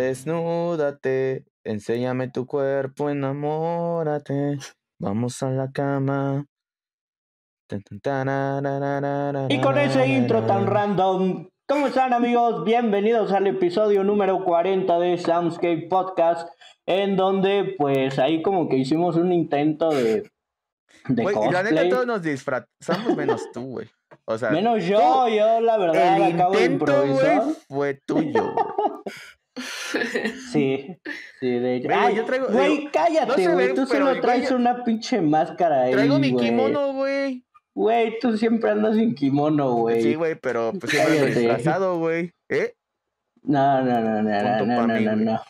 desnúdate, 0.00 1.44
enséñame 1.64 2.28
tu 2.28 2.46
cuerpo, 2.46 3.10
enamórate, 3.10 4.58
vamos 4.98 5.42
a 5.42 5.50
la 5.50 5.70
cama. 5.70 6.46
Y 9.48 9.60
con 9.60 9.78
ese 9.78 10.06
intro 10.06 10.42
tan 10.44 10.66
random, 10.66 11.48
¿cómo 11.68 11.86
están 11.86 12.14
amigos? 12.14 12.64
Bienvenidos 12.64 13.30
al 13.32 13.46
episodio 13.46 14.02
número 14.02 14.42
40 14.42 14.98
de 14.98 15.18
Soundscape 15.18 15.86
Podcast, 15.88 16.48
en 16.86 17.16
donde 17.16 17.74
pues 17.78 18.18
ahí 18.18 18.42
como 18.42 18.68
que 18.68 18.76
hicimos 18.78 19.16
un 19.16 19.32
intento 19.32 19.90
de... 19.90 20.30
de 21.08 21.22
Güey, 21.22 21.36
y 21.36 21.52
la 21.52 21.62
neta 21.62 21.74
cosplay. 21.74 21.88
todos 21.90 22.06
nos 22.06 22.22
disfrazamos 22.22 23.16
menos 23.16 23.52
tú, 23.52 23.66
güey. 23.66 23.88
O 24.24 24.38
sea, 24.38 24.50
Menos 24.50 24.84
yo, 24.84 25.28
yo 25.28 25.60
la 25.60 25.76
verdad 25.76 26.16
el 26.16 26.34
acabo 26.34 26.54
de 26.54 26.64
intento, 26.64 27.04
improvisar. 27.04 27.42
güey, 27.42 27.54
fue 27.68 28.00
tuyo. 28.06 28.54
Sí, 30.52 30.96
sí, 31.40 31.46
de 31.48 31.76
hecho. 31.76 31.88
Ay, 31.92 32.16
yo 32.16 32.24
traigo- 32.24 32.48
güey, 32.48 32.88
cállate, 32.92 33.46
no 33.46 33.52
güey. 33.52 33.68
ve, 33.68 33.74
Tú 33.74 33.86
solo 33.86 34.20
traes 34.20 34.50
yo- 34.50 34.56
una 34.56 34.84
pinche 34.84 35.20
máscara 35.20 35.82
ahí. 35.82 35.92
Traigo 35.92 36.18
mi 36.18 36.34
kimono, 36.34 36.92
güey. 36.92 37.44
Güey, 37.74 38.18
tú 38.20 38.36
siempre 38.36 38.70
andas 38.70 38.96
sin 38.96 39.14
kimono, 39.14 39.72
güey. 39.74 40.02
Sí, 40.02 40.14
güey, 40.14 40.34
pero 40.34 40.72
pues 40.78 40.92
siempre 40.92 41.26
disfrazado, 41.34 41.98
güey. 41.98 42.32
¿Eh? 42.48 42.74
No, 43.42 43.82
no, 43.82 44.00
no, 44.00 44.22
no, 44.22 44.58
Punto 44.58 44.66
no, 44.66 44.86
no, 44.86 44.94
mí, 44.94 45.04
no, 45.04 45.16
no. 45.16 45.40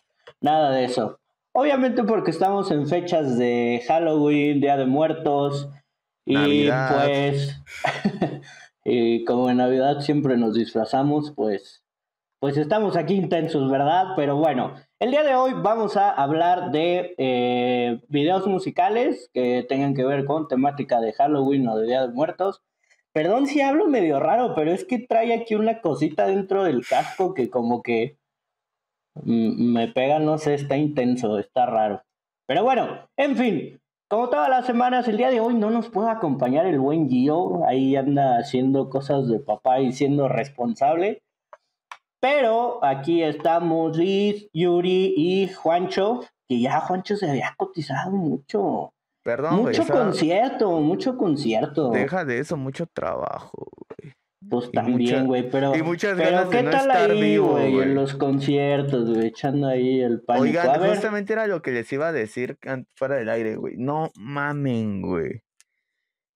Nada 0.41 0.71
de 0.71 0.85
eso. 0.85 1.19
Obviamente 1.53 2.05
porque 2.05 2.31
estamos 2.31 2.71
en 2.71 2.87
fechas 2.87 3.37
de 3.37 3.83
Halloween, 3.89 4.61
Día 4.61 4.77
de 4.77 4.87
Muertos. 4.87 5.69
Y 6.25 6.35
Navidad. 6.35 7.05
pues. 7.07 7.57
y 8.85 9.25
como 9.25 9.51
en 9.51 9.57
Navidad 9.57 10.01
siempre 10.01 10.37
nos 10.37 10.55
disfrazamos, 10.55 11.33
pues. 11.35 11.83
Pues 12.41 12.57
estamos 12.57 12.97
aquí 12.97 13.17
intensos, 13.17 13.71
¿verdad? 13.71 14.15
Pero 14.17 14.35
bueno, 14.35 14.73
el 14.99 15.11
día 15.11 15.23
de 15.23 15.35
hoy 15.35 15.53
vamos 15.55 15.99
a 15.99 16.11
hablar 16.11 16.71
de 16.71 17.15
eh, 17.19 18.01
videos 18.09 18.47
musicales 18.47 19.29
que 19.35 19.67
tengan 19.69 19.93
que 19.93 20.07
ver 20.07 20.25
con 20.25 20.49
temática 20.49 21.03
de 21.03 21.13
Halloween 21.13 21.69
o 21.69 21.77
de 21.77 21.87
Día 21.87 22.01
de 22.01 22.15
Muertos. 22.15 22.63
Perdón 23.13 23.47
si 23.47 23.61
hablo 23.61 23.89
medio 23.89 24.21
raro, 24.21 24.55
pero 24.55 24.73
es 24.73 24.87
que 24.87 25.01
trae 25.01 25.35
aquí 25.35 25.55
una 25.55 25.83
cosita 25.83 26.27
dentro 26.29 26.65
del 26.65 26.87
casco 26.87 27.35
que 27.35 27.51
como 27.51 27.83
que 27.83 28.17
mm, 29.17 29.73
me 29.75 29.89
pega, 29.89 30.19
no 30.19 30.39
sé, 30.39 30.55
está 30.55 30.79
intenso, 30.79 31.39
está 31.39 31.67
raro. 31.67 32.05
Pero 32.47 32.65
bueno, 32.65 33.07
en 33.19 33.37
fin, 33.37 33.83
como 34.09 34.31
todas 34.31 34.49
las 34.49 34.65
semanas, 34.65 35.07
el 35.09 35.19
día 35.19 35.31
de 35.31 35.41
hoy 35.41 35.57
no 35.57 35.69
nos 35.71 35.91
puede 35.91 36.09
acompañar 36.09 36.65
el 36.65 36.81
buen 36.81 37.11
Gio, 37.11 37.67
ahí 37.67 37.97
anda 37.97 38.39
haciendo 38.39 38.89
cosas 38.89 39.29
de 39.29 39.41
papá 39.41 39.81
y 39.81 39.93
siendo 39.93 40.27
responsable. 40.27 41.23
Pero 42.21 42.85
aquí 42.85 43.23
estamos 43.23 43.97
Liz, 43.97 44.49
Yuri 44.53 45.15
y 45.17 45.49
Juancho, 45.49 46.21
que 46.49 46.61
ya 46.61 46.81
Juancho 46.81 47.17
se 47.17 47.31
había 47.31 47.55
cotizado 47.57 48.11
mucho. 48.11 48.93
Perdón, 49.23 49.63
güey. 49.63 49.65
mucho 49.77 49.83
esa- 49.83 49.93
concierto, 49.95 50.81
mucho 50.81 51.17
concierto. 51.17 51.91
Deja 51.91 52.25
de 52.25 52.39
eso, 52.39 52.57
mucho 52.57 52.87
trabajo, 52.87 53.69
güey. 53.89 54.15
Pues 54.49 54.71
también, 54.73 55.27
güey, 55.27 55.49
pero, 55.51 55.77
y 55.77 55.83
muchas 55.83 56.17
pero 56.17 56.31
ganas 56.31 56.51
de 56.51 56.57
¿qué 56.57 56.63
no 56.63 56.71
tal 56.71 56.81
estar 56.91 57.11
ahí, 57.11 57.21
vivo, 57.21 57.51
güey? 57.51 57.79
En 57.81 57.95
los 57.95 58.15
conciertos, 58.15 59.11
güey, 59.11 59.27
echando 59.29 59.69
ahí 59.69 60.01
el 60.01 60.23
pánico. 60.23 60.45
Oigan, 60.45 60.69
a 60.71 60.79
ver, 60.79 60.91
justamente 60.91 61.35
era 61.35 61.47
lo 61.47 61.61
que 61.63 61.71
les 61.71 61.93
iba 61.93 62.09
a 62.09 62.13
decir 62.13 62.59
fuera 62.97 63.17
del 63.17 63.29
aire, 63.29 63.57
güey. 63.57 63.77
No 63.77 64.11
mamen, 64.17 65.03
güey. 65.03 65.43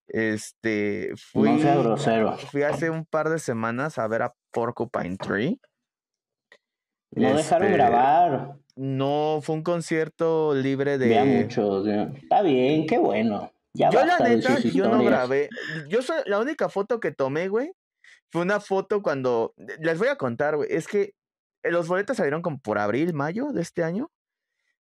Este, 0.06 1.12
fui, 1.16 1.50
no 1.50 1.58
sea 1.58 1.76
grosero. 1.76 2.36
fui 2.36 2.62
hace 2.62 2.90
un 2.90 3.04
par 3.06 3.30
de 3.30 3.38
semanas 3.38 3.98
a 3.98 4.06
ver 4.06 4.22
a 4.22 4.34
Porcupine 4.52 5.16
Tree. 5.16 5.58
No 7.14 7.36
dejaron 7.36 7.68
Este, 7.68 7.76
grabar. 7.76 8.56
No, 8.76 9.40
fue 9.42 9.56
un 9.56 9.62
concierto 9.62 10.54
libre 10.54 10.98
de... 10.98 11.08
Vea 11.08 11.24
muchos. 11.24 11.86
ya. 11.86 12.12
Está 12.14 12.42
bien, 12.42 12.86
qué 12.86 12.98
bueno. 12.98 13.52
Ya 13.72 13.90
Yo 13.90 14.04
la 14.04 14.18
neta, 14.18 14.58
yo 14.60 14.88
no 14.88 15.02
grabé. 15.02 15.48
Yo 15.88 16.02
soy, 16.02 16.22
la 16.26 16.38
única 16.38 16.68
foto 16.68 17.00
que 17.00 17.10
tomé, 17.10 17.48
güey, 17.48 17.72
fue 18.30 18.42
una 18.42 18.60
foto 18.60 19.02
cuando, 19.02 19.54
les 19.80 19.98
voy 19.98 20.08
a 20.08 20.16
contar, 20.16 20.56
güey, 20.56 20.68
es 20.72 20.86
que 20.86 21.14
eh, 21.62 21.70
los 21.70 21.88
boletos 21.88 22.16
salieron 22.16 22.42
como 22.42 22.58
por 22.58 22.78
abril, 22.78 23.14
mayo 23.14 23.52
de 23.52 23.62
este 23.62 23.82
año, 23.82 24.10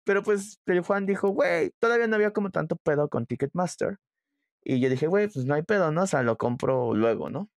pero 0.03 0.21
pues 0.21 0.59
el 0.65 0.81
Juan 0.81 1.05
dijo, 1.05 1.29
güey, 1.29 1.71
todavía 1.79 2.07
no 2.07 2.15
había 2.15 2.31
como 2.31 2.51
tanto 2.51 2.75
pedo 2.75 3.09
con 3.09 3.25
Ticketmaster. 3.25 3.97
Y 4.63 4.79
yo 4.79 4.89
dije, 4.89 5.07
güey, 5.07 5.27
pues 5.27 5.45
no 5.45 5.55
hay 5.55 5.63
pedo, 5.63 5.91
¿no? 5.91 6.03
O 6.03 6.07
sea, 6.07 6.23
lo 6.23 6.37
compro 6.37 6.93
luego, 6.93 7.29
¿no? 7.29 7.49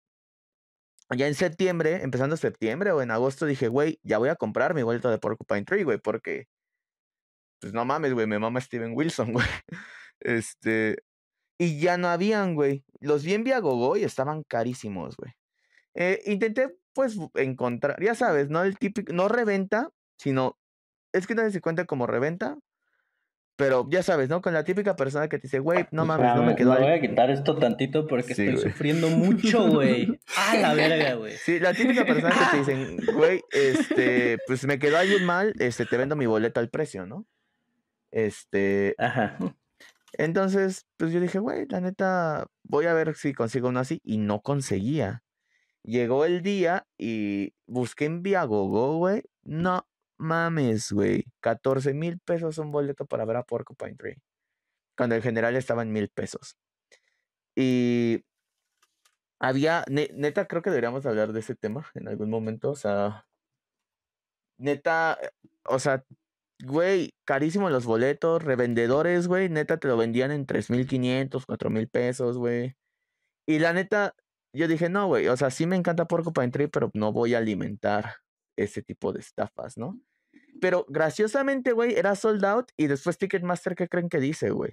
Ya 1.10 1.28
en 1.28 1.34
septiembre, 1.34 2.02
empezando 2.02 2.36
septiembre 2.36 2.90
o 2.90 3.00
en 3.00 3.12
agosto, 3.12 3.46
dije, 3.46 3.68
güey, 3.68 4.00
ya 4.02 4.18
voy 4.18 4.28
a 4.28 4.36
comprar 4.36 4.74
mi 4.74 4.82
boleto 4.82 5.08
de 5.08 5.18
Porcupine 5.18 5.64
Tree, 5.64 5.84
güey, 5.84 5.98
porque, 5.98 6.46
pues 7.60 7.72
no 7.72 7.84
mames, 7.84 8.12
güey, 8.12 8.26
me 8.26 8.38
mama 8.38 8.60
Steven 8.60 8.92
Wilson, 8.94 9.32
güey. 9.32 9.46
Este, 10.20 10.98
y 11.58 11.80
ya 11.80 11.98
no 11.98 12.08
habían, 12.08 12.54
güey. 12.54 12.84
Los 13.00 13.24
vi 13.24 13.34
en 13.34 13.44
Viagogo 13.44 13.96
y 13.96 14.04
estaban 14.04 14.42
carísimos, 14.44 15.16
güey. 15.16 15.32
Eh, 15.94 16.22
intenté, 16.26 16.76
pues, 16.94 17.16
encontrar, 17.34 18.02
ya 18.02 18.14
sabes, 18.14 18.50
no 18.50 18.62
el 18.64 18.78
típico, 18.78 19.12
no 19.12 19.28
reventa, 19.28 19.90
sino, 20.18 20.58
es 21.12 21.26
que 21.26 21.34
no 21.34 21.48
si 21.50 21.60
cuenta 21.60 21.86
como 21.86 22.06
reventa, 22.06 22.58
pero 23.56 23.86
ya 23.90 24.02
sabes, 24.02 24.28
¿no? 24.28 24.40
Con 24.42 24.52
la 24.54 24.64
típica 24.64 24.96
persona 24.96 25.28
que 25.28 25.38
te 25.38 25.44
dice, 25.48 25.58
güey, 25.58 25.86
no 25.90 26.04
mames, 26.04 26.34
no 26.34 26.42
me 26.42 26.54
quedó 26.54 26.74
voy 26.74 26.84
ahí. 26.84 26.98
a 26.98 27.00
quitar 27.00 27.30
esto 27.30 27.56
tantito 27.58 28.06
porque 28.06 28.34
Sí, 28.34 28.46
estoy 28.46 28.70
sufriendo 28.70 29.08
mucho, 29.08 29.68
güey. 29.68 30.18
A 30.36 30.56
la 30.58 30.74
verga, 30.74 31.14
güey. 31.14 31.32
Sí, 31.38 31.58
la 31.58 31.72
típica 31.72 32.04
persona 32.04 32.34
que 32.34 32.44
te 32.50 32.58
dicen, 32.58 32.96
güey, 33.14 33.42
este, 33.50 34.38
pues 34.46 34.64
me 34.66 34.78
quedó 34.78 34.98
alguien 34.98 35.24
mal, 35.24 35.54
este, 35.58 35.86
te 35.86 35.96
vendo 35.96 36.16
mi 36.16 36.26
boleto 36.26 36.60
al 36.60 36.68
precio, 36.68 37.06
¿no? 37.06 37.26
Este, 38.10 38.94
Ajá. 38.98 39.36
Entonces, 40.12 40.86
pues 40.96 41.12
yo 41.12 41.20
dije, 41.20 41.38
güey, 41.38 41.66
la 41.68 41.80
neta, 41.80 42.46
voy 42.62 42.86
a 42.86 42.94
ver 42.94 43.14
si 43.16 43.34
consigo 43.34 43.68
uno 43.68 43.80
así. 43.80 44.00
Y 44.02 44.18
no 44.18 44.40
conseguía. 44.40 45.22
Llegó 45.82 46.24
el 46.24 46.42
día 46.42 46.86
y 46.98 47.52
busqué 47.66 48.06
en 48.06 48.22
Viagogo, 48.22 48.96
güey. 48.96 49.22
No 49.42 49.86
mames, 50.18 50.92
güey. 50.92 51.24
14 51.40 51.94
mil 51.94 52.18
pesos 52.20 52.58
un 52.58 52.72
boleto 52.72 53.06
para 53.06 53.24
ver 53.24 53.36
a 53.36 53.44
Porcupine 53.44 53.96
Tree. 53.96 54.16
Cuando 54.96 55.16
en 55.16 55.22
general 55.22 55.56
estaba 55.56 55.82
en 55.82 55.92
mil 55.92 56.08
pesos. 56.10 56.56
Y 57.56 58.22
había, 59.38 59.84
ne- 59.88 60.10
neta, 60.14 60.46
creo 60.46 60.60
que 60.62 60.70
deberíamos 60.70 61.06
hablar 61.06 61.32
de 61.32 61.40
ese 61.40 61.54
tema 61.54 61.86
en 61.94 62.08
algún 62.08 62.28
momento. 62.30 62.70
O 62.70 62.76
sea, 62.76 63.26
neta, 64.58 65.18
eh, 65.22 65.30
o 65.64 65.78
sea, 65.78 66.04
Güey, 66.64 67.14
carísimo 67.24 67.70
los 67.70 67.86
boletos, 67.86 68.42
revendedores, 68.44 69.28
güey, 69.28 69.48
neta 69.48 69.78
te 69.78 69.88
lo 69.88 69.96
vendían 69.96 70.32
en 70.32 70.46
3.500, 70.46 71.46
4.000 71.46 71.88
pesos, 71.88 72.38
güey. 72.38 72.76
Y 73.46 73.60
la 73.60 73.72
neta, 73.74 74.14
yo 74.54 74.68
dije, 74.68 74.88
no, 74.90 75.06
güey, 75.08 75.28
o 75.28 75.36
sea, 75.36 75.50
sí 75.50 75.66
me 75.66 75.76
encanta 75.76 76.06
Porcupine 76.08 76.50
Tree, 76.50 76.68
pero 76.68 76.90
no 76.94 77.12
voy 77.12 77.34
a 77.34 77.38
alimentar 77.38 78.16
ese 78.56 78.82
tipo 78.82 79.12
de 79.12 79.20
estafas, 79.20 79.76
¿no? 79.76 80.00
Pero 80.60 80.86
graciosamente, 80.88 81.72
güey, 81.72 81.94
era 81.94 82.14
sold 82.14 82.44
out 82.44 82.70
y 82.76 82.86
después 82.86 83.18
Ticketmaster, 83.18 83.74
¿qué 83.74 83.88
creen 83.88 84.08
que 84.08 84.20
dice, 84.20 84.50
güey? 84.50 84.72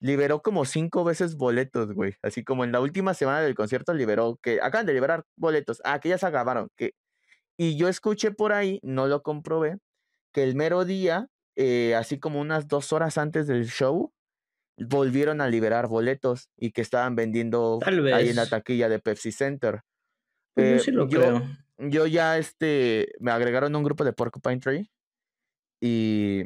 Liberó 0.00 0.42
como 0.42 0.64
cinco 0.64 1.02
veces 1.02 1.36
boletos, 1.36 1.92
güey. 1.92 2.14
Así 2.22 2.44
como 2.44 2.64
en 2.64 2.72
la 2.72 2.80
última 2.80 3.14
semana 3.14 3.40
del 3.40 3.54
concierto 3.54 3.94
liberó 3.94 4.38
que 4.42 4.60
acaban 4.60 4.86
de 4.86 4.94
liberar 4.94 5.24
boletos. 5.36 5.80
Ah, 5.84 5.98
que 5.98 6.10
ya 6.10 6.18
se 6.18 6.26
acabaron. 6.26 6.68
Que... 6.76 6.92
Y 7.56 7.76
yo 7.76 7.88
escuché 7.88 8.30
por 8.30 8.52
ahí, 8.52 8.78
no 8.82 9.08
lo 9.08 9.22
comprobé, 9.22 9.78
que 10.32 10.44
el 10.44 10.54
mero 10.54 10.84
día, 10.84 11.26
eh, 11.56 11.94
así 11.96 12.20
como 12.20 12.40
unas 12.40 12.68
dos 12.68 12.92
horas 12.92 13.18
antes 13.18 13.48
del 13.48 13.66
show, 13.66 14.12
volvieron 14.78 15.40
a 15.40 15.48
liberar 15.48 15.88
boletos 15.88 16.48
y 16.56 16.70
que 16.70 16.82
estaban 16.82 17.16
vendiendo 17.16 17.80
ahí 17.84 18.28
en 18.28 18.36
la 18.36 18.46
taquilla 18.46 18.88
de 18.88 19.00
Pepsi 19.00 19.32
Center. 19.32 19.80
Pues 20.54 20.66
Eh, 20.66 20.72
yo 20.74 20.78
sí 20.78 20.90
lo 20.92 21.08
yo, 21.08 21.20
creo. 21.20 21.42
Yo 21.78 22.06
ya 22.06 22.38
este, 22.38 23.08
me 23.20 23.30
agregaron 23.30 23.74
a 23.74 23.78
un 23.78 23.84
grupo 23.84 24.04
de 24.04 24.12
Porcupine 24.12 24.58
Tree 24.58 24.90
y 25.80 26.44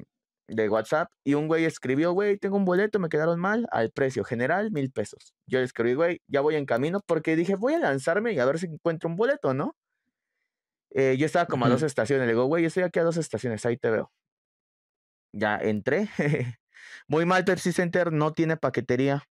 de 0.49 0.69
WhatsApp 0.69 1.11
y 1.25 1.35
un 1.35 1.49
güey 1.49 1.65
escribió, 1.65 2.13
güey, 2.13 2.37
tengo 2.39 2.57
un 2.57 2.65
boleto, 2.65 2.99
me 2.99 3.09
quedaron 3.09 3.41
mal, 3.41 3.67
al 3.71 3.91
precio 3.91 4.25
general, 4.25 4.71
mil 4.71 4.91
pesos. 4.91 5.33
Yo 5.47 5.59
le 5.61 5.65
escribí, 5.65 5.95
güey, 5.95 6.21
ya 6.27 6.41
voy 6.43 6.57
en 6.57 6.67
camino 6.67 7.01
porque 7.07 7.37
dije, 7.37 7.55
voy 7.57 7.75
a 7.75 7.79
lanzarme 7.79 8.33
y 8.33 8.39
a 8.39 8.45
ver 8.45 8.59
si 8.59 8.67
encuentro 8.67 9.09
un 9.09 9.17
boleto, 9.17 9.55
¿no? 9.55 9.75
Eh, 10.91 11.17
yo 11.19 11.25
estaba 11.25 11.47
como 11.47 11.65
a 11.65 11.71
dos 11.71 11.83
estaciones, 11.83 12.27
le 12.27 12.33
digo, 12.33 12.45
güey, 12.45 12.67
estoy 12.67 12.83
aquí 12.83 12.99
a 12.99 13.05
dos 13.05 13.17
estaciones, 13.17 13.65
ahí 13.65 13.79
te 13.79 13.91
veo. 13.91 14.13
Ya 15.33 15.57
entré. 15.57 16.09
Muy 17.09 17.25
mal, 17.25 17.45
Pepsi 17.45 17.73
Center 17.73 18.13
no 18.13 18.35
tiene 18.35 18.59
paquetería. 18.59 19.25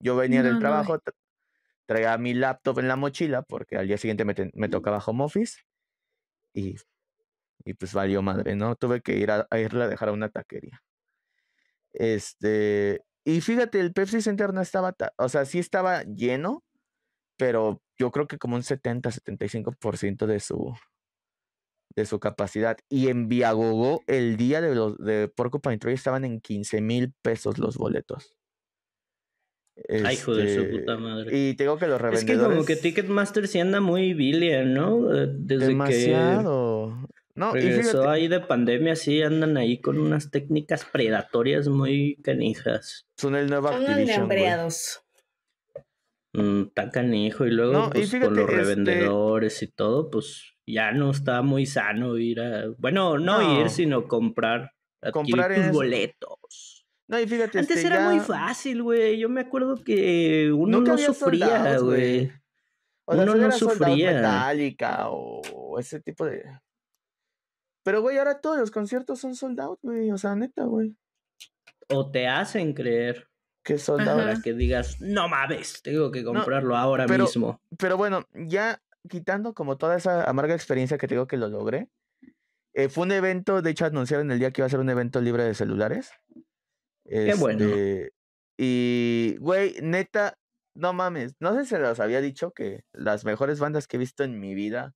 Yo 0.00 0.16
venía 0.16 0.42
No, 0.42 0.48
del 0.48 0.58
trabajo, 0.58 0.98
tra- 0.98 1.12
traía 1.86 2.16
mi 2.18 2.34
laptop 2.34 2.78
en 2.80 2.88
la 2.88 2.96
mochila 2.96 3.42
porque 3.42 3.76
al 3.76 3.86
día 3.88 3.98
siguiente 3.98 4.24
me, 4.24 4.34
me 4.54 4.68
tocaba 4.68 4.98
home 5.04 5.24
office 5.24 5.58
y, 6.54 6.76
y 7.64 7.74
pues 7.74 7.94
valió 7.94 8.22
madre, 8.22 8.56
¿no? 8.56 8.76
Tuve 8.76 9.02
que 9.02 9.16
ir 9.18 9.30
a, 9.32 9.46
a 9.50 9.58
irle 9.60 9.84
a 9.84 9.88
dejar 9.88 10.10
a 10.10 10.12
una 10.12 10.30
taquería. 10.30 10.82
Este, 11.92 13.00
y 13.24 13.40
fíjate, 13.40 13.80
el 13.80 13.92
Pepsi 13.92 14.22
Center 14.22 14.52
no 14.54 14.60
estaba, 14.60 14.92
ta- 14.92 15.12
o 15.18 15.28
sea, 15.28 15.44
sí 15.44 15.58
estaba 15.58 16.02
lleno, 16.04 16.64
pero 17.38 17.82
yo 17.98 18.10
creo 18.12 18.28
que 18.28 18.38
como 18.38 18.56
un 18.56 18.64
70, 18.64 19.10
75% 19.12 20.26
de 20.26 20.40
su, 20.40 20.74
de 21.94 22.06
su 22.06 22.20
capacidad. 22.20 22.76
Y 22.88 23.08
en 23.08 23.28
Viagogo, 23.28 24.02
el 24.06 24.36
día 24.36 24.60
de 24.60 24.74
los 24.74 24.96
de 24.98 25.28
Porcupine 25.28 25.78
Tree 25.78 25.94
estaban 25.94 26.24
en 26.24 26.40
15 26.40 26.80
mil 26.80 27.12
pesos 27.22 27.58
los 27.58 27.76
boletos. 27.76 28.34
Ay, 29.88 30.14
hijo 30.14 30.34
de 30.34 30.54
su 30.54 30.60
Este, 30.62 30.78
puta 30.78 30.96
madre. 30.96 31.36
Y 31.36 31.54
tengo 31.54 31.76
que 31.78 31.86
los 31.86 31.96
Es 31.96 32.00
que 32.00 32.06
revendedores. 32.08 32.48
como 32.56 32.64
que 32.66 32.76
Ticketmaster 32.76 33.48
sí 33.48 33.58
anda 33.60 33.80
muy 33.80 34.14
billion, 34.14 34.72
¿no? 34.74 35.14
Eh, 35.14 35.28
Desde 35.32 35.68
demasiado. 35.68 37.06
No, 37.34 37.52
que 37.54 37.60
y 37.60 37.62
regresó 37.62 37.90
fíjate, 38.02 38.08
ahí 38.10 38.28
de 38.28 38.40
pandemia, 38.40 38.94
sí 38.94 39.22
andan 39.22 39.56
ahí 39.56 39.80
con 39.80 39.98
unas 39.98 40.30
técnicas 40.30 40.84
predatorias 40.84 41.66
muy 41.68 42.16
canijas. 42.22 43.06
son 43.16 43.36
el 43.36 43.48
nuevo 43.48 43.68
Son 43.68 43.86
Activision. 43.86 44.28
Mm, 46.34 46.68
tan 46.74 46.90
canijo. 46.90 47.46
Y 47.46 47.50
luego, 47.50 47.72
No, 47.72 47.86
y 47.88 47.90
pues, 47.90 48.10
fíjate, 48.10 48.26
con 48.26 48.36
los 48.36 48.44
este- 48.50 48.56
revendedores 48.56 49.62
y 49.62 49.68
todo, 49.68 50.10
pues 50.10 50.54
ya 50.66 50.92
no 50.92 51.10
está 51.10 51.42
muy 51.42 51.66
sano 51.66 52.16
ir 52.18 52.40
a. 52.40 52.64
Bueno, 52.78 53.18
no, 53.18 53.40
No. 53.42 53.60
ir, 53.60 53.68
sino 53.70 54.08
comprar. 54.08 54.72
Adquirir 55.02 55.12
Comprar 55.12 55.54
tus 55.56 55.64
es- 55.66 55.72
boletos. 55.72 56.81
No, 57.08 57.20
y 57.20 57.26
fíjate, 57.26 57.58
Antes 57.58 57.76
este, 57.76 57.88
era 57.88 58.08
muy 58.08 58.20
fácil, 58.20 58.82
güey. 58.82 59.18
Yo 59.18 59.28
me 59.28 59.42
acuerdo 59.42 59.76
que 59.82 60.50
uno 60.52 60.78
Nunca 60.78 60.92
no 60.92 60.98
sufría, 60.98 61.78
güey. 61.78 62.26
güey. 62.28 62.32
O 63.04 63.14
sea, 63.14 63.22
Uno 63.24 63.34
no 63.34 63.52
sufría. 63.52 64.12
Metallica 64.12 65.08
o 65.10 65.78
ese 65.78 66.00
tipo 66.00 66.24
de. 66.24 66.44
Pero, 67.84 68.00
güey, 68.00 68.16
ahora 68.18 68.40
todos 68.40 68.58
los 68.58 68.70
conciertos 68.70 69.18
son 69.20 69.34
sold 69.34 69.60
out, 69.60 69.78
güey. 69.82 70.10
O 70.12 70.16
sea, 70.18 70.36
neta, 70.36 70.64
güey. 70.64 70.96
O 71.88 72.10
te 72.10 72.28
hacen 72.28 72.72
creer 72.74 73.28
Que 73.64 73.76
sold 73.76 74.08
out. 74.08 74.18
para 74.20 74.40
que 74.40 74.54
digas, 74.54 75.00
no 75.00 75.28
mames, 75.28 75.82
tengo 75.82 76.10
que 76.12 76.24
comprarlo 76.24 76.76
ahora 76.76 77.06
pero- 77.06 77.24
mismo. 77.24 77.60
Pero 77.76 77.96
bueno, 77.96 78.24
ya 78.32 78.80
quitando 79.10 79.52
como 79.52 79.76
toda 79.76 79.96
esa 79.96 80.24
amarga 80.24 80.54
experiencia 80.54 80.96
que 80.96 81.08
te 81.08 81.14
digo 81.16 81.26
que 81.26 81.36
lo 81.36 81.48
logré. 81.48 81.88
eh, 82.74 82.88
fue 82.88 83.04
un 83.04 83.12
evento, 83.12 83.60
de 83.60 83.70
hecho 83.70 83.84
anunciaron 83.84 84.30
el 84.30 84.38
día 84.38 84.50
que 84.52 84.62
iba 84.62 84.66
a 84.66 84.70
ser 84.70 84.80
un 84.80 84.88
evento 84.88 85.20
libre 85.20 85.42
de 85.42 85.52
celulares. 85.54 86.12
Qué 87.04 87.34
bueno. 87.34 87.64
Este, 87.64 88.12
Y, 88.58 89.36
güey, 89.40 89.76
neta, 89.82 90.38
no 90.74 90.92
mames, 90.92 91.34
no 91.40 91.54
sé 91.54 91.64
si 91.64 91.70
se 91.70 91.78
los 91.78 92.00
había 92.00 92.20
dicho 92.20 92.52
que 92.52 92.84
las 92.92 93.24
mejores 93.24 93.60
bandas 93.60 93.86
que 93.86 93.96
he 93.96 94.00
visto 94.00 94.24
en 94.24 94.38
mi 94.38 94.54
vida 94.54 94.94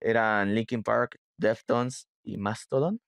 eran 0.00 0.54
Linkin 0.54 0.82
Park, 0.82 1.18
Deftones 1.38 2.08
y 2.22 2.36
Mastodon 2.36 3.00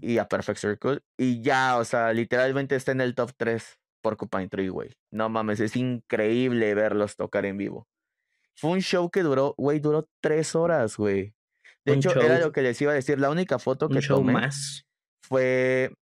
y 0.00 0.18
A 0.18 0.28
Perfect 0.28 0.58
Circle. 0.58 1.00
Y 1.16 1.40
ya, 1.40 1.78
o 1.78 1.84
sea, 1.84 2.12
literalmente 2.12 2.74
está 2.74 2.92
en 2.92 3.00
el 3.00 3.14
top 3.14 3.30
3 3.36 3.78
Porcupine 4.02 4.48
Tree, 4.48 4.68
güey. 4.68 4.90
No 5.10 5.28
mames, 5.28 5.60
es 5.60 5.76
increíble 5.76 6.74
verlos 6.74 7.16
tocar 7.16 7.46
en 7.46 7.56
vivo. 7.56 7.86
Fue 8.56 8.70
un 8.70 8.80
show 8.80 9.10
que 9.10 9.22
duró, 9.22 9.54
güey, 9.56 9.78
duró 9.80 10.08
tres 10.20 10.54
horas, 10.54 10.96
güey. 10.96 11.34
De 11.84 11.92
Un 11.92 11.98
hecho, 11.98 12.20
era 12.20 12.38
lo 12.38 12.52
que 12.52 12.62
les 12.62 12.80
iba 12.80 12.92
a 12.92 12.96
decir. 12.96 13.18
La 13.18 13.30
única 13.30 13.58
foto 13.58 13.86
Un 13.86 13.92
que 13.92 14.00
show 14.00 14.18
tomé 14.18 14.32
más. 14.32 14.84
fue. 15.22 15.92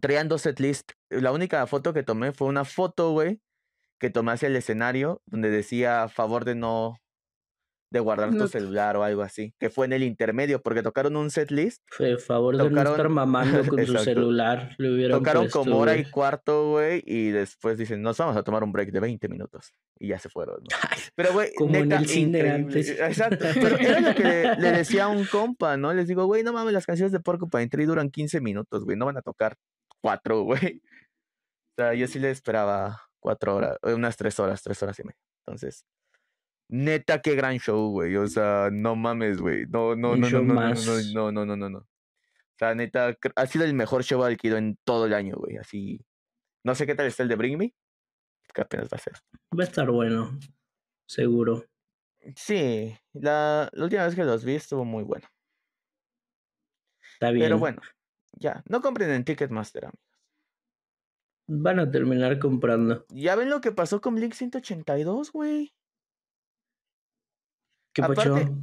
Traían 0.00 0.28
dos 0.28 0.42
setlist. 0.42 0.92
La 1.10 1.32
única 1.32 1.66
foto 1.66 1.92
que 1.92 2.02
tomé 2.02 2.32
fue 2.32 2.48
una 2.48 2.64
foto, 2.64 3.12
güey, 3.12 3.40
que 4.00 4.10
tomé 4.10 4.32
hacia 4.32 4.48
el 4.48 4.56
escenario, 4.56 5.22
donde 5.26 5.50
decía 5.50 6.02
a 6.02 6.08
favor 6.08 6.44
de 6.44 6.54
no. 6.54 6.98
de 7.92 8.00
guardar 8.00 8.30
tu 8.36 8.48
celular 8.48 8.96
o 8.96 9.04
algo 9.04 9.22
así. 9.22 9.54
Que 9.60 9.70
fue 9.70 9.86
en 9.86 9.92
el 9.92 10.02
intermedio, 10.02 10.60
porque 10.60 10.82
tocaron 10.82 11.16
un 11.16 11.30
setlist 11.30 11.80
Fue 11.92 12.14
a 12.14 12.18
favor 12.18 12.56
de 12.56 12.68
no 12.68 12.82
estar 12.82 13.08
mamando 13.08 13.64
con 13.68 13.86
su 13.86 13.96
celular. 13.98 14.74
Le 14.78 15.08
Tocaron 15.08 15.44
puesto, 15.44 15.60
como 15.60 15.78
hora 15.78 15.96
y 15.96 16.10
cuarto, 16.10 16.70
güey, 16.70 17.04
y 17.06 17.30
después 17.30 17.78
dicen, 17.78 18.02
nos 18.02 18.18
vamos 18.18 18.36
a 18.36 18.42
tomar 18.42 18.64
un 18.64 18.72
break 18.72 18.90
de 18.90 18.98
20 18.98 19.28
minutos. 19.28 19.72
Y 20.00 20.08
ya 20.08 20.18
se 20.18 20.28
fueron. 20.28 20.56
¿no? 20.56 20.76
Ay, 20.90 20.98
Pero, 21.14 21.32
güey, 21.32 21.54
Como 21.54 21.76
en 21.76 21.92
el 21.92 22.08
cine 22.08 22.38
increíble. 22.40 22.50
antes. 22.50 22.90
Exacto. 22.90 23.46
Pero 23.54 23.78
era 23.78 24.00
lo 24.00 24.14
que 24.16 24.24
le, 24.24 24.56
le 24.56 24.72
decía 24.72 25.04
a 25.04 25.08
un 25.08 25.24
compa, 25.26 25.76
¿no? 25.76 25.94
Les 25.94 26.08
digo, 26.08 26.26
güey, 26.26 26.42
no 26.42 26.52
mames, 26.52 26.72
las 26.72 26.84
canciones 26.84 27.12
de 27.12 27.20
Porcupine 27.20 27.68
Tree 27.68 27.86
duran 27.86 28.10
15 28.10 28.40
minutos, 28.40 28.84
güey, 28.84 28.96
no 28.96 29.06
van 29.06 29.18
a 29.18 29.22
tocar 29.22 29.56
cuatro, 30.04 30.42
güey. 30.42 30.82
O 31.72 31.74
sea, 31.78 31.94
yo 31.94 32.06
sí 32.06 32.18
le 32.18 32.30
esperaba 32.30 33.08
cuatro 33.18 33.56
horas, 33.56 33.78
eh, 33.82 33.94
unas 33.94 34.18
tres 34.18 34.38
horas, 34.38 34.62
tres 34.62 34.82
horas 34.82 34.98
y 34.98 35.04
media. 35.04 35.18
Entonces, 35.46 35.86
neta, 36.68 37.22
qué 37.22 37.34
gran 37.34 37.58
show, 37.58 37.90
güey. 37.90 38.14
O 38.16 38.26
sea, 38.26 38.68
no 38.70 38.96
mames, 38.96 39.40
güey. 39.40 39.64
No, 39.66 39.96
no, 39.96 40.14
no, 40.14 40.28
no, 40.28 40.42
no, 40.42 40.54
no, 40.54 40.74
no, 40.74 41.32
no, 41.32 41.46
no, 41.46 41.56
no, 41.56 41.70
no. 41.70 41.78
O 41.78 42.56
sea, 42.58 42.74
neta, 42.74 43.16
ha 43.34 43.46
sido 43.46 43.64
el 43.64 43.72
mejor 43.72 44.04
show 44.04 44.22
al 44.22 44.36
que 44.36 44.48
ido 44.48 44.58
en 44.58 44.76
todo 44.84 45.06
el 45.06 45.14
año, 45.14 45.36
güey. 45.36 45.56
Así. 45.56 46.04
No 46.64 46.74
sé 46.74 46.84
qué 46.86 46.94
tal 46.94 47.06
está 47.06 47.22
el 47.22 47.30
de 47.30 47.36
Bring 47.36 47.56
Me. 47.56 47.74
Que 48.52 48.60
apenas 48.60 48.88
va 48.88 48.96
a 48.96 49.00
ser. 49.00 49.14
Va 49.58 49.64
a 49.64 49.66
estar 49.66 49.90
bueno. 49.90 50.38
Seguro. 51.08 51.64
Sí, 52.36 52.94
la, 53.14 53.70
la 53.72 53.84
última 53.84 54.04
vez 54.04 54.14
que 54.14 54.24
los 54.24 54.44
vi 54.44 54.54
estuvo 54.54 54.84
muy 54.84 55.02
bueno. 55.02 55.26
Está 57.14 57.30
bien. 57.30 57.46
Pero 57.46 57.58
bueno, 57.58 57.80
ya. 58.36 58.62
No 58.68 58.80
compren 58.80 59.10
en 59.10 59.24
Ticketmaster, 59.24 59.86
amigos. 59.86 60.00
Van 61.46 61.78
a 61.78 61.90
terminar 61.90 62.38
comprando. 62.38 63.04
Ya 63.10 63.36
ven 63.36 63.50
lo 63.50 63.60
que 63.60 63.70
pasó 63.72 64.00
con 64.00 64.14
Blink 64.14 64.32
182, 64.32 65.30
güey. 65.32 65.74
¿Qué 67.94 68.02
Aparte, 68.02 68.30
pacho? 68.30 68.54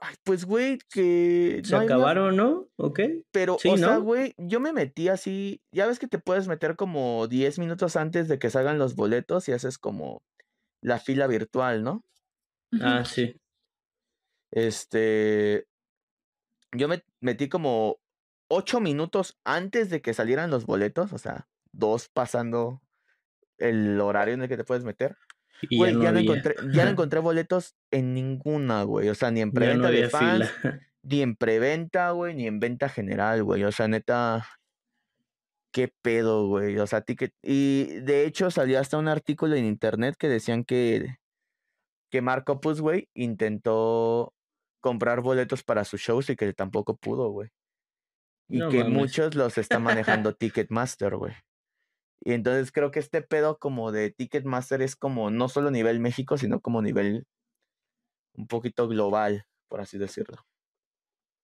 Ay, 0.00 0.14
pues, 0.22 0.44
güey, 0.44 0.78
que. 0.90 1.60
Se 1.64 1.72
no 1.72 1.80
hay 1.80 1.86
más- 1.88 1.94
acabaron, 1.96 2.36
¿no? 2.36 2.68
¿Ok? 2.76 3.00
Pero, 3.32 3.56
Sí, 3.58 3.68
o 3.70 3.76
sea, 3.76 3.96
güey, 3.96 4.34
yo 4.38 4.60
me 4.60 4.72
metí 4.72 5.08
así. 5.08 5.60
Ya 5.72 5.86
ves 5.86 5.98
que 5.98 6.06
te 6.06 6.18
puedes 6.18 6.46
meter 6.46 6.76
como 6.76 7.26
10 7.26 7.58
minutos 7.58 7.96
antes 7.96 8.28
de 8.28 8.38
que 8.38 8.50
salgan 8.50 8.78
los 8.78 8.94
boletos 8.94 9.48
y 9.48 9.52
haces 9.52 9.78
como 9.78 10.22
la 10.82 11.00
fila 11.00 11.26
virtual, 11.26 11.82
¿no? 11.82 12.04
Ah, 12.80 13.04
sí. 13.04 13.40
Este. 14.52 15.66
Yo 16.76 16.86
me 16.86 17.02
metí 17.20 17.48
como 17.48 17.98
8 18.48 18.80
minutos 18.80 19.38
antes 19.44 19.90
de 19.90 20.00
que 20.02 20.14
salieran 20.14 20.50
los 20.50 20.66
boletos, 20.66 21.12
o 21.12 21.18
sea, 21.18 21.48
dos 21.72 22.08
pasando 22.08 22.82
el 23.58 24.00
horario 24.00 24.34
en 24.34 24.42
el 24.42 24.48
que 24.48 24.56
te 24.56 24.64
puedes 24.64 24.84
meter. 24.84 25.16
Y 25.68 25.78
Güey, 25.78 25.92
ya 25.92 25.98
no, 25.98 26.02
ya, 26.02 26.12
no 26.12 26.18
había. 26.18 26.20
encontré, 26.20 26.54
ya 26.72 26.84
no 26.84 26.90
encontré 26.92 27.20
boletos 27.20 27.76
en 27.90 28.14
ninguna, 28.14 28.82
güey. 28.84 29.08
O 29.08 29.14
sea, 29.14 29.30
ni 29.30 29.40
en 29.40 29.52
no 29.52 29.54
preventa 29.54 29.90
de 29.90 30.04
fans, 30.04 30.50
fila. 30.62 30.80
ni 31.02 31.22
en 31.22 31.36
preventa, 31.36 32.10
güey, 32.12 32.34
ni 32.34 32.46
en 32.46 32.60
venta 32.60 32.88
general, 32.88 33.42
güey. 33.44 33.64
O 33.64 33.72
sea, 33.72 33.88
neta, 33.88 34.46
qué 35.72 35.92
pedo, 36.02 36.46
güey. 36.48 36.78
O 36.78 36.86
sea, 36.86 37.00
ticket. 37.02 37.34
Y 37.42 38.00
de 38.00 38.24
hecho 38.26 38.50
salió 38.50 38.80
hasta 38.80 38.98
un 38.98 39.08
artículo 39.08 39.56
en 39.56 39.64
internet 39.66 40.16
que 40.18 40.28
decían 40.28 40.64
que, 40.64 41.16
que 42.10 42.22
Mark 42.22 42.44
Opus, 42.48 42.80
güey, 42.80 43.08
intentó 43.14 44.34
comprar 44.80 45.20
boletos 45.22 45.64
para 45.64 45.84
sus 45.84 46.00
shows 46.00 46.30
y 46.30 46.36
que 46.36 46.52
tampoco 46.54 46.96
pudo, 46.96 47.30
güey. 47.30 47.50
Y 48.48 48.58
No 48.58 48.68
que 48.68 48.78
mames. 48.78 48.92
muchos 48.94 49.34
los 49.34 49.58
está 49.58 49.78
manejando 49.78 50.34
Ticketmaster, 50.34 51.16
güey. 51.16 51.34
Y 52.20 52.32
entonces 52.32 52.72
creo 52.72 52.90
que 52.90 52.98
este 52.98 53.22
pedo 53.22 53.58
como 53.58 53.92
de 53.92 54.10
Ticketmaster 54.10 54.82
es 54.82 54.96
como 54.96 55.30
no 55.30 55.48
solo 55.48 55.70
nivel 55.70 56.00
México, 56.00 56.36
sino 56.36 56.60
como 56.60 56.82
nivel 56.82 57.26
un 58.34 58.46
poquito 58.46 58.88
global, 58.88 59.46
por 59.68 59.80
así 59.80 59.98
decirlo. 59.98 60.46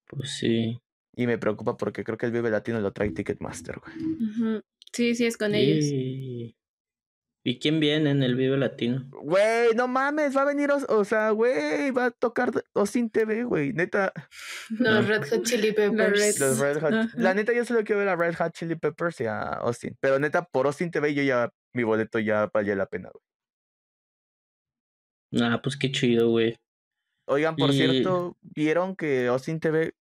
Pues 0.07 0.37
sí. 0.37 0.79
Y 1.15 1.27
me 1.27 1.37
preocupa 1.37 1.77
porque 1.77 2.03
creo 2.03 2.17
que 2.17 2.25
el 2.25 2.31
Vive 2.31 2.49
Latino 2.49 2.79
lo 2.81 2.91
trae 2.91 3.11
Ticketmaster, 3.11 3.79
güey. 3.79 4.61
Sí, 4.91 5.15
sí, 5.15 5.25
es 5.25 5.37
con 5.37 5.55
ellos. 5.55 5.85
Y... 7.45 7.51
¿Y 7.51 7.59
quién 7.59 7.79
viene 7.79 8.09
en 8.09 8.23
el 8.23 8.35
Vive 8.35 8.57
Latino? 8.57 9.05
Güey, 9.11 9.75
no 9.75 9.87
mames, 9.87 10.35
va 10.35 10.41
a 10.41 10.45
venir, 10.45 10.71
Os- 10.71 10.85
o, 10.89 11.05
sea, 11.05 11.29
güey, 11.29 11.91
va 11.91 12.05
a 12.05 12.11
tocar 12.11 12.51
Austin 12.73 13.09
TV, 13.11 13.43
güey, 13.43 13.71
neta. 13.71 14.11
Los 14.69 15.07
Red 15.07 15.29
Hot 15.29 15.43
Chili 15.43 15.71
Peppers. 15.71 16.39
Los 16.39 16.57
Red 16.59 16.81
Hot. 16.81 16.93
Ajá. 16.93 17.09
La 17.15 17.33
neta, 17.35 17.53
yo 17.53 17.63
solo 17.63 17.83
quiero 17.83 17.99
ver 17.99 18.09
a 18.09 18.15
Red 18.15 18.35
Hot 18.35 18.51
Chili 18.53 18.75
Peppers 18.75 19.21
y 19.21 19.25
a 19.25 19.41
Austin. 19.41 19.95
Pero 19.99 20.17
neta, 20.17 20.43
por 20.43 20.65
Austin 20.65 20.89
TV 20.89 21.13
yo 21.13 21.21
ya, 21.23 21.51
mi 21.73 21.83
boleto 21.83 22.17
ya 22.19 22.49
valía 22.51 22.75
la 22.75 22.87
pena, 22.87 23.09
güey. 23.13 23.23
Ah, 25.43 25.59
pues 25.61 25.77
qué 25.77 25.91
chido, 25.91 26.29
güey. 26.29 26.57
Oigan, 27.27 27.55
por 27.55 27.71
Y- 27.71 27.73
cierto, 27.77 28.37
¿vieron 28.41 28.95
que 28.95 29.27
Austin 29.27 29.59
TV 29.59 29.93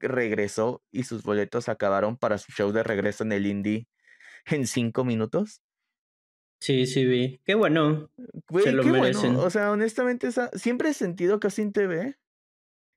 regresó 0.00 0.82
y 0.92 1.04
sus 1.04 1.22
boletos 1.22 1.68
acabaron 1.68 2.16
para 2.16 2.38
su 2.38 2.52
show 2.52 2.70
de 2.72 2.82
regreso 2.82 3.24
en 3.24 3.32
el 3.32 3.46
Indie 3.46 3.88
en 4.46 4.66
cinco 4.66 5.04
minutos? 5.04 5.62
Sí, 6.60 6.86
sí 6.86 7.04
vi. 7.04 7.40
Qué 7.44 7.54
bueno. 7.54 8.10
Güey, 8.50 8.72
lo 8.72 8.82
qué 8.82 8.90
merecen. 8.90 9.34
bueno. 9.34 9.46
O 9.46 9.50
sea, 9.50 9.70
honestamente, 9.70 10.26
esa... 10.26 10.50
siempre 10.50 10.90
he 10.90 10.94
sentido 10.94 11.38
que 11.38 11.46
Austin 11.46 11.72
TV 11.72 12.16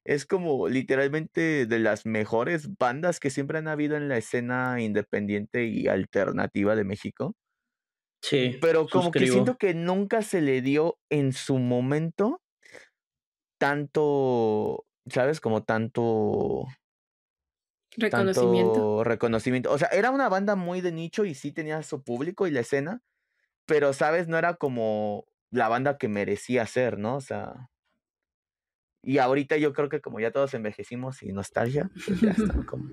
es 0.03 0.25
como 0.25 0.68
literalmente 0.68 1.68
de 1.68 1.80
las 1.80 2.06
mejores 2.06 2.75
bandas 2.77 3.20
que 3.20 3.30
siempre 3.30 3.60
han 3.60 3.68
habido 3.68 3.96
en 3.98 4.10
la 4.10 4.18
escena 4.18 4.82
independiente 4.82 5.65
y 5.65 5.88
alternativa 5.88 6.75
de 6.75 6.84
México. 6.84 7.36
Sí. 8.24 8.58
Pero 8.62 8.88
como 8.88 9.12
que 9.12 9.27
siento 9.27 9.58
que 9.58 9.74
nunca 9.74 10.22
se 10.22 10.41
le 10.41 10.62
dio 10.62 10.98
en 11.10 11.34
su 11.34 11.58
momento 11.60 12.41
tanto, 13.60 14.86
¿sabes? 15.08 15.39
Como 15.39 15.63
tanto 15.63 16.65
Reconocimiento. 17.98 18.74
tanto 18.74 19.03
reconocimiento. 19.03 19.72
O 19.72 19.77
sea, 19.77 19.89
era 19.89 20.12
una 20.12 20.30
banda 20.30 20.56
muy 20.56 20.82
de 20.82 20.91
nicho 20.91 21.25
y 21.25 21.36
sí 21.36 21.51
tenía 21.51 21.84
su 21.84 22.03
público 22.03 22.48
y 22.48 22.51
la 22.51 22.62
escena, 22.62 23.01
pero, 23.72 23.94
¿sabes? 23.94 24.28
No 24.28 24.38
era 24.38 24.56
como 24.56 25.25
la 25.50 25.70
banda 25.70 25.98
que 25.98 26.10
merecía 26.10 26.66
ser, 26.66 26.98
¿no? 26.98 27.16
O 27.16 27.22
sea, 27.22 27.70
Y 29.01 29.18
ahorita 29.18 29.56
yo 29.56 29.72
creo 29.72 29.88
que 29.88 30.01
como 30.01 30.20
ya 30.20 30.32
todos 30.32 30.54
envejecimos 30.54 31.24
y 31.24 31.32
nostalgia, 31.32 31.90
pues 32.06 32.20
ya 32.20 32.32
están 32.32 32.63
como... 32.66 32.90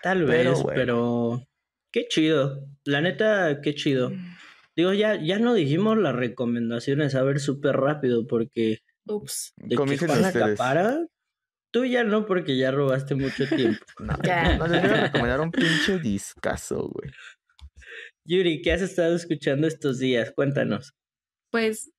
Tal 0.00 0.24
vez, 0.24 0.62
pero, 0.76 1.42
qué 1.90 2.06
chido. 2.08 2.68
La 2.84 3.00
neta, 3.00 3.60
qué 3.62 3.74
chido. 3.74 4.12
Digo, 4.76 4.92
ya, 4.92 5.20
ya 5.20 5.40
no 5.40 5.54
dijimos 5.54 5.98
las 5.98 6.14
recomendaciones, 6.14 7.16
a 7.16 7.24
ver, 7.24 7.40
súper 7.40 7.76
rápido, 7.76 8.28
porque... 8.28 8.78
Ups. 9.06 9.54
¿De 9.56 9.76
qué 9.76 10.04
acapara? 10.04 11.04
Tú 11.72 11.84
ya 11.84 12.04
no, 12.04 12.26
porque 12.26 12.56
ya 12.56 12.70
robaste 12.70 13.16
mucho 13.16 13.48
tiempo. 13.48 13.84
no, 13.98 14.16
ya. 14.22 14.56
no 14.56 14.68
les 14.68 14.82
voy 14.82 14.90
a 14.90 15.02
recomendar 15.06 15.40
un 15.40 15.50
pinche 15.50 15.98
discazo, 15.98 16.88
güey. 16.88 17.10
Yuri, 18.26 18.62
¿qué 18.62 18.72
has 18.72 18.80
estado 18.80 19.14
escuchando 19.14 19.66
estos 19.66 19.98
días? 19.98 20.32
Cuéntanos. 20.32 20.94
Pues 21.50 21.90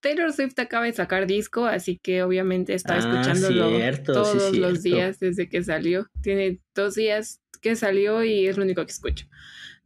Taylor 0.00 0.32
Swift 0.32 0.58
acaba 0.58 0.84
de 0.86 0.92
sacar 0.92 1.26
disco, 1.26 1.66
así 1.66 1.98
que 1.98 2.22
obviamente 2.22 2.74
estaba 2.74 3.00
ah, 3.02 3.20
escuchándolo 3.20 3.70
todos 4.04 4.56
los 4.56 4.82
días 4.82 5.18
desde 5.18 5.48
que 5.48 5.62
salió. 5.62 6.06
Tiene 6.22 6.60
dos 6.74 6.94
días 6.94 7.40
que 7.60 7.76
salió 7.76 8.22
y 8.22 8.46
es 8.46 8.56
lo 8.56 8.64
único 8.64 8.84
que 8.84 8.92
escucho. 8.92 9.26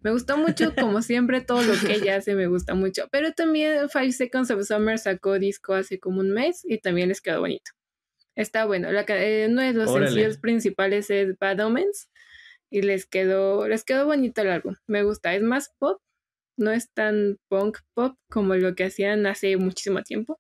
Me 0.01 0.11
gustó 0.11 0.37
mucho, 0.37 0.75
como 0.79 1.03
siempre, 1.03 1.41
todo 1.41 1.63
lo 1.63 1.75
que 1.79 1.95
ella 1.95 2.17
hace 2.17 2.35
me 2.35 2.47
gusta 2.47 2.75
mucho. 2.75 3.09
Pero 3.11 3.33
también 3.33 3.89
Five 3.89 4.13
Seconds 4.13 4.51
of 4.51 4.67
Summer 4.67 4.99
sacó 4.99 5.39
disco 5.39 5.75
hace 5.75 5.99
como 5.99 6.21
un 6.21 6.31
mes 6.31 6.63
y 6.65 6.79
también 6.79 7.09
les 7.09 7.21
quedó 7.21 7.41
bonito. 7.41 7.73
Está 8.35 8.67
bueno. 8.67 8.93
La, 8.93 9.05
eh, 9.09 9.47
uno 9.49 9.63
de 9.63 9.73
los 9.73 9.91
sencillos 9.93 10.39
principales 10.39 11.11
es 11.11 11.39
Bad 11.39 11.61
Omens 11.61 12.09
y 12.77 12.83
les 12.83 13.07
quedó, 13.07 13.67
les 13.67 13.85
quedó 13.85 14.05
bonito 14.05 14.43
el 14.43 14.51
álbum. 14.51 14.75
Me 14.87 15.03
gusta. 15.03 15.35
Es 15.35 15.43
más 15.43 15.75
pop, 15.79 16.03
no 16.59 16.73
es 16.73 16.93
tan 16.93 17.39
punk 17.49 17.79
pop 17.95 18.19
como 18.31 18.55
lo 18.55 18.75
que 18.75 18.85
hacían 18.85 19.25
hace 19.27 19.57
muchísimo 19.57 20.03
tiempo, 20.03 20.39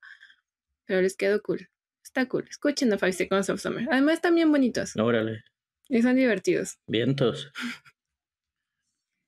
pero 0.85 1.01
les 1.01 1.17
quedó 1.17 1.41
cool. 1.41 1.71
Está 2.05 2.29
cool. 2.29 2.47
Escuchen 2.51 2.93
a 2.93 2.99
Five 2.99 3.15
Seconds 3.15 3.49
of 3.49 3.63
Summer. 3.63 3.89
Además 3.91 4.17
están 4.17 4.35
bien 4.35 4.53
bonitos. 4.53 4.95
Órale. 4.97 5.45
Y 5.89 6.03
son 6.03 6.17
divertidos. 6.17 6.79
Vientos. 6.87 7.51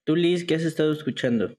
Tú, 0.05 0.15
Liz, 0.15 0.45
¿qué 0.45 0.57
has 0.57 0.65
estado 0.65 0.93
escuchando? 0.93 1.57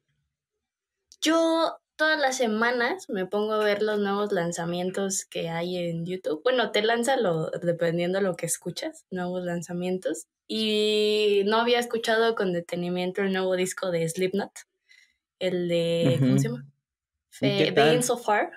Yo 1.20 1.80
todas 2.00 2.18
las 2.18 2.38
semanas 2.38 3.10
me 3.10 3.26
pongo 3.26 3.54
a 3.54 3.64
ver 3.64 3.84
los 3.84 4.00
nuevos 4.00 4.32
lanzamientos 4.32 5.26
que 5.26 5.50
hay 5.50 5.76
en 5.76 6.06
YouTube. 6.06 6.42
Bueno, 6.44 6.72
te 6.72 6.82
lanza 6.82 7.18
lo, 7.18 7.52
dependiendo 7.52 8.20
de 8.20 8.24
lo 8.24 8.38
que 8.38 8.46
escuchas, 8.46 9.06
nuevos 9.12 9.44
lanzamientos. 9.44 10.28
Y 10.48 11.44
no 11.46 11.58
había 11.58 11.78
escuchado 11.78 12.36
con 12.36 12.54
detenimiento 12.54 13.22
el 13.22 13.34
nuevo 13.34 13.54
disco 13.58 13.92
de 13.92 14.08
Slipknot 14.08 14.52
el 15.40 15.68
de, 15.68 16.16
¿cómo 16.20 16.38
se 16.38 16.48
llama? 16.48 16.66
The 17.42 18.02
So 18.02 18.18
Far. 18.18 18.52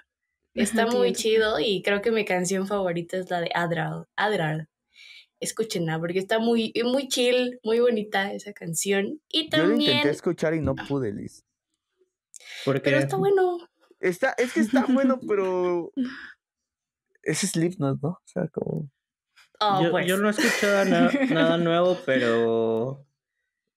Está 0.55 0.87
muy 0.87 1.13
chido 1.13 1.59
y 1.59 1.83
creo 1.83 2.01
que 2.01 2.13
mi 2.13 2.25
canción 2.25 2.69
favorita 2.69 3.17
es 3.17 3.29
la 3.29 3.41
de 3.41 3.51
Adral. 3.55 4.07
Adral. 4.15 4.69
Escúchenla 5.41 5.99
porque 5.99 6.21
está 6.21 6.39
muy, 6.39 6.73
muy 6.85 7.09
chill, 7.09 7.59
muy 7.65 7.81
bonita 7.81 8.33
esa 8.33 8.53
canción. 8.53 9.21
Y 9.29 9.49
también... 9.49 9.81
Yo 9.81 9.87
intenté 9.87 10.11
escuchar 10.11 10.55
y 10.55 10.61
no 10.61 10.77
pude, 10.77 11.13
Liz. 11.13 11.45
Pero 12.65 12.99
está 12.99 13.17
bueno. 13.17 13.59
Está, 14.01 14.35
es 14.37 14.53
que 14.53 14.61
está 14.61 14.87
bueno, 14.87 15.21
pero... 15.27 15.93
Es 17.23 17.39
Slipknot, 17.39 18.01
¿no? 18.03 18.09
O 18.09 18.23
sea, 18.25 18.49
como... 18.49 18.91
Oh, 19.61 19.83
yo, 19.83 19.91
pues. 19.93 20.07
yo, 20.07 20.17
no 20.17 20.29
he 20.29 20.31
escuchado 20.33 20.85
nada 21.31 21.57
nuevo, 21.57 21.97
pero 22.05 23.07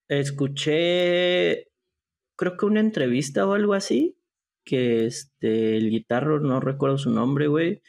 escuché 0.08 1.68
creo 2.36 2.58
que 2.58 2.66
una 2.66 2.80
entrevista 2.80 3.48
o 3.48 3.54
algo 3.54 3.74
así, 3.74 4.18
que 4.66 5.06
este, 5.06 5.78
el 5.78 5.90
guitarro, 5.90 6.40
no 6.40 6.60
recuerdo 6.60 6.98
su 6.98 7.12
nombre, 7.12 7.48
güey, 7.48 7.82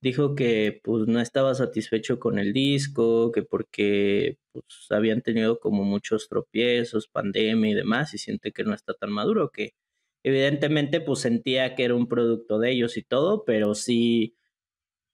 dijo 0.00 0.34
que 0.34 0.80
pues 0.84 1.06
no 1.08 1.20
estaba 1.20 1.54
satisfecho 1.54 2.18
con 2.20 2.38
el 2.38 2.52
disco, 2.52 3.32
que 3.32 3.42
porque 3.42 4.38
pues 4.52 4.64
habían 4.90 5.22
tenido 5.22 5.60
como 5.60 5.84
muchos 5.84 6.28
tropiezos, 6.28 7.08
pandemia 7.08 7.70
y 7.70 7.74
demás, 7.74 8.14
y 8.14 8.18
siente 8.18 8.52
que 8.52 8.64
no 8.64 8.74
está 8.74 8.94
tan 8.94 9.10
maduro, 9.12 9.50
que 9.50 9.74
evidentemente 10.22 11.00
pues 11.00 11.20
sentía 11.20 11.74
que 11.74 11.84
era 11.84 11.94
un 11.94 12.08
producto 12.08 12.58
de 12.58 12.70
ellos 12.70 12.96
y 12.96 13.02
todo, 13.02 13.44
pero 13.44 13.74
sí, 13.74 14.36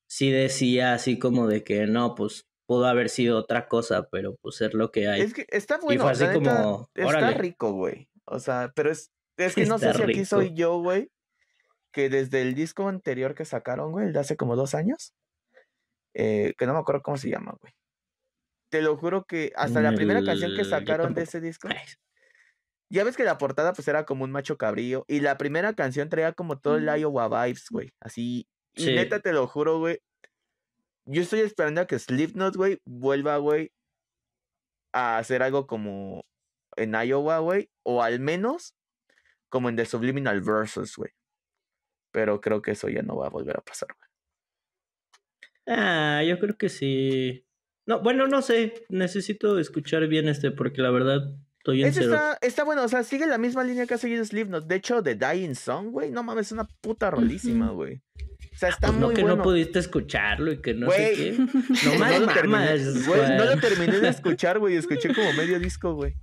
sí 0.09 0.31
decía 0.31 0.95
así 0.95 1.19
como 1.19 1.47
de 1.47 1.65
que 1.65 1.87
no, 1.87 2.15
pues 2.15 2.47
pudo 2.67 2.87
haber 2.87 3.09
sido 3.09 3.39
otra 3.39 3.69
cosa, 3.69 4.09
pero 4.11 4.37
pues 4.43 4.61
es 4.61 4.75
lo 4.75 4.91
que 4.91 5.09
hay. 5.09 5.21
Es 5.21 5.35
que 5.35 5.47
está 5.49 5.79
bueno, 5.79 6.09
así 6.09 6.27
como, 6.33 6.89
está 6.95 7.31
rico, 7.33 7.73
güey. 7.73 8.09
O 8.25 8.41
sea, 8.41 8.73
pero 8.75 8.91
es, 8.91 9.13
es 9.37 9.55
que 9.55 9.67
no 9.67 9.79
sé 9.79 9.95
si 9.95 10.03
aquí 10.03 10.25
soy 10.25 10.53
yo, 10.53 10.81
güey, 10.81 11.11
que 11.93 12.09
desde 12.09 12.43
el 12.43 12.55
disco 12.55 12.89
anterior 12.89 13.35
que 13.35 13.45
sacaron, 13.45 13.93
güey, 13.93 14.07
el 14.07 14.13
de 14.13 14.19
hace 14.19 14.37
como 14.37 14.57
dos 14.57 14.75
años, 14.75 15.15
eh, 16.15 16.55
que 16.59 16.67
no 16.67 16.73
me 16.73 16.81
acuerdo 16.81 17.03
cómo 17.03 17.17
se 17.17 17.31
llama, 17.31 17.57
güey. 17.61 17.73
Te 18.69 18.83
lo 18.83 18.97
juro 18.97 19.25
que 19.25 19.53
hasta 19.55 19.81
la 19.81 19.93
primera 19.93 20.25
canción 20.25 20.57
que 20.57 20.65
sacaron 20.65 21.15
de 21.15 21.23
ese 21.23 21.41
disco, 21.41 21.69
ya 22.88 23.05
ves 23.05 23.16
que 23.16 23.25
la 23.25 23.38
portada 23.38 23.73
pues 23.73 23.88
era 23.88 24.05
como 24.05 24.25
un 24.25 24.33
macho 24.33 24.57
cabrío 24.57 25.05
y 25.09 25.21
la 25.21 25.37
primera 25.38 25.75
canción 25.75 26.09
traía 26.09 26.33
como 26.33 26.59
todo 26.59 26.76
el 26.76 26.87
Iowa 26.87 27.28
vibes, 27.28 27.66
güey, 27.71 27.93
así. 28.00 28.49
Y 28.75 28.87
neta 28.87 29.21
te 29.21 29.33
lo 29.33 29.47
juro, 29.47 29.78
güey. 29.78 30.00
Yo 31.07 31.23
estoy 31.23 31.40
esperando 31.40 31.81
a 31.81 31.87
que 31.87 31.99
Slipknot, 31.99 32.57
güey, 32.57 32.81
vuelva, 32.85 33.37
güey, 33.38 33.73
a 34.93 35.19
hacer 35.19 35.43
algo 35.43 35.66
como 35.66 36.25
en 36.76 36.95
Iowa, 36.95 37.38
güey, 37.38 37.71
o 37.85 38.02
al 38.02 38.21
menos 38.21 38.75
como 39.49 39.69
en 39.69 39.76
The 39.76 39.87
Subliminal 39.87 40.40
Versus, 40.40 40.97
güey. 40.97 41.11
Pero 42.12 42.40
creo 42.40 42.62
que 42.62 42.73
eso 42.73 42.88
ya 42.88 43.02
no 43.02 43.16
va 43.16 43.26
a 43.26 43.31
volver 43.31 43.57
a 43.57 43.62
pasar, 43.62 43.88
güey. 43.97 44.07
Ah, 45.78 46.23
yo 46.23 46.38
creo 46.38 46.57
que 46.57 46.69
sí. 46.69 47.47
No, 47.87 48.00
bueno, 48.02 48.26
no 48.26 48.43
sé. 48.43 48.87
Necesito 48.88 49.59
escuchar 49.59 50.07
bien 50.09 50.28
este 50.28 50.50
porque 50.50 50.81
la 50.83 50.90
verdad 50.90 51.21
estoy 51.73 51.83
en 51.83 51.89
está, 51.89 52.39
está 52.41 52.65
bueno, 52.65 52.85
o 52.85 52.89
sea, 52.89 53.03
sigue 53.03 53.27
la 53.27 53.39
misma 53.39 53.65
línea 53.65 53.87
que 53.87 53.95
ha 53.95 53.99
seguido 53.99 54.25
Slipknot. 54.25 54.67
De 54.67 54.77
hecho, 54.77 55.03
The 55.03 55.15
Dying 55.15 55.55
Song, 55.55 55.91
güey, 55.91 56.11
no 56.11 56.23
mames, 56.23 56.47
es 56.47 56.53
una 56.53 56.69
puta 56.81 57.11
rolísima, 57.11 57.71
güey. 57.71 58.03
O 58.55 58.59
sea, 58.59 58.71
está 58.71 58.89
pues 58.89 59.01
no 59.01 59.07
muy 59.07 59.15
que 59.15 59.25
no 59.25 59.43
pudiste 59.43 59.79
escucharlo 59.79 60.53
y 60.53 60.61
que 60.61 60.75
no 60.75 60.91
sé 60.91 61.13
qué. 61.15 61.33
No, 61.99 61.99
no, 61.99 62.19
lo 62.21 62.33
terminé, 62.33 62.79
no 63.37 63.45
lo 63.45 63.61
terminé 63.61 64.01
de 64.01 64.09
escuchar, 64.09 64.59
güey. 64.59 64.77
Escuché 64.77 65.15
como 65.15 65.33
medio 65.35 65.59
disco, 65.59 65.95
güey. 65.95 66.15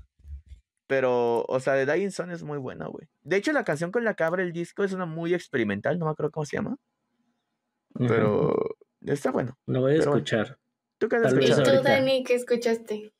Pero, 0.87 1.43
o 1.47 1.59
sea, 1.59 1.73
The 1.73 1.91
Dying 1.91 2.11
Sun 2.11 2.31
es 2.31 2.43
muy 2.43 2.57
buena, 2.57 2.87
güey. 2.87 3.07
De 3.21 3.37
hecho, 3.37 3.51
la 3.51 3.63
canción 3.63 3.91
con 3.91 4.03
la 4.03 4.15
que 4.15 4.23
abre 4.23 4.43
el 4.43 4.51
disco 4.51 4.83
es 4.83 4.93
una 4.93 5.05
muy 5.05 5.33
experimental, 5.33 5.97
no 5.99 6.05
me 6.05 6.11
acuerdo 6.11 6.31
cómo 6.31 6.45
se 6.45 6.57
llama. 6.57 6.77
Pero 7.95 8.55
está 9.01 9.31
bueno. 9.31 9.57
Lo 9.67 9.81
voy 9.81 9.93
a 9.93 9.99
escuchar. 9.99 10.57
¿Tú 10.97 11.07
qué 11.07 11.17
has 11.17 11.33
escuchado? 11.33 11.61
¿Y 11.61 11.77
tú, 11.77 11.83
Dani, 11.83 12.23
qué 12.23 12.35
escuchaste? 12.35 13.13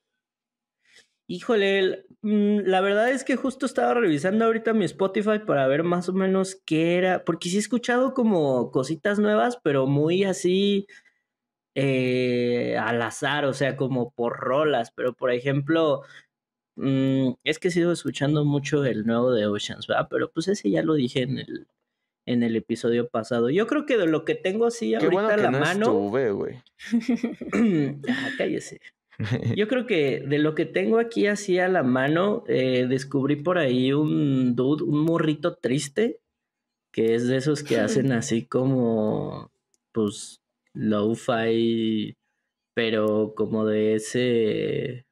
Híjole, 1.28 2.06
mm, 2.22 2.60
la 2.66 2.82
verdad 2.82 3.12
es 3.12 3.24
que 3.24 3.36
justo 3.36 3.66
estaba 3.66 3.94
revisando 3.94 4.46
ahorita 4.46 4.74
mi 4.74 4.86
Spotify 4.86 5.40
para 5.46 5.68
ver 5.68 5.84
más 5.84 6.10
o 6.10 6.14
menos 6.14 6.62
qué 6.66 6.98
era, 6.98 7.24
porque 7.24 7.50
sí 7.50 7.58
he 7.58 7.60
escuchado 7.60 8.14
como 8.14 8.72
cositas 8.72 9.20
nuevas, 9.20 9.58
pero 9.64 9.88
muy 9.88 10.24
así 10.24 10.88
eh, 11.76 12.78
al 12.78 13.02
azar, 13.02 13.46
o 13.46 13.54
sea, 13.54 13.78
como 13.78 14.12
por 14.12 14.38
rolas, 14.38 14.92
pero 14.92 15.14
por 15.14 15.32
ejemplo, 15.32 16.04
Mm, 16.76 17.34
es 17.44 17.60
que 17.60 17.70
sigo 17.70 17.92
escuchando 17.92 18.46
mucho 18.46 18.84
el 18.86 19.06
nuevo 19.06 19.32
de 19.32 19.46
Oceans, 19.46 19.88
¿verdad? 19.88 20.08
Pero 20.10 20.32
pues 20.32 20.48
ese 20.48 20.70
ya 20.72 20.82
lo 20.82 20.96
dije 20.96 21.22
en 21.22 21.38
el, 21.40 21.68
en 22.26 22.44
el 22.44 22.56
episodio 22.56 23.08
pasado. 23.10 23.50
Yo 23.50 23.68
creo 23.68 23.86
que 23.86 23.98
de 23.98 24.08
lo 24.08 24.26
que 24.26 24.36
tengo 24.36 24.66
así 24.66 24.96
ahorita 24.96 25.36
a 25.36 25.38
la 25.38 25.52
mano. 25.52 25.86
ah, 28.10 28.30
cállese. 28.38 28.82
Yo 29.56 29.68
creo 29.68 29.86
que 29.86 30.22
de 30.22 30.40
lo 30.40 30.56
que 30.56 30.66
tengo 30.66 31.00
aquí 31.00 31.28
así 31.28 31.60
a 31.60 31.68
la 31.68 31.84
mano, 31.84 32.44
eh, 32.48 32.88
descubrí 32.88 33.36
por 33.38 33.58
ahí 33.58 33.94
un 33.94 34.56
dude, 34.56 34.84
un 34.84 35.04
morrito 35.04 35.56
triste, 35.56 36.20
que 36.92 37.16
es 37.16 37.28
de 37.28 37.38
esos 37.38 37.64
que 37.64 37.80
hacen 37.80 38.12
así 38.12 38.46
como, 38.46 39.52
pues, 39.92 40.42
lo-fi, 40.74 42.16
pero 42.74 43.34
como 43.36 43.66
de 43.66 43.96
ese 43.96 45.06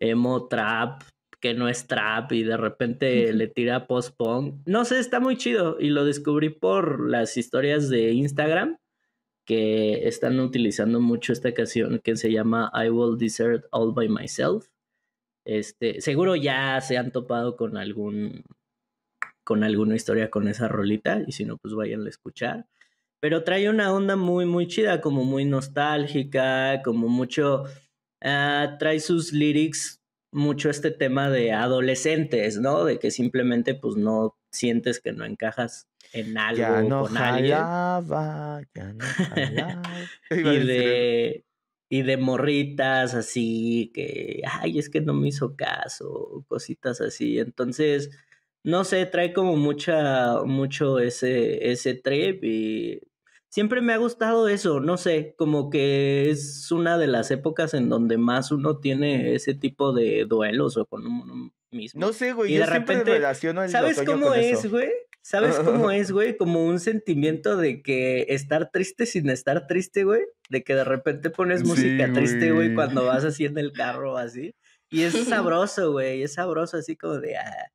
emo 0.00 0.48
trap 0.48 1.02
que 1.40 1.54
no 1.54 1.68
es 1.68 1.86
trap 1.86 2.32
y 2.32 2.42
de 2.42 2.56
repente 2.56 3.32
le 3.32 3.48
tira 3.48 3.86
post-punk. 3.86 4.60
No 4.66 4.84
sé, 4.84 4.98
está 4.98 5.20
muy 5.20 5.36
chido 5.36 5.78
y 5.80 5.88
lo 5.88 6.04
descubrí 6.04 6.50
por 6.50 7.08
las 7.08 7.36
historias 7.36 7.88
de 7.88 8.12
Instagram 8.12 8.76
que 9.50 10.06
están 10.06 10.38
utilizando 10.38 11.00
mucho 11.00 11.32
esta 11.32 11.52
canción 11.52 11.98
que 12.04 12.14
se 12.14 12.30
llama 12.30 12.70
I 12.72 12.88
Will 12.88 13.18
Desert 13.18 13.64
All 13.72 13.92
By 13.92 14.08
Myself. 14.08 14.68
Este, 15.44 16.00
seguro 16.00 16.36
ya 16.36 16.80
se 16.80 16.96
han 16.96 17.10
topado 17.10 17.56
con 17.56 17.76
algún 17.76 18.44
con 19.44 19.64
alguna 19.64 19.96
historia 19.96 20.30
con 20.30 20.46
esa 20.46 20.68
rolita 20.68 21.24
y 21.26 21.32
si 21.32 21.44
no 21.44 21.56
pues 21.58 21.74
vayan 21.74 22.06
a 22.06 22.08
escuchar. 22.08 22.66
Pero 23.20 23.42
trae 23.42 23.68
una 23.68 23.92
onda 23.92 24.14
muy 24.14 24.46
muy 24.46 24.68
chida, 24.68 25.00
como 25.00 25.24
muy 25.24 25.44
nostálgica, 25.44 26.82
como 26.84 27.08
mucho 27.08 27.64
Ah, 28.22 28.76
trae 28.78 29.00
sus 29.00 29.32
lyrics 29.32 30.02
mucho 30.32 30.68
este 30.70 30.90
tema 30.90 31.30
de 31.30 31.52
adolescentes, 31.52 32.58
¿no? 32.58 32.84
De 32.84 32.98
que 32.98 33.10
simplemente 33.10 33.74
pues 33.74 33.96
no 33.96 34.36
sientes 34.50 35.00
que 35.00 35.12
no 35.12 35.24
encajas 35.24 35.88
en 36.12 36.38
algo 36.38 36.58
ya 36.58 36.82
no 36.82 37.02
con 37.04 37.14
jalaba, 37.14 38.62
Ya 38.74 38.92
no 38.92 39.04
y 40.30 40.58
de 40.66 41.44
y 41.88 42.02
de 42.02 42.16
morritas 42.16 43.14
así 43.14 43.90
que 43.94 44.42
ay, 44.48 44.78
es 44.78 44.88
que 44.90 45.00
no 45.00 45.14
me 45.14 45.28
hizo 45.28 45.56
caso, 45.56 46.44
cositas 46.48 47.00
así. 47.00 47.38
Entonces, 47.38 48.10
no 48.64 48.84
sé, 48.84 49.06
trae 49.06 49.32
como 49.32 49.56
mucha 49.56 50.42
mucho 50.44 50.98
ese 51.00 51.70
ese 51.72 51.94
trip 51.94 52.44
y 52.44 53.00
siempre 53.48 53.80
me 53.80 53.92
ha 53.92 53.96
gustado 53.98 54.48
eso, 54.48 54.80
no 54.80 54.96
sé, 54.96 55.34
como 55.36 55.70
que 55.70 56.30
es 56.30 56.70
una 56.72 56.98
de 56.98 57.08
las 57.08 57.30
épocas 57.30 57.74
en 57.74 57.88
donde 57.88 58.18
más 58.18 58.52
uno 58.52 58.78
tiene 58.78 59.34
ese 59.34 59.54
tipo 59.54 59.92
de 59.92 60.24
duelos 60.26 60.76
o 60.76 60.86
con 60.86 61.06
uno 61.06 61.52
mismo. 61.70 62.00
No 62.00 62.12
sé, 62.12 62.32
güey, 62.32 62.52
y 62.52 62.54
yo 62.54 62.60
de 62.60 62.66
repente 62.66 63.12
relaciono 63.12 63.62
el 63.62 63.70
¿Sabes 63.70 64.02
cómo 64.02 64.34
es, 64.34 64.68
güey? 64.70 64.90
¿Sabes 65.22 65.56
cómo 65.56 65.90
es, 65.90 66.10
güey? 66.10 66.36
Como 66.36 66.64
un 66.64 66.80
sentimiento 66.80 67.56
de 67.56 67.82
que 67.82 68.26
estar 68.28 68.70
triste 68.70 69.06
sin 69.06 69.28
estar 69.30 69.66
triste, 69.66 70.04
güey. 70.04 70.22
De 70.48 70.62
que 70.62 70.74
de 70.74 70.84
repente 70.84 71.30
pones 71.30 71.64
música 71.64 72.12
triste, 72.12 72.52
güey, 72.52 72.74
cuando 72.74 73.04
vas 73.04 73.24
así 73.24 73.44
en 73.44 73.58
el 73.58 73.72
carro 73.72 74.16
así. 74.16 74.54
Y 74.90 75.02
es 75.02 75.12
sabroso, 75.28 75.92
güey. 75.92 76.22
Es 76.22 76.34
sabroso 76.34 76.76
así 76.76 76.96
como 76.96 77.18
de, 77.20 77.36
ah, 77.36 77.70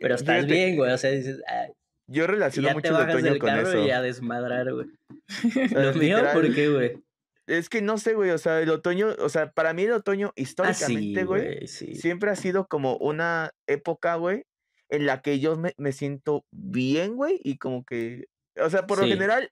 pero 0.00 0.14
estás 0.14 0.46
bien, 0.46 0.76
güey. 0.76 0.92
O 0.92 0.98
sea, 0.98 1.10
dices, 1.10 1.40
ah, 1.48 1.66
yo 2.08 2.26
relaciono 2.26 2.72
mucho 2.72 2.88
el 2.88 3.10
otoño 3.10 3.38
con 3.38 3.50
eso. 3.50 3.84
Y 3.84 3.90
a 3.90 4.00
desmadrar, 4.00 4.72
güey. 4.72 4.86
Lo 5.72 5.94
mío, 5.94 6.18
¿por 6.32 6.54
qué, 6.54 6.68
güey? 6.68 7.05
Es 7.46 7.68
que 7.68 7.80
no 7.82 7.98
sé, 7.98 8.14
güey, 8.14 8.30
o 8.30 8.38
sea, 8.38 8.60
el 8.60 8.70
otoño, 8.70 9.14
o 9.18 9.28
sea, 9.28 9.52
para 9.52 9.72
mí 9.72 9.84
el 9.84 9.92
otoño 9.92 10.28
ah, 10.28 10.32
históricamente, 10.40 11.24
güey, 11.24 11.66
siempre 11.66 12.30
ha 12.30 12.36
sido 12.36 12.66
como 12.66 12.96
una 12.96 13.52
época, 13.66 14.16
güey, 14.16 14.44
en 14.88 15.06
la 15.06 15.22
que 15.22 15.38
yo 15.38 15.56
me, 15.56 15.72
me 15.76 15.92
siento 15.92 16.44
bien, 16.50 17.14
güey, 17.14 17.40
y 17.42 17.58
como 17.58 17.84
que, 17.84 18.26
o 18.60 18.68
sea, 18.68 18.86
por 18.86 18.98
lo 18.98 19.06
general, 19.06 19.50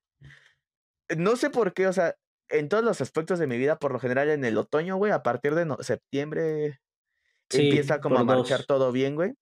no 1.17 1.37
sé 1.37 1.51
por 1.51 1.73
qué, 1.73 1.87
o 1.87 1.93
sea, 1.93 2.17
en 2.49 2.69
todos 2.69 2.85
los 2.85 3.01
aspectos 3.01 3.39
de 3.39 3.47
mi 3.47 3.59
vida, 3.59 3.79
por 3.79 3.93
lo 3.93 4.01
general 4.01 4.29
en 4.29 4.45
el 4.45 4.59
otoño, 4.59 4.97
güey, 4.97 5.13
a 5.13 5.23
partir 5.23 5.55
de 5.55 5.67
septiembre 5.81 6.81
empieza 7.51 8.01
como 8.01 8.19
a 8.19 8.25
marchar 8.25 8.65
todo 8.65 8.91
bien, 8.91 9.15
güey 9.15 9.35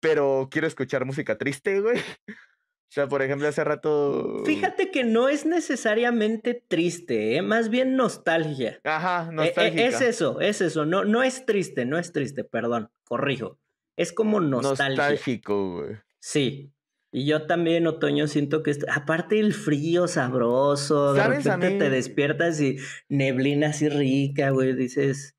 pero 0.00 0.48
quiero 0.50 0.66
escuchar 0.66 1.04
música 1.04 1.38
triste, 1.38 1.80
güey. 1.80 1.96
O 2.88 2.92
sea, 2.96 3.08
por 3.08 3.20
ejemplo, 3.20 3.48
hace 3.48 3.64
rato. 3.64 4.42
Fíjate 4.46 4.90
que 4.90 5.04
no 5.04 5.28
es 5.28 5.44
necesariamente 5.44 6.62
triste, 6.68 7.36
¿eh? 7.36 7.42
más 7.42 7.68
bien 7.68 7.96
nostalgia. 7.96 8.80
Ajá, 8.84 9.30
nostalgia. 9.32 9.88
es 9.88 10.00
eso, 10.00 10.40
es 10.40 10.60
eso. 10.60 10.86
No, 10.86 11.04
no 11.04 11.22
es 11.22 11.44
triste, 11.44 11.84
no 11.84 11.98
es 11.98 12.12
triste, 12.12 12.44
perdón, 12.44 12.90
corrijo. 13.04 13.58
Es 13.96 14.12
como 14.12 14.40
nostalgia. 14.40 14.96
Nostálgico, 14.96 15.72
güey. 15.72 15.96
Sí. 16.20 16.72
Y 17.12 17.26
yo 17.26 17.46
también, 17.46 17.86
otoño, 17.86 18.28
siento 18.28 18.62
que. 18.62 18.76
Aparte 18.88 19.40
el 19.40 19.52
frío 19.52 20.06
sabroso, 20.06 21.12
de 21.12 21.26
repente 21.26 21.70
te 21.70 21.90
despiertas 21.90 22.60
y 22.60 22.76
neblina 23.08 23.68
así 23.68 23.88
rica, 23.88 24.50
güey. 24.50 24.74
Dices. 24.74 25.34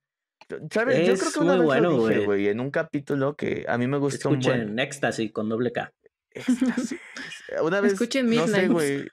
¿Sabes? 0.72 1.08
Yo 1.08 1.16
creo 1.16 1.32
que 1.32 1.39
una 1.39 1.56
vez 1.58 1.66
bueno, 1.66 2.08
dije, 2.08 2.25
güey, 2.25 2.48
en 2.48 2.60
un 2.60 2.72
capítulo 2.72 3.36
que 3.36 3.66
a 3.68 3.77
mí 3.77 3.86
me 3.86 3.98
gustó 3.98 4.30
Escuchen 4.30 4.72
un 4.72 4.80
Éxtasis 4.80 5.32
con 5.32 5.50
doble 5.50 5.72
K. 5.72 5.94
Éxtasis. 6.38 7.00
Una 7.63 7.82
vez, 7.82 7.94
Escuchen 7.94 8.29
no 8.29 8.48
sé, 8.48 8.67
güey, 8.67 9.08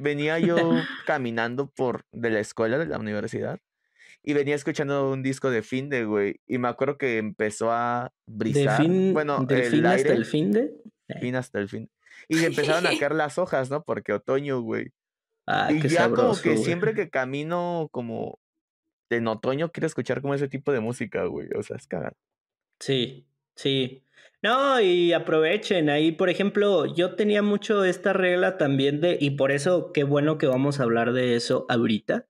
venía 0.00 0.38
yo 0.38 0.56
caminando 1.06 1.70
por 1.70 2.04
de 2.12 2.30
la 2.30 2.40
escuela, 2.40 2.78
de 2.78 2.86
la 2.86 2.98
universidad, 2.98 3.60
y 4.22 4.34
venía 4.34 4.54
escuchando 4.54 5.10
un 5.10 5.22
disco 5.22 5.50
de 5.50 5.62
Finde, 5.62 6.04
güey, 6.04 6.40
y 6.46 6.58
me 6.58 6.68
acuerdo 6.68 6.98
que 6.98 7.18
empezó 7.18 7.72
a 7.72 8.12
brisar. 8.26 8.78
¿De 8.78 8.84
fin, 8.84 9.14
bueno, 9.14 9.46
el 9.48 9.64
fin 9.64 9.86
hasta 9.86 10.12
el 10.12 10.24
Finde? 10.24 10.72
Fin 11.20 11.36
hasta 11.36 11.58
el 11.58 11.68
fin. 11.68 11.90
Y 12.28 12.38
empezaron 12.44 12.86
a 12.86 12.98
caer 12.98 13.14
las 13.14 13.38
hojas, 13.38 13.70
¿no? 13.70 13.82
Porque 13.84 14.12
otoño, 14.12 14.60
güey. 14.60 14.92
Ah, 15.46 15.70
y 15.72 15.80
ya 15.88 16.10
como 16.10 16.38
que 16.38 16.58
siempre 16.58 16.94
que 16.94 17.08
camino 17.08 17.88
como 17.90 18.38
en 19.08 19.26
otoño 19.28 19.72
quiero 19.72 19.86
escuchar 19.86 20.20
como 20.20 20.34
ese 20.34 20.48
tipo 20.48 20.72
de 20.72 20.80
música, 20.80 21.24
güey. 21.24 21.48
O 21.56 21.62
sea, 21.62 21.76
es 21.76 21.86
cagado. 21.86 22.16
Sí, 22.80 23.26
sí. 23.56 24.04
No, 24.42 24.80
y 24.80 25.12
aprovechen 25.12 25.90
ahí, 25.90 26.12
por 26.12 26.30
ejemplo, 26.30 26.86
yo 26.86 27.16
tenía 27.16 27.42
mucho 27.42 27.84
esta 27.84 28.12
regla 28.12 28.56
también 28.56 29.00
de, 29.00 29.18
y 29.20 29.30
por 29.30 29.50
eso 29.50 29.90
qué 29.92 30.04
bueno 30.04 30.38
que 30.38 30.46
vamos 30.46 30.78
a 30.78 30.84
hablar 30.84 31.12
de 31.12 31.34
eso 31.34 31.66
ahorita, 31.68 32.28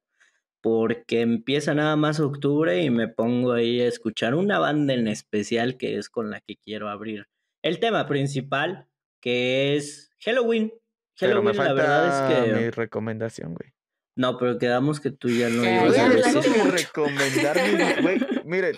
porque 0.62 1.20
empieza 1.20 1.74
nada 1.74 1.96
más 1.96 2.18
octubre 2.18 2.82
y 2.82 2.88
me 2.88 3.08
pongo 3.08 3.52
ahí 3.52 3.82
a 3.82 3.88
escuchar 3.88 4.34
una 4.34 4.58
banda 4.58 4.94
en 4.94 5.06
especial 5.06 5.76
que 5.76 5.98
es 5.98 6.08
con 6.08 6.30
la 6.30 6.40
que 6.40 6.56
quiero 6.56 6.88
abrir 6.88 7.26
el 7.62 7.78
tema 7.78 8.06
principal, 8.06 8.86
que 9.20 9.76
es 9.76 10.10
Halloween. 10.20 10.72
Halloween, 11.18 11.56
la 11.56 11.72
verdad 11.74 12.08
es 12.08 12.52
que... 12.54 12.54
Mi 12.54 12.70
recomendación, 12.70 13.54
güey. 13.54 13.74
No, 14.16 14.36
pero 14.38 14.58
quedamos 14.58 14.98
que 14.98 15.10
tú 15.10 15.28
ya 15.28 15.48
no 15.48 15.62
ibas 15.62 15.98
a 15.98 16.08
decir. 16.08 16.52
recomendarme, 16.72 18.02
güey. 18.02 18.18
Miren, 18.44 18.74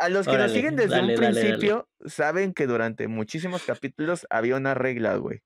a 0.00 0.08
los 0.08 0.26
que 0.26 0.38
nos 0.38 0.50
siguen 0.50 0.76
desde 0.76 1.00
un 1.00 1.14
principio 1.14 1.88
saben 2.06 2.54
que 2.54 2.66
durante 2.66 3.06
muchísimos 3.06 3.62
capítulos 3.64 4.26
había 4.30 4.56
una 4.56 4.74
regla, 4.74 5.16
güey. 5.16 5.42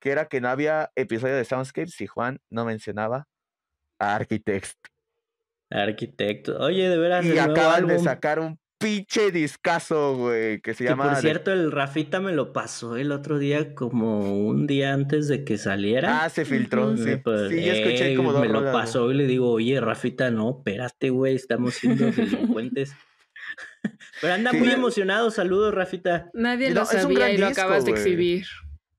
Que 0.00 0.10
era 0.12 0.26
que 0.26 0.40
no 0.40 0.48
había 0.48 0.92
episodio 0.94 1.34
de 1.34 1.44
Soundscape 1.44 1.88
si 1.88 2.06
Juan 2.06 2.40
no 2.50 2.64
mencionaba 2.64 3.26
a 3.98 4.14
Architect. 4.14 4.76
Arquitecto. 5.70 6.56
Oye, 6.60 6.88
de 6.88 6.96
veras. 6.96 7.24
Y 7.24 7.36
acaban 7.36 7.88
de 7.88 7.98
sacar 7.98 8.38
un 8.38 8.60
pinche 8.78 9.32
discazo, 9.32 10.16
güey, 10.16 10.60
que 10.60 10.74
se 10.74 10.84
llama... 10.84 11.10
Por 11.10 11.16
cierto, 11.16 11.52
el 11.52 11.72
Rafita 11.72 12.20
me 12.20 12.32
lo 12.32 12.52
pasó 12.52 12.96
el 12.96 13.10
otro 13.10 13.38
día 13.38 13.74
como 13.74 14.46
un 14.46 14.66
día 14.68 14.92
antes 14.92 15.26
de 15.26 15.44
que 15.44 15.58
saliera. 15.58 16.22
Ah, 16.22 16.28
se 16.28 16.44
filtró, 16.44 16.96
sí. 16.96 17.16
Pues, 17.16 17.48
sí, 17.50 17.64
yo 17.64 17.72
escuché 17.72 18.14
como 18.14 18.32
dos 18.32 18.42
Me 18.42 18.48
lo 18.48 18.70
pasó 18.70 19.10
y 19.10 19.14
le 19.14 19.26
digo, 19.26 19.50
oye, 19.50 19.80
Rafita, 19.80 20.30
no, 20.30 20.58
espérate, 20.58 21.10
güey, 21.10 21.34
estamos 21.34 21.74
siendo 21.74 22.10
delincuentes. 22.12 22.94
Pero 24.20 24.34
anda 24.34 24.52
muy 24.52 24.70
emocionado, 24.70 25.30
saludos, 25.30 25.74
Rafita. 25.74 26.30
Nadie 26.34 26.70
lo 26.70 26.84
sabía 26.84 27.30
y 27.30 27.38
lo 27.38 27.46
acabas 27.46 27.84
de 27.84 27.92
exhibir. 27.92 28.46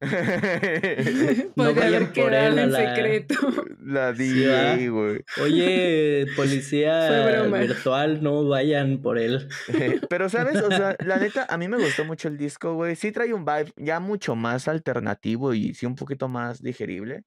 Podría 1.56 1.88
haber 1.88 2.12
quedado 2.12 2.60
en 2.60 2.72
secreto. 2.72 3.36
La 3.80 4.12
di, 4.12 4.88
güey. 4.88 5.24
Oye, 5.42 6.26
policía 6.36 7.44
virtual, 7.44 8.22
no 8.22 8.48
vayan 8.48 9.02
por 9.02 9.18
él. 9.18 9.48
Pero, 10.10 10.30
¿sabes? 10.30 10.62
O 10.62 10.70
sea, 10.70 10.96
la 11.06 11.18
neta, 11.18 11.48
a 11.50 11.58
mí 11.58 11.68
me 11.68 11.78
gustó 11.78 12.04
mucho 12.04 12.28
el 12.28 12.38
disco, 12.38 12.74
güey. 12.74 12.96
Sí 12.96 13.12
trae 13.12 13.34
un 13.34 13.46
vibe 13.46 13.72
ya 13.78 14.00
mucho 14.00 14.36
más 14.36 14.68
alternativo 14.68 15.54
y 15.54 15.74
sí 15.74 15.86
un 15.86 15.96
poquito 15.96 16.28
más 16.28 16.62
digerible. 16.62 17.24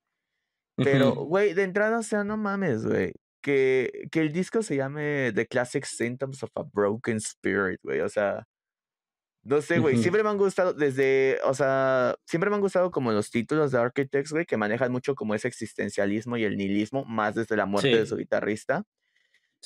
Pero, 0.77 1.15
güey, 1.15 1.55
de 1.55 1.65
entrada, 1.65 1.99
o 1.99 2.03
sea, 2.03 2.23
no 2.23 2.37
mames, 2.37 2.87
güey. 2.87 3.13
Que, 3.41 4.09
que 4.11 4.21
el 4.21 4.33
disco 4.33 4.63
se 4.63 4.77
llame 4.77 5.33
The 5.33 5.47
Classic 5.47 5.85
Symptoms 5.85 6.43
of 6.43 6.51
a 6.57 6.63
Broken 6.63 7.19
Spirit, 7.19 7.81
güey. 7.83 8.01
O 8.01 8.09
sea, 8.09 8.47
no 9.49 9.63
sé, 9.63 9.79
güey, 9.79 9.97
siempre 9.97 10.23
me 10.23 10.29
han 10.29 10.37
gustado 10.37 10.75
desde, 10.75 11.39
o 11.45 11.55
sea, 11.55 12.17
siempre 12.27 12.51
me 12.51 12.57
han 12.57 12.61
gustado 12.61 12.91
como 12.91 13.13
los 13.13 13.31
títulos 13.31 13.71
de 13.73 13.79
Architects, 13.79 14.33
güey, 14.33 14.45
que 14.45 14.57
manejan 14.57 14.93
mucho 14.93 15.15
como 15.15 15.35
ese 15.35 15.49
existencialismo 15.49 16.37
y 16.37 16.45
el 16.45 16.57
nihilismo, 16.57 17.05
más 17.05 17.35
desde 17.35 17.57
la 17.57 17.65
muerte 17.65 17.97
de 17.97 18.07
su 18.07 18.17
guitarrista. 18.17 18.85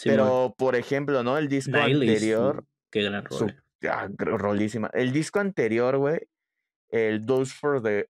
Pero, 0.05 0.55
por 0.57 0.77
ejemplo, 0.77 1.23
¿no? 1.23 1.37
El 1.37 1.49
disco 1.49 1.79
anterior. 1.79 2.65
Qué 2.91 3.03
gran 3.03 3.25
rol. 3.25 3.63
Ah, 3.91 4.09
rolísima. 4.17 4.89
El 4.95 5.13
disco 5.13 5.41
anterior, 5.41 5.97
güey, 5.97 6.21
el 6.93 7.25
Those 7.25 7.55
for, 7.55 7.83
the, 7.83 8.07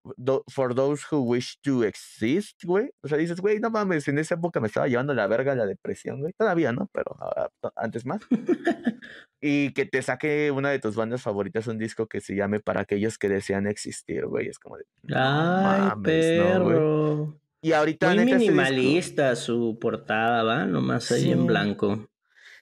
for 0.49 0.75
Those 0.75 1.03
Who 1.09 1.21
Wish 1.21 1.57
to 1.61 1.85
Exist, 1.85 2.63
güey. 2.65 2.91
O 3.01 3.07
sea, 3.07 3.17
dices, 3.17 3.39
güey, 3.39 3.59
no 3.59 3.69
mames, 3.69 4.09
en 4.09 4.19
esa 4.19 4.35
época 4.35 4.59
me 4.59 4.67
estaba 4.67 4.87
llevando 4.87 5.13
la 5.13 5.25
verga 5.25 5.55
la 5.55 5.65
depresión, 5.65 6.19
güey. 6.19 6.33
Todavía, 6.33 6.73
¿no? 6.73 6.89
Pero 6.91 7.15
ah, 7.21 7.49
antes 7.77 8.05
más. 8.05 8.21
y 9.41 9.71
que 9.71 9.85
te 9.85 10.01
saque 10.01 10.51
una 10.51 10.69
de 10.69 10.79
tus 10.79 10.97
bandas 10.97 11.21
favoritas 11.21 11.67
un 11.67 11.77
disco 11.77 12.07
que 12.07 12.19
se 12.19 12.35
llame 12.35 12.59
Para 12.59 12.81
aquellos 12.81 13.17
que 13.17 13.29
desean 13.29 13.67
existir, 13.67 14.25
güey. 14.25 14.49
Es 14.49 14.59
como 14.59 14.77
de. 14.77 14.85
Ay, 15.15 15.91
perro. 16.03 17.39
y 17.61 17.71
ahorita. 17.71 18.13
Muy 18.13 18.25
minimalista 18.25 19.37
su 19.37 19.79
portada, 19.79 20.43
¿va? 20.43 20.65
Nomás 20.65 21.09
ahí 21.13 21.31
en 21.31 21.45
blanco. 21.45 22.09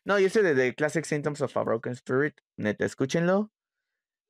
No, 0.05 0.19
y 0.19 0.25
ese 0.25 0.43
de 0.43 0.53
The 0.53 0.75
Classic 0.75 1.03
Symptoms 1.03 1.41
of 1.41 1.57
a 1.57 1.63
Broken 1.63 1.93
Spirit, 1.93 2.36
neta, 2.57 2.86
escúchenlo. 2.86 3.51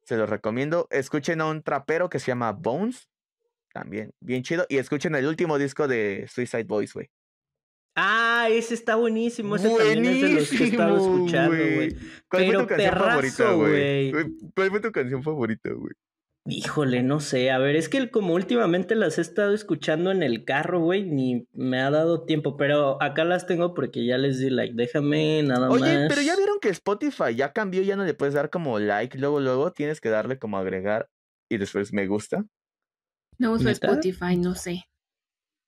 Se 0.03 0.17
los 0.17 0.29
recomiendo. 0.29 0.87
Escuchen 0.89 1.41
a 1.41 1.45
un 1.45 1.61
trapero 1.63 2.09
que 2.09 2.19
se 2.19 2.27
llama 2.27 2.51
Bones. 2.51 3.09
También, 3.73 4.11
bien 4.19 4.43
chido. 4.43 4.65
Y 4.69 4.77
escuchen 4.77 5.15
el 5.15 5.25
último 5.25 5.57
disco 5.57 5.87
de 5.87 6.27
Suicide 6.29 6.65
Boys, 6.65 6.93
güey. 6.93 7.09
Ah, 7.95 8.47
ese 8.49 8.73
está 8.73 8.95
buenísimo. 8.95 9.55
Ese 9.55 9.69
también 9.69 10.05
es 10.05 10.21
de 10.21 10.29
los 10.29 10.49
que 10.49 10.63
estaba 10.63 10.97
escuchando, 10.97 11.55
güey. 11.55 11.95
¿Cuál 12.29 12.45
fue 12.45 12.57
tu 12.57 12.67
canción 12.67 12.97
favorita, 12.97 13.51
güey? 13.53 14.11
¿Cuál 14.55 14.69
fue 14.69 14.79
tu 14.79 14.91
canción 14.91 15.23
favorita, 15.23 15.69
güey? 15.71 15.93
Híjole, 16.45 17.03
no 17.03 17.19
sé. 17.19 17.51
A 17.51 17.59
ver, 17.59 17.75
es 17.75 17.87
que 17.87 18.09
como 18.09 18.33
últimamente 18.33 18.95
las 18.95 19.19
he 19.19 19.21
estado 19.21 19.53
escuchando 19.53 20.11
en 20.11 20.23
el 20.23 20.43
carro, 20.43 20.79
güey, 20.79 21.03
ni 21.03 21.47
me 21.53 21.79
ha 21.79 21.91
dado 21.91 22.25
tiempo, 22.25 22.57
pero 22.57 23.01
acá 23.01 23.23
las 23.25 23.45
tengo 23.45 23.75
porque 23.75 24.05
ya 24.05 24.17
les 24.17 24.39
di 24.39 24.49
like. 24.49 24.73
Déjame 24.75 25.43
nada 25.43 25.69
más. 25.69 25.81
Oye, 25.81 26.07
pero 26.09 26.21
ya 26.21 26.35
vieron 26.35 26.59
que 26.59 26.69
Spotify 26.69 27.35
ya 27.35 27.53
cambió, 27.53 27.83
ya 27.83 27.95
no 27.95 28.05
le 28.05 28.15
puedes 28.15 28.33
dar 28.33 28.49
como 28.49 28.79
like, 28.79 29.19
luego, 29.19 29.39
luego 29.39 29.71
tienes 29.71 30.01
que 30.01 30.09
darle 30.09 30.39
como 30.39 30.57
agregar 30.57 31.09
y 31.47 31.57
después 31.57 31.93
me 31.93 32.07
gusta. 32.07 32.43
No 33.37 33.53
uso 33.53 33.69
Spotify, 33.69 34.35
no 34.35 34.55
sé. 34.55 34.85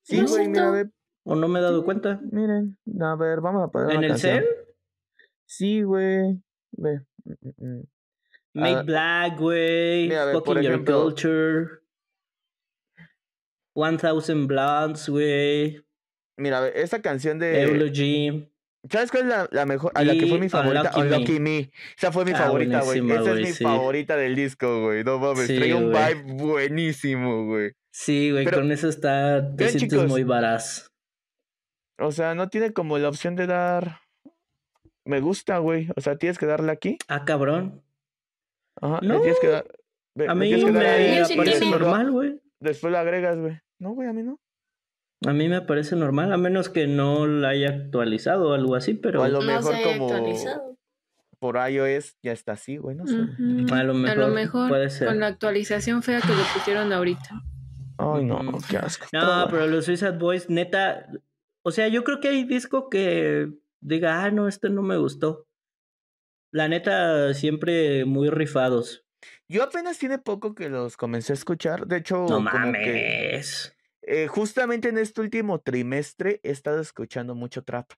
Sí, 0.04 0.24
güey, 0.26 0.48
mira, 0.48 0.72
ve. 0.72 0.90
¿O 1.24 1.36
no 1.36 1.48
me 1.48 1.60
he 1.60 1.62
dado 1.62 1.86
cuenta? 1.86 2.20
Miren, 2.32 2.78
a 3.00 3.16
ver, 3.16 3.40
vamos 3.42 3.64
a 3.64 3.72
poner 3.72 3.96
¿En 3.96 4.04
el 4.04 4.18
cel? 4.18 4.46
Sí, 5.46 5.84
güey. 5.84 6.42
Ve. 6.72 7.02
Mm, 7.24 7.34
mm, 7.42 7.78
mm. 7.78 7.84
Make 8.54 8.76
ah, 8.76 8.84
Black, 8.84 9.38
güey. 9.40 10.10
Fucking 10.10 10.62
Your 10.62 10.84
Culture. 10.86 11.82
One 13.74 13.98
Thousand 13.98 14.48
Blondes, 14.48 15.10
güey. 15.10 15.84
Mira, 16.38 16.68
esa 16.70 17.02
canción 17.02 17.40
de. 17.40 17.64
Eulogy. 17.64 18.50
¿Sabes 18.90 19.12
cuál 19.12 19.24
es 19.24 19.30
la, 19.30 19.48
la 19.52 19.66
mejor? 19.66 19.92
A 19.96 20.04
la 20.04 20.14
que 20.14 20.28
fue 20.28 20.40
mi 20.40 20.50
favorita. 20.50 20.92
Unlucky, 20.96 21.40
Me. 21.40 21.72
Esa 21.98 22.12
fue 22.12 22.26
mi 22.26 22.32
ah, 22.32 22.38
favorita, 22.38 22.82
güey. 22.82 23.12
Esa 23.12 23.34
es 23.34 23.60
mi 23.60 23.66
favorita 23.66 24.18
del 24.18 24.36
disco, 24.36 24.82
güey. 24.82 25.04
No 25.04 25.20
mames. 25.20 25.48
trae 25.48 25.74
un 25.74 25.92
vibe 25.92 26.34
buenísimo, 26.44 27.46
güey. 27.46 27.72
Sí, 27.92 28.32
güey. 28.32 28.46
Con 28.46 28.72
eso 28.72 28.90
está. 28.90 29.56
Te 29.56 29.70
sientes 29.70 30.06
muy 30.08 30.24
varaz. 30.24 30.92
O 32.00 32.12
sea, 32.12 32.36
no 32.36 32.50
tiene 32.50 32.74
como 32.74 32.98
la 32.98 33.10
opción 33.10 33.36
de 33.36 33.48
dar. 33.48 34.02
Me 35.06 35.22
gusta, 35.22 35.60
güey. 35.60 35.90
O 35.96 36.02
sea, 36.02 36.18
tienes 36.18 36.38
que 36.38 36.46
darle 36.46 36.72
aquí. 36.72 36.98
Ah, 37.08 37.24
cabrón. 37.26 37.83
Ajá. 38.84 39.00
No. 39.02 39.22
Tienes 39.22 39.40
que 39.40 39.48
dar. 39.48 39.66
A 40.28 40.36
mí 40.36 40.52
me, 40.52 40.72
me 40.72 41.36
parece 41.36 41.70
normal, 41.70 42.12
güey. 42.12 42.42
Después 42.60 42.92
lo 42.92 43.00
agregas, 43.00 43.40
güey. 43.40 43.60
No, 43.80 43.92
güey, 43.92 44.08
a 44.08 44.14
mí 44.14 44.24
no. 44.24 44.40
A 45.26 45.32
mí 45.32 45.48
me 45.48 45.62
parece 45.62 45.96
normal, 45.96 46.34
a 46.34 46.38
menos 46.38 46.68
que 46.68 46.86
no 46.86 47.26
la 47.26 47.50
haya 47.50 47.70
actualizado 47.70 48.50
o 48.50 48.54
algo 48.54 48.76
así, 48.76 48.94
pero. 48.94 49.24
a 49.24 49.30
lo 49.30 49.42
mejor 49.42 49.76
como. 49.84 50.10
Por 51.40 51.58
iOS 51.70 52.16
ya 52.24 52.32
está 52.32 52.54
así, 52.54 52.78
güey, 52.78 52.96
no 52.96 53.06
sé. 53.06 53.16
a, 53.74 53.84
lo 53.84 53.94
mejor, 53.94 54.70
puede 54.70 54.90
ser. 54.90 55.10
Con 55.10 55.20
la 55.20 55.28
actualización 55.28 56.02
fea 56.02 56.22
que 56.22 56.30
le 56.30 56.44
pusieron 56.54 56.92
ahorita. 56.94 57.42
Ay, 57.98 58.24
no, 58.24 58.40
qué 58.70 58.78
asco. 58.78 59.08
No, 59.12 59.48
pero 59.50 59.68
los 59.68 59.86
Suicide 59.86 60.18
Boys, 60.18 60.50
neta. 60.50 61.06
O 61.62 61.72
sea, 61.72 61.90
yo 61.90 62.04
creo 62.06 62.22
que 62.22 62.30
hay 62.30 62.46
disco 62.46 62.90
que 62.90 63.50
diga, 63.82 64.24
ah, 64.24 64.32
no, 64.32 64.48
este 64.48 64.70
no 64.70 64.84
me 64.84 64.98
gustó. 64.98 65.46
La 66.54 66.68
neta, 66.68 67.34
siempre 67.34 68.06
muy 68.06 68.30
rifados. 68.30 69.04
Yo 69.48 69.64
apenas 69.64 69.98
tiene 69.98 70.20
poco 70.20 70.54
que 70.54 70.70
los 70.70 70.98
comencé 70.98 71.34
a 71.34 71.36
escuchar. 71.36 71.88
De 71.88 71.98
hecho, 71.98 72.28
no 72.30 72.42
mames. 72.42 73.76
Eh, 74.04 74.28
justamente 74.28 74.90
en 74.90 75.00
este 75.00 75.22
último 75.22 75.60
trimestre 75.62 76.40
he 76.44 76.52
estado 76.52 76.80
escuchando 76.80 77.34
mucho 77.34 77.64
trap. 77.64 77.92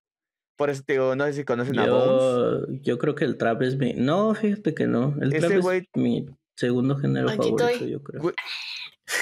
Por 0.56 0.70
eso 0.70 0.84
te 0.86 0.94
digo, 0.94 1.18
no 1.18 1.26
sé 1.26 1.34
si 1.34 1.44
conocen 1.44 1.78
a 1.80 1.90
Bones. 1.90 2.82
Yo 2.82 2.98
creo 2.98 3.14
que 3.14 3.26
el 3.26 3.36
trap 3.36 3.62
es 3.64 3.76
mi. 3.76 3.92
No, 3.92 4.34
fíjate 4.34 4.74
que 4.74 4.88
no. 4.88 5.14
El 5.20 5.32
trap 5.32 5.52
es 5.52 5.90
mi 5.96 6.26
segundo 6.56 6.96
género 6.96 7.28
favorito, 7.28 7.86
yo 7.86 8.02
creo. 8.04 8.34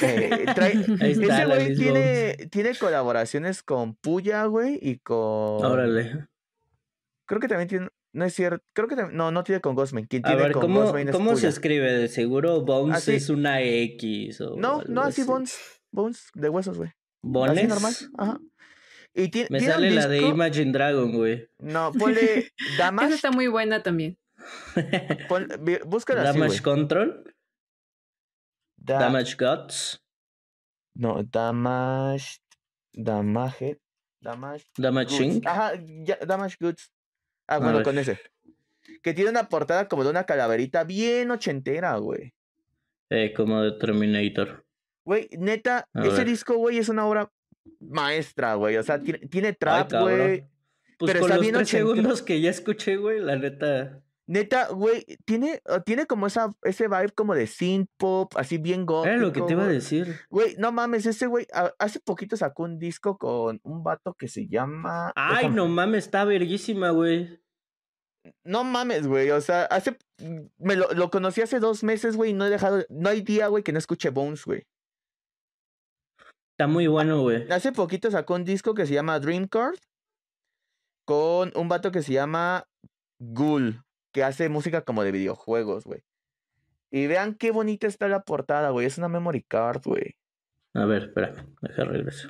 Eh, 0.03 0.45
ese 1.01 1.45
güey 1.45 1.75
tiene, 1.75 2.37
tiene 2.51 2.75
colaboraciones 2.75 3.63
con 3.63 3.95
Puya, 3.95 4.45
güey, 4.45 4.77
y 4.79 4.99
con. 4.99 5.65
Órale. 5.65 6.27
Creo 7.25 7.41
que 7.41 7.47
también 7.47 7.67
tiene. 7.67 7.89
No 8.13 8.25
es 8.25 8.35
cierto. 8.35 8.63
Creo 8.73 8.87
que 8.87 8.95
no, 8.95 9.31
no 9.31 9.43
tiene 9.43 9.59
con 9.59 9.73
Ghostman. 9.75 10.05
¿Quién 10.05 10.21
tiene 10.21 10.39
a 10.39 10.43
ver, 10.43 10.51
con 10.53 10.61
¿cómo, 10.61 10.93
¿cómo 11.11 11.35
se 11.35 11.47
escribe? 11.47 11.91
De 11.91 12.07
seguro 12.07 12.61
Bones 12.61 13.07
es 13.07 13.29
una 13.29 13.61
X. 13.61 14.39
O 14.41 14.55
no, 14.55 14.83
no, 14.87 15.01
así 15.01 15.23
Bones. 15.23 15.81
Bones 15.91 16.29
de 16.35 16.49
huesos, 16.49 16.77
güey. 16.77 16.91
¿Bones? 17.23 17.57
Así 17.57 17.67
normal. 17.67 17.93
Ajá. 18.17 18.39
Y 19.15 19.29
tiene, 19.29 19.47
Me 19.51 19.59
sale 19.59 19.91
la 19.91 20.07
de 20.07 20.21
Imagine 20.21 20.71
Dragon, 20.71 21.11
güey. 21.11 21.49
No, 21.59 21.91
ponle 21.91 22.51
Damage. 22.77 23.07
Esa 23.07 23.15
está 23.15 23.31
muy 23.31 23.47
buena 23.47 23.81
también. 23.81 24.17
Pon, 25.27 25.47
búscala 25.85 26.23
Damage 26.23 26.61
Control. 26.61 27.23
damage 28.77 29.35
Guts. 29.37 30.03
No, 30.95 31.23
Damage. 31.23 32.39
Damage. 32.93 33.79
Damage. 34.21 34.65
Damage 34.77 35.41
Ajá, 35.45 35.73
Damage 36.25 36.57
Goods. 36.59 36.91
Ah, 37.47 37.59
bueno, 37.59 37.83
con 37.83 37.97
ese. 37.97 38.19
Que 39.01 39.13
tiene 39.13 39.29
una 39.29 39.49
portada 39.49 39.87
como 39.87 40.03
de 40.03 40.09
una 40.09 40.25
calaverita 40.25 40.83
bien 40.83 41.31
ochentera, 41.31 41.95
güey. 41.97 42.33
Eh, 43.09 43.33
como 43.35 43.61
de 43.61 43.73
Terminator. 43.73 44.65
Güey, 45.05 45.29
neta, 45.37 45.87
ese 45.93 46.23
disco, 46.23 46.55
güey, 46.55 46.77
es 46.77 46.89
una 46.89 47.05
obra 47.05 47.31
maestra, 47.79 48.55
güey. 48.55 48.77
O 48.77 48.83
sea, 48.83 48.99
tiene, 48.99 49.19
tiene 49.19 49.53
trap, 49.53 49.91
güey. 49.91 50.47
Pues 50.97 51.11
pero 51.11 51.19
con 51.19 51.31
está 51.31 51.35
los 51.35 51.41
bien 51.41 51.55
tres 51.55 51.69
segundos 51.69 52.21
que 52.21 52.39
ya 52.39 52.49
escuché, 52.49 52.97
güey, 52.97 53.19
la 53.19 53.35
neta. 53.35 54.02
Neta, 54.25 54.69
güey, 54.69 55.05
tiene, 55.25 55.61
tiene 55.85 56.05
como 56.05 56.27
esa, 56.27 56.53
ese 56.63 56.87
vibe 56.87 57.11
como 57.11 57.35
de 57.35 57.45
synth 57.45 57.89
pop, 57.97 58.31
así 58.37 58.57
bien 58.57 58.85
gótico. 58.85 59.13
Era 59.13 59.17
lo 59.17 59.33
que 59.33 59.41
te 59.41 59.53
iba 59.53 59.63
a 59.63 59.67
decir. 59.67 60.15
Güey, 60.29 60.55
no 60.57 60.71
mames, 60.71 61.05
ese 61.05 61.27
güey, 61.27 61.45
hace 61.77 61.99
poquito 61.99 62.37
sacó 62.37 62.63
un 62.63 62.79
disco 62.79 63.17
con 63.17 63.59
un 63.63 63.83
vato 63.83 64.13
que 64.13 64.29
se 64.29 64.47
llama... 64.47 65.11
Ay, 65.15 65.49
no 65.49 65.67
mames, 65.67 66.05
está 66.05 66.23
verguísima, 66.23 66.91
güey. 66.91 67.41
No 68.45 68.63
mames, 68.63 69.07
güey, 69.07 69.29
o 69.31 69.41
sea, 69.41 69.65
hace... 69.65 69.97
Me 70.57 70.77
lo, 70.77 70.93
lo 70.93 71.11
conocí 71.11 71.41
hace 71.41 71.59
dos 71.59 71.83
meses, 71.83 72.15
güey, 72.15 72.31
y 72.31 72.33
no 72.33 72.45
he 72.45 72.49
dejado... 72.49 72.85
No 72.89 73.09
hay 73.09 73.21
día, 73.21 73.47
güey, 73.47 73.63
que 73.63 73.73
no 73.73 73.79
escuche 73.79 74.09
Bones, 74.09 74.45
güey. 74.45 74.65
Está 76.53 76.67
muy 76.67 76.87
bueno, 76.87 77.19
güey. 77.19 77.51
Hace 77.51 77.71
poquito 77.71 78.09
sacó 78.09 78.35
un 78.35 78.45
disco 78.45 78.73
que 78.73 78.85
se 78.85 78.93
llama 78.93 79.19
Dream 79.19 79.47
Card 79.47 79.79
con 81.05 81.51
un 81.55 81.67
vato 81.67 81.91
que 81.91 82.03
se 82.03 82.13
llama 82.13 82.63
Ghoul, 83.19 83.83
que 84.13 84.23
hace 84.23 84.47
música 84.47 84.81
como 84.81 85.03
de 85.03 85.11
videojuegos, 85.11 85.83
güey. 85.83 86.03
Y 86.89 87.07
vean 87.07 87.33
qué 87.33 87.51
bonita 87.51 87.87
está 87.87 88.07
la 88.07 88.23
portada, 88.23 88.69
güey. 88.69 88.85
Es 88.85 88.97
una 88.97 89.09
memory 89.09 89.41
card, 89.41 89.81
güey. 89.83 90.15
A 90.73 90.85
ver, 90.85 91.03
espera, 91.03 91.45
deja 91.61 91.83
regreso. 91.83 92.29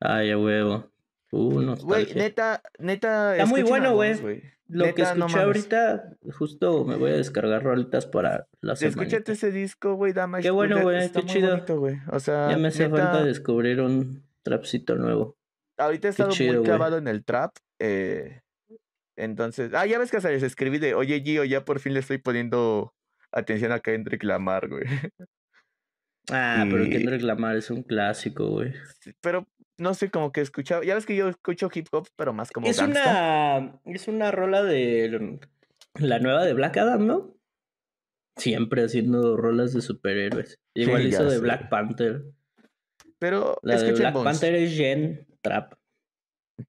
Ay, 0.00 0.30
a 0.30 0.38
huevo. 0.38 0.90
Uh, 1.30 1.76
Güey, 1.82 2.14
neta, 2.14 2.62
neta. 2.78 3.36
Está 3.36 3.46
muy 3.46 3.62
bueno, 3.62 3.94
güey. 3.94 4.42
Lo 4.68 4.94
que 4.94 5.02
escuché 5.02 5.40
ahorita, 5.40 6.16
justo 6.38 6.84
me 6.84 6.96
voy 6.96 7.10
a 7.12 7.16
descargar 7.16 7.62
rolitas 7.62 8.06
para 8.06 8.48
la 8.60 8.76
semana. 8.76 9.02
Escúchate 9.02 9.32
ese 9.32 9.50
disco, 9.50 9.94
güey, 9.94 10.12
dama. 10.12 10.40
Qué 10.40 10.50
bueno, 10.50 10.82
güey, 10.82 11.10
qué 11.10 11.24
chido. 11.24 11.64
o 12.10 12.20
sea, 12.20 12.50
ya 12.50 12.56
me 12.58 12.68
hace 12.68 12.88
falta 12.88 13.22
descubrir 13.24 13.80
un 13.80 14.26
trapcito 14.42 14.94
nuevo. 14.96 15.36
Ahorita 15.78 16.08
he 16.08 16.10
estado 16.10 16.30
muy 16.34 16.62
clavado 16.64 16.98
en 16.98 17.08
el 17.08 17.24
trap. 17.24 17.56
Eh, 17.78 18.42
entonces, 19.18 19.74
ah, 19.74 19.84
ya 19.84 19.98
ves 19.98 20.12
que 20.12 20.20
se 20.20 20.30
les 20.30 20.44
escribí 20.44 20.78
de, 20.78 20.94
oye, 20.94 21.20
Gio, 21.20 21.44
ya 21.44 21.64
por 21.64 21.80
fin 21.80 21.92
le 21.92 22.00
estoy 22.00 22.18
poniendo 22.18 22.94
atención 23.32 23.72
a 23.72 23.80
Kendrick 23.80 24.22
Lamar, 24.22 24.68
güey. 24.68 24.84
Ah, 26.30 26.64
pero 26.70 26.84
Kendrick 26.84 27.22
Lamar 27.22 27.56
es 27.56 27.70
un 27.70 27.82
clásico, 27.82 28.46
güey. 28.48 28.74
Pero 29.20 29.48
no 29.76 29.94
sé, 29.94 30.10
como 30.10 30.30
que 30.30 30.40
escuchaba, 30.40 30.84
ya 30.84 30.94
ves 30.94 31.06
que 31.06 31.16
yo 31.16 31.28
escucho 31.28 31.68
hip 31.72 31.86
hop, 31.90 32.06
pero 32.16 32.32
más 32.32 32.50
como 32.50 32.66
Es 32.66 32.78
una 32.78 33.80
es 33.84 34.08
una 34.08 34.30
rola 34.30 34.62
de 34.62 35.40
la 35.94 36.18
nueva 36.18 36.44
de 36.44 36.52
Black 36.52 36.76
Adam, 36.76 37.06
¿no? 37.06 37.34
Siempre 38.36 38.84
haciendo 38.84 39.36
rolas 39.36 39.72
de 39.72 39.80
superhéroes. 39.80 40.60
Igual 40.74 41.06
hizo 41.06 41.24
de 41.24 41.38
Black 41.38 41.68
Panther. 41.70 42.24
Pero 43.18 43.58
la 43.62 43.82
de 43.82 43.92
Black 43.92 44.14
Panther 44.14 44.54
es 44.54 44.76
Jen 44.76 45.26
Trap. 45.42 45.77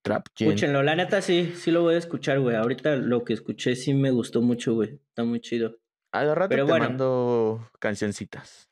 Trap 0.01 0.27
Jen. 0.35 0.47
Escúchenlo, 0.49 0.83
la 0.83 0.95
neta 0.95 1.21
sí, 1.21 1.53
sí 1.55 1.71
lo 1.71 1.81
voy 1.81 1.95
a 1.95 1.97
escuchar, 1.97 2.39
güey. 2.39 2.55
Ahorita 2.55 2.95
lo 2.95 3.23
que 3.23 3.33
escuché 3.33 3.75
sí 3.75 3.93
me 3.93 4.11
gustó 4.11 4.41
mucho, 4.41 4.73
güey. 4.73 4.99
Está 5.09 5.23
muy 5.23 5.41
chido. 5.41 5.77
A 6.11 6.23
lo 6.23 6.35
rato 6.35 6.49
Pero 6.49 6.65
te 6.65 6.79
mando 6.79 7.69
cancioncitas. 7.79 8.69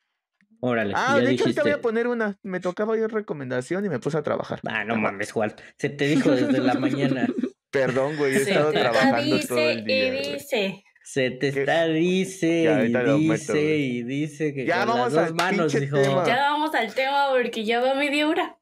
Órale. 0.60 0.94
Ah, 0.96 1.20
de 1.20 1.32
hecho, 1.32 1.54
te 1.54 1.62
voy 1.62 1.72
a 1.72 1.82
poner 1.82 2.08
una. 2.08 2.38
Me 2.42 2.60
tocaba 2.60 2.98
yo 2.98 3.08
recomendación 3.08 3.86
y 3.86 3.90
me 3.90 4.00
puse 4.00 4.18
a 4.18 4.24
trabajar. 4.24 4.60
Ah, 4.66 4.84
no 4.84 4.96
mames, 4.96 5.32
Juan. 5.32 5.54
Se 5.78 5.90
te 5.90 6.08
dijo 6.08 6.32
desde 6.32 6.60
la 6.60 6.74
mañana. 6.74 7.28
Perdón, 7.70 8.18
güey, 8.18 8.34
he 8.34 8.38
estado 8.38 8.72
trabajando 8.72 9.40
todo 9.40 9.60
el 9.60 9.84
día. 9.84 10.08
Y 10.08 10.34
dice. 10.34 10.84
Se 11.04 11.32
te 11.32 11.48
está, 11.48 11.86
dice, 11.86 12.64
y 12.86 13.30
dice, 13.30 13.78
y 13.78 14.04
dice 14.04 14.54
que 14.54 14.66
ya 14.66 14.84
vamos 14.84 15.14
las 15.14 15.28
dos 15.28 15.36
manos, 15.36 15.72
dijo. 15.72 16.02
Ya 16.26 16.52
vamos 16.52 16.76
al 16.76 16.94
tema 16.94 17.30
porque 17.32 17.64
ya 17.64 17.80
va 17.80 17.94
media 17.94 18.28
hora. 18.28 18.57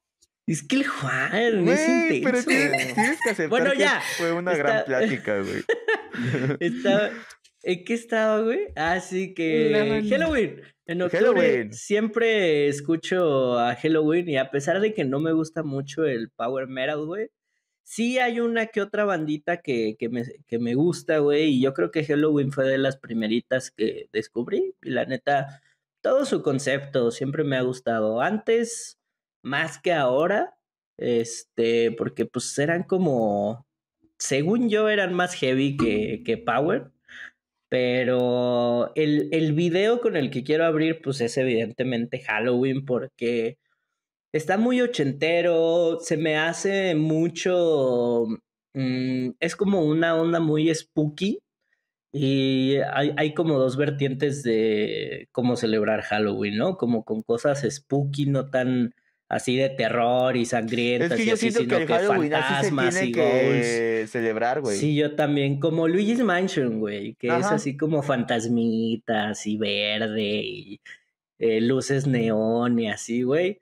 Es 0.48 0.68
que 0.68 0.76
el 0.78 0.88
Juan 0.88 1.36
es 1.68 1.88
intenso. 1.90 2.24
Pero 2.24 2.44
tienes, 2.44 2.94
que 2.94 3.30
aceptar 3.32 3.50
bueno, 3.50 3.74
ya. 3.74 4.02
fue 4.18 4.32
una 4.32 4.56
gran 4.56 4.86
plática, 4.86 5.42
güey. 5.42 5.64
Estaba... 6.60 7.10
¿En 7.64 7.84
qué 7.84 7.96
estaba, 7.96 8.42
güey? 8.42 8.68
Ah, 8.76 9.00
sí, 9.00 9.34
que... 9.34 10.04
Halloween. 10.08 10.62
En 10.86 11.02
octubre 11.02 11.72
siempre 11.72 12.68
escucho 12.68 13.58
a 13.58 13.76
Halloween 13.76 14.30
y 14.30 14.38
a 14.38 14.52
pesar 14.52 14.80
de 14.82 14.94
que 14.94 15.04
no 15.04 15.20
me 15.20 15.34
gusta 15.34 15.64
mucho 15.64 16.06
el 16.06 16.30
power 16.30 16.68
metal, 16.68 17.08
güey, 17.08 17.30
sí 17.82 18.20
hay 18.20 18.40
una 18.40 18.68
que 18.68 18.82
otra 18.82 19.04
bandita 19.04 19.62
que, 19.62 19.96
que, 19.98 20.10
me, 20.10 20.24
que 20.46 20.60
me 20.60 20.76
gusta, 20.76 21.18
güey, 21.18 21.56
y 21.56 21.62
yo 21.62 21.74
creo 21.74 21.90
que 21.90 22.06
Halloween 22.06 22.52
fue 22.52 22.66
de 22.68 22.78
las 22.78 22.98
primeritas 22.98 23.72
que 23.72 24.10
descubrí 24.14 24.76
y 24.84 24.92
la 24.92 25.06
neta, 25.06 25.64
todo 26.02 26.26
su 26.26 26.44
concepto 26.44 27.10
siempre 27.10 27.44
me 27.44 27.58
ha 27.58 27.62
gustado. 27.64 28.22
Antes, 28.22 29.00
más 29.46 29.80
que 29.80 29.94
ahora, 29.94 30.58
este, 30.98 31.92
porque 31.92 32.26
pues 32.26 32.58
eran 32.58 32.84
como, 32.84 33.68
según 34.18 34.70
yo, 34.70 34.90
eran 34.90 35.14
más 35.14 35.36
heavy 35.36 35.78
que, 35.78 36.24
que 36.26 36.38
power. 36.38 36.92
Pero 37.70 38.92
el, 38.96 39.30
el 39.32 39.54
video 39.54 40.02
con 40.02 40.16
el 40.18 40.32
que 40.32 40.44
quiero 40.44 40.66
abrir, 40.66 41.02
pues 41.02 41.22
es 41.22 41.38
evidentemente 41.38 42.22
Halloween, 42.22 42.86
porque 42.86 43.58
está 44.34 44.58
muy 44.58 44.82
ochentero, 44.82 46.00
se 46.02 46.18
me 46.18 46.38
hace 46.38 46.96
mucho, 46.96 48.26
mm, 48.74 49.32
es 49.40 49.56
como 49.56 49.84
una 49.86 50.16
onda 50.16 50.40
muy 50.40 50.74
spooky. 50.74 51.40
Y 52.14 52.78
hay, 52.94 53.14
hay, 53.18 53.34
como 53.34 53.60
dos 53.60 53.78
vertientes 53.78 54.44
de 54.44 55.28
cómo 55.32 55.56
celebrar 55.58 56.02
Halloween, 56.04 56.58
¿no? 56.58 56.78
Como 56.78 57.04
con 57.06 57.22
cosas 57.24 57.66
spooky, 57.70 58.28
no 58.28 58.50
tan 58.50 58.94
así 59.30 59.56
de 59.56 59.70
terror 59.70 60.36
y 60.38 60.46
sangrientas. 60.46 61.12
Es 61.12 61.18
que 61.18 61.26
yo 61.26 61.38
siento 61.38 61.68
que 61.68 61.84
el 61.84 61.88
Halloween 61.88 62.34
así 62.34 62.70
se 62.70 62.76
tiene 62.76 63.12
que 63.12 64.06
celebrar, 64.08 64.62
güey. 64.62 64.78
Sí, 64.78 64.96
yo 64.96 65.16
también, 65.16 65.60
como 65.60 65.88
Luigi's 65.88 66.24
Mansion, 66.24 66.80
güey, 66.80 67.16
que 67.16 67.28
es 67.28 67.46
así 67.46 67.76
como 67.78 68.02
fantasmitas 68.02 69.46
y 69.48 69.58
verde 69.58 70.42
y 70.44 70.82
eh, 71.40 71.62
luces 71.62 72.08
neón 72.08 72.80
y 72.80 72.90
así, 72.90 73.24
güey. 73.24 73.60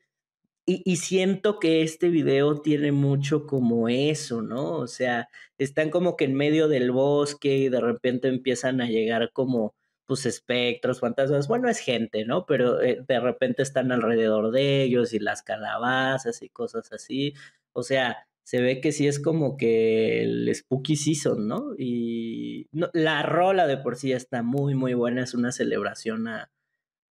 Y, 0.66 0.82
y, 0.86 0.96
siento 0.96 1.60
que 1.60 1.82
este 1.82 2.08
video 2.08 2.62
tiene 2.62 2.94
mucho 2.94 3.46
como 3.46 3.90
eso, 3.90 4.42
¿no? 4.42 4.78
O 4.78 4.88
sea, 4.88 5.28
están 5.58 5.90
como 5.90 6.16
que 6.16 6.24
en 6.24 6.36
medio 6.36 6.70
del 6.70 6.92
bosque 6.92 7.58
y 7.58 7.70
de 7.70 7.82
repente 7.82 8.30
empiezan 8.30 8.80
a 8.80 8.88
llegar 8.88 9.32
como 9.34 9.76
pues 10.06 10.26
espectros, 10.26 11.00
fantasmas, 11.00 11.48
bueno, 11.48 11.70
es 11.70 11.80
gente, 11.80 12.26
¿no? 12.26 12.46
Pero 12.46 12.82
eh, 12.82 13.04
de 13.08 13.20
repente 13.20 13.64
están 13.64 13.92
alrededor 13.92 14.52
de 14.52 14.84
ellos 14.84 15.14
y 15.14 15.20
las 15.20 15.44
calabazas 15.44 16.42
y 16.42 16.50
cosas 16.50 16.92
así. 16.92 17.34
O 17.74 17.84
sea, 17.84 18.28
se 18.44 18.62
ve 18.62 18.82
que 18.82 18.92
sí 18.92 19.08
es 19.08 19.20
como 19.20 19.58
que 19.58 20.22
el 20.22 20.54
spooky 20.54 20.96
season, 20.96 21.48
¿no? 21.48 21.74
Y 21.78 22.68
la 22.94 23.24
rola 23.24 23.68
de 23.68 23.78
por 23.78 23.96
sí 23.96 24.12
está 24.12 24.44
muy, 24.44 24.76
muy 24.76 24.94
buena, 24.94 25.24
es 25.24 25.34
una 25.34 25.52
celebración 25.52 26.28
a, 26.28 26.50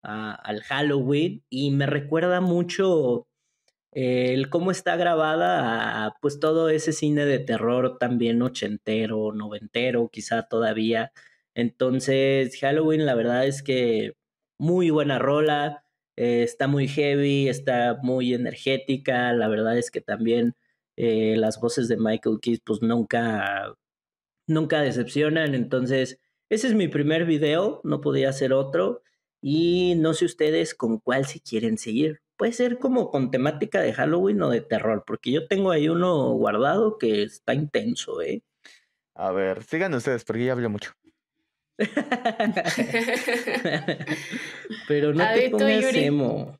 al 0.02 0.62
Halloween 0.62 1.44
y 1.48 1.70
me 1.70 1.86
recuerda 1.86 2.40
mucho 2.40 3.28
el 3.92 4.48
cómo 4.48 4.70
está 4.70 4.96
grabada 4.96 6.06
a, 6.06 6.16
pues 6.20 6.40
todo 6.40 6.70
ese 6.70 6.92
cine 6.92 7.26
de 7.26 7.38
terror 7.38 7.98
también 7.98 8.42
ochentero, 8.42 9.32
noventero, 9.32 10.08
quizá 10.08 10.42
todavía 10.48 11.12
entonces, 11.54 12.58
Halloween, 12.60 13.06
la 13.06 13.14
verdad 13.14 13.46
es 13.46 13.62
que 13.62 14.14
muy 14.58 14.90
buena 14.90 15.18
rola, 15.18 15.84
eh, 16.16 16.42
está 16.42 16.66
muy 16.68 16.88
heavy, 16.88 17.48
está 17.48 17.98
muy 18.02 18.34
energética, 18.34 19.32
la 19.32 19.48
verdad 19.48 19.78
es 19.78 19.90
que 19.90 20.00
también 20.00 20.54
eh, 20.96 21.36
las 21.36 21.60
voces 21.60 21.88
de 21.88 21.96
Michael 21.96 22.38
Keith 22.40 22.62
pues 22.64 22.82
nunca, 22.82 23.74
nunca 24.46 24.82
decepcionan, 24.82 25.54
entonces 25.54 26.20
ese 26.50 26.68
es 26.68 26.74
mi 26.74 26.88
primer 26.88 27.24
video, 27.24 27.80
no 27.84 28.00
podía 28.00 28.32
ser 28.32 28.52
otro 28.52 29.02
y 29.40 29.94
no 29.96 30.14
sé 30.14 30.26
ustedes 30.26 30.74
con 30.74 30.98
cuál 30.98 31.26
si 31.26 31.40
quieren 31.40 31.78
seguir. 31.78 32.20
Puede 32.36 32.52
ser 32.52 32.78
como 32.78 33.10
con 33.10 33.30
temática 33.30 33.80
de 33.80 33.92
Halloween 33.92 34.42
o 34.42 34.50
de 34.50 34.60
terror, 34.60 35.04
porque 35.06 35.32
yo 35.32 35.46
tengo 35.48 35.70
ahí 35.70 35.88
uno 35.88 36.30
guardado 36.32 36.98
que 36.98 37.22
está 37.22 37.54
intenso, 37.54 38.20
¿eh? 38.22 38.42
A 39.14 39.32
ver, 39.32 39.62
sigan 39.64 39.94
ustedes, 39.94 40.24
porque 40.24 40.46
ya 40.46 40.52
hablé 40.52 40.68
mucho. 40.68 40.92
Pero 44.88 45.14
no 45.14 45.24
te 45.34 45.50
pongas 45.50 45.94
emo. 45.94 46.58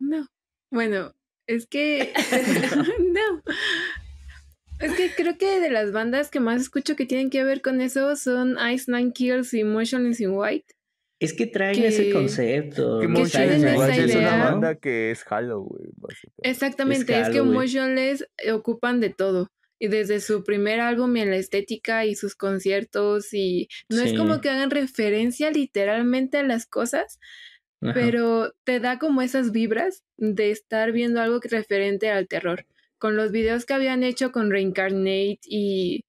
No. 0.00 0.26
Bueno, 0.70 1.12
es 1.46 1.66
que. 1.66 2.12
no. 3.00 3.42
Es 4.80 4.92
que 4.94 5.10
creo 5.14 5.36
que 5.38 5.60
de 5.60 5.70
las 5.70 5.92
bandas 5.92 6.30
que 6.30 6.40
más 6.40 6.60
escucho 6.60 6.96
que 6.96 7.06
tienen 7.06 7.30
que 7.30 7.44
ver 7.44 7.62
con 7.62 7.80
eso 7.80 8.16
son 8.16 8.56
Ice 8.72 8.90
Nine 8.90 9.12
Kills 9.12 9.54
y 9.54 9.62
Motionless 9.62 10.20
in 10.20 10.32
White. 10.32 10.74
Es 11.20 11.32
que 11.34 11.46
traen 11.46 11.80
ese 11.84 12.10
concepto. 12.10 12.98
Que 12.98 13.06
Motionless 13.06 13.62
in 13.62 13.76
White 13.78 14.04
es 14.04 14.16
una 14.16 14.44
banda 14.44 14.74
que 14.74 15.12
es 15.12 15.22
Halloween. 15.22 15.92
Exactamente, 16.38 17.20
es, 17.20 17.28
es 17.28 17.34
que 17.34 17.42
Motionless 17.42 18.26
ocupan 18.52 19.00
de 19.00 19.10
todo 19.10 19.52
y 19.82 19.88
desde 19.88 20.20
su 20.20 20.44
primer 20.44 20.78
álbum 20.78 21.16
y 21.16 21.22
en 21.22 21.30
la 21.30 21.36
estética 21.38 22.06
y 22.06 22.14
sus 22.14 22.36
conciertos 22.36 23.34
y 23.34 23.68
no 23.88 24.00
es 24.00 24.16
como 24.16 24.40
que 24.40 24.48
hagan 24.48 24.70
referencia 24.70 25.50
literalmente 25.50 26.38
a 26.38 26.44
las 26.44 26.66
cosas, 26.66 27.18
pero 27.80 28.54
te 28.62 28.78
da 28.78 29.00
como 29.00 29.22
esas 29.22 29.50
vibras 29.50 30.04
de 30.16 30.52
estar 30.52 30.92
viendo 30.92 31.20
algo 31.20 31.40
referente 31.42 32.10
al 32.10 32.28
terror. 32.28 32.64
Con 32.98 33.16
los 33.16 33.32
videos 33.32 33.64
que 33.64 33.74
habían 33.74 34.04
hecho 34.04 34.30
con 34.30 34.52
Reincarnate 34.52 35.40
y 35.42 36.04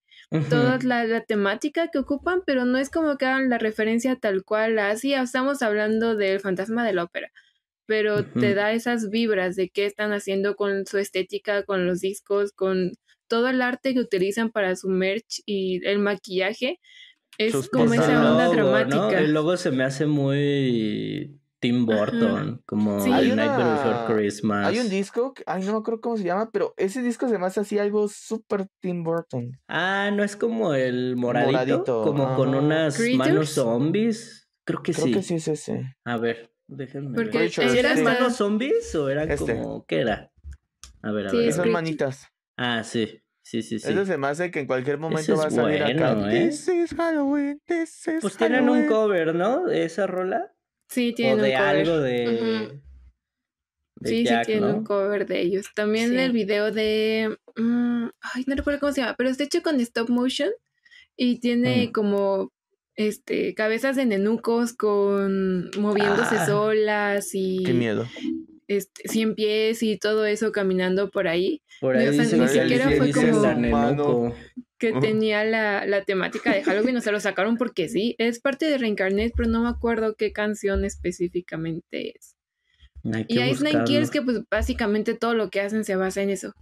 toda 0.52 0.78
la, 0.84 1.22
temática 1.22 1.88
que 1.88 1.98
ocupan, 1.98 2.44
pero 2.46 2.66
no 2.66 2.78
es 2.78 2.92
como 2.92 3.18
que 3.18 3.26
hagan 3.26 3.50
la 3.50 3.58
referencia 3.58 4.16
tal 4.18 4.44
cual 4.44 4.78
así, 4.78 5.16
estamos 5.16 5.64
hablando 5.64 6.16
del 6.16 6.40
fantasma 6.40 6.86
de 6.86 6.94
la 6.94 7.06
ópera 7.06 7.32
pero 7.86 8.24
te 8.24 8.54
da 8.54 8.72
esas 8.72 9.10
vibras 9.10 9.58
de 9.58 9.70
qué 9.70 9.86
están 9.86 10.14
haciendo 10.14 10.56
con 10.56 10.86
su 10.86 11.00
estética, 11.00 11.64
con 11.64 11.86
los 11.86 12.00
discos, 12.00 12.54
con 12.54 12.94
todo 13.34 13.48
el 13.48 13.64
arte 13.64 13.96
que 13.96 14.00
utilizan 14.00 14.52
para 14.52 14.76
su 14.76 14.90
merch 14.90 15.42
y 15.48 15.84
el 15.88 15.98
maquillaje 15.98 16.80
es 17.40 17.68
como 17.70 17.92
esa 17.96 18.32
onda 18.32 18.48
dramática. 18.48 19.18
El 19.18 19.34
logo 19.34 19.58
se 19.58 19.72
me 19.72 19.84
hace 19.84 20.06
muy 20.06 21.42
Tim 21.60 21.88
Burton, 21.88 22.62
como 22.68 23.04
The 23.04 23.10
Night 23.10 23.58
Before 23.58 24.14
Christmas. 24.14 24.68
Hay 24.68 24.78
un 24.78 24.88
disco, 24.88 25.34
ay, 25.48 25.64
no 25.64 25.72
me 25.72 25.78
acuerdo 25.80 26.00
cómo 26.00 26.18
se 26.18 26.26
llama, 26.26 26.52
pero 26.52 26.76
ese 26.78 27.02
disco 27.02 27.28
se 27.28 27.40
me 27.40 27.48
hace 27.48 27.62
así 27.62 27.80
algo 27.80 28.08
súper 28.08 28.68
Tim 28.80 29.04
Burton. 29.04 29.60
Ah, 29.68 30.12
no 30.14 30.24
es 30.24 30.36
como 30.36 30.76
el 30.76 31.16
moradito, 31.16 32.04
como 32.04 32.36
con 32.36 32.54
unas 32.54 33.00
manos 33.18 33.50
zombies. 33.50 34.48
Creo 34.64 34.84
que 34.84 34.94
sí. 34.94 35.02
Creo 35.02 35.16
que 35.16 35.24
sí 35.24 35.34
es 35.34 35.48
ese. 35.48 35.96
A 36.06 36.18
ver, 36.18 36.54
déjenme 36.68 37.16
Porque 37.16 37.50
ver. 37.58 37.78
¿Eran 37.78 38.04
manos 38.04 38.36
zombies 38.36 38.94
o 38.94 39.10
eran 39.10 39.32
este. 39.32 39.60
como 39.60 39.88
qué 39.88 40.02
era? 40.02 40.32
A 41.02 41.12
ver, 41.12 41.30
a 41.30 41.32
ver. 41.32 41.48
Esas 41.50 41.66
manitas. 41.66 42.28
Ah, 42.58 42.84
sí. 42.84 43.23
Sí, 43.54 43.62
sí, 43.62 43.78
sí. 43.78 43.92
Eso 43.92 44.04
se 44.04 44.18
me 44.18 44.26
hace 44.26 44.50
que 44.50 44.62
en 44.62 44.66
cualquier 44.66 44.98
momento 44.98 45.38
va 45.38 45.46
a 45.46 45.52
salir 45.52 45.84
acá. 45.84 46.34
¿eh? 46.34 46.48
This 46.48 46.68
is 46.70 46.96
Halloween, 46.96 47.62
this 47.68 48.08
is 48.08 48.20
Pues 48.20 48.36
tienen 48.36 48.68
un 48.68 48.88
cover, 48.88 49.36
¿no? 49.36 49.66
De 49.66 49.86
esa 49.86 50.08
rola. 50.08 50.52
Sí, 50.90 51.14
tienen 51.14 51.40
o 51.40 51.44
de 51.44 51.56
algo 51.56 52.00
de. 52.00 52.82
sí, 54.04 54.26
sí, 54.26 54.34
tienen 54.48 54.64
un 54.64 54.84
cover 54.84 55.28
de 55.28 55.42
ellos. 55.42 55.68
También 55.76 56.18
el 56.18 56.32
video 56.32 56.72
de. 56.72 57.38
Mm, 57.56 58.08
ay, 58.22 58.44
no 58.48 58.56
recuerdo 58.56 58.80
cómo 58.80 58.92
se 58.92 59.02
llama, 59.02 59.14
pero 59.20 59.30
está 59.30 59.44
hecho 59.44 59.62
con 59.62 59.80
stop 59.82 60.10
motion 60.10 60.50
y 61.16 61.40
tiene 61.40 61.90
mm. 61.90 61.92
como 61.92 62.52
este 62.96 63.54
cabezas 63.54 63.96
de 63.96 64.08
nenucos 64.08 64.74
con 64.74 65.70
moviéndose 65.78 66.38
ah. 66.40 66.46
solas 66.48 67.30
y. 67.36 67.62
Qué 67.64 67.74
miedo 67.74 68.08
este, 68.68 69.08
100 69.08 69.36
pies 69.36 69.84
y 69.84 69.98
todo 69.98 70.26
eso 70.26 70.52
caminando 70.52 71.10
por 71.10 71.28
ahí. 71.28 71.62
Por 71.80 71.98
ahí 71.98 72.18
ni 72.18 72.48
siquiera 72.48 72.90
fue 72.92 73.12
como 73.12 74.34
que 74.78 74.92
tenía 75.00 75.46
la, 75.46 75.86
la, 75.86 76.04
temática 76.04 76.54
de 76.54 76.62
Halloween, 76.62 76.98
o 76.98 77.02
sea, 77.02 77.14
lo 77.14 77.22
sacaron 77.22 77.56
porque 77.56 77.88
sí, 77.88 78.16
es 78.18 78.42
parte 78.42 78.66
de 78.66 78.78
Reincarnate, 78.78 79.32
pero 79.34 79.50
no 79.50 79.64
me 79.64 79.70
acuerdo 79.70 80.16
qué 80.16 80.34
canción 80.34 80.84
específicamente 80.84 82.14
es. 82.18 82.36
Y 83.28 83.40
Ice 83.40 83.64
Nine 83.64 83.84
Kills 83.86 84.12
que 84.12 84.22
pues 84.22 84.42
básicamente 84.50 85.14
todo 85.14 85.36
lo 85.36 85.50
que 85.50 85.62
hacen 85.62 85.84
se 85.84 85.96
basa 85.96 86.22
en 86.22 86.30
eso. 86.30 86.54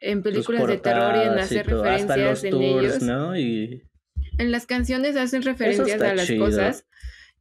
En 0.00 0.22
películas 0.22 0.66
de 0.66 0.78
terror 0.78 1.16
y 1.16 1.28
en 1.28 1.38
hacer 1.38 1.66
referencias 1.66 2.44
en 2.44 2.62
ellos. 2.62 3.02
En 4.38 4.50
las 4.52 4.66
canciones 4.66 5.16
hacen 5.16 5.42
referencias 5.42 6.00
a 6.00 6.14
las 6.14 6.30
cosas 6.30 6.86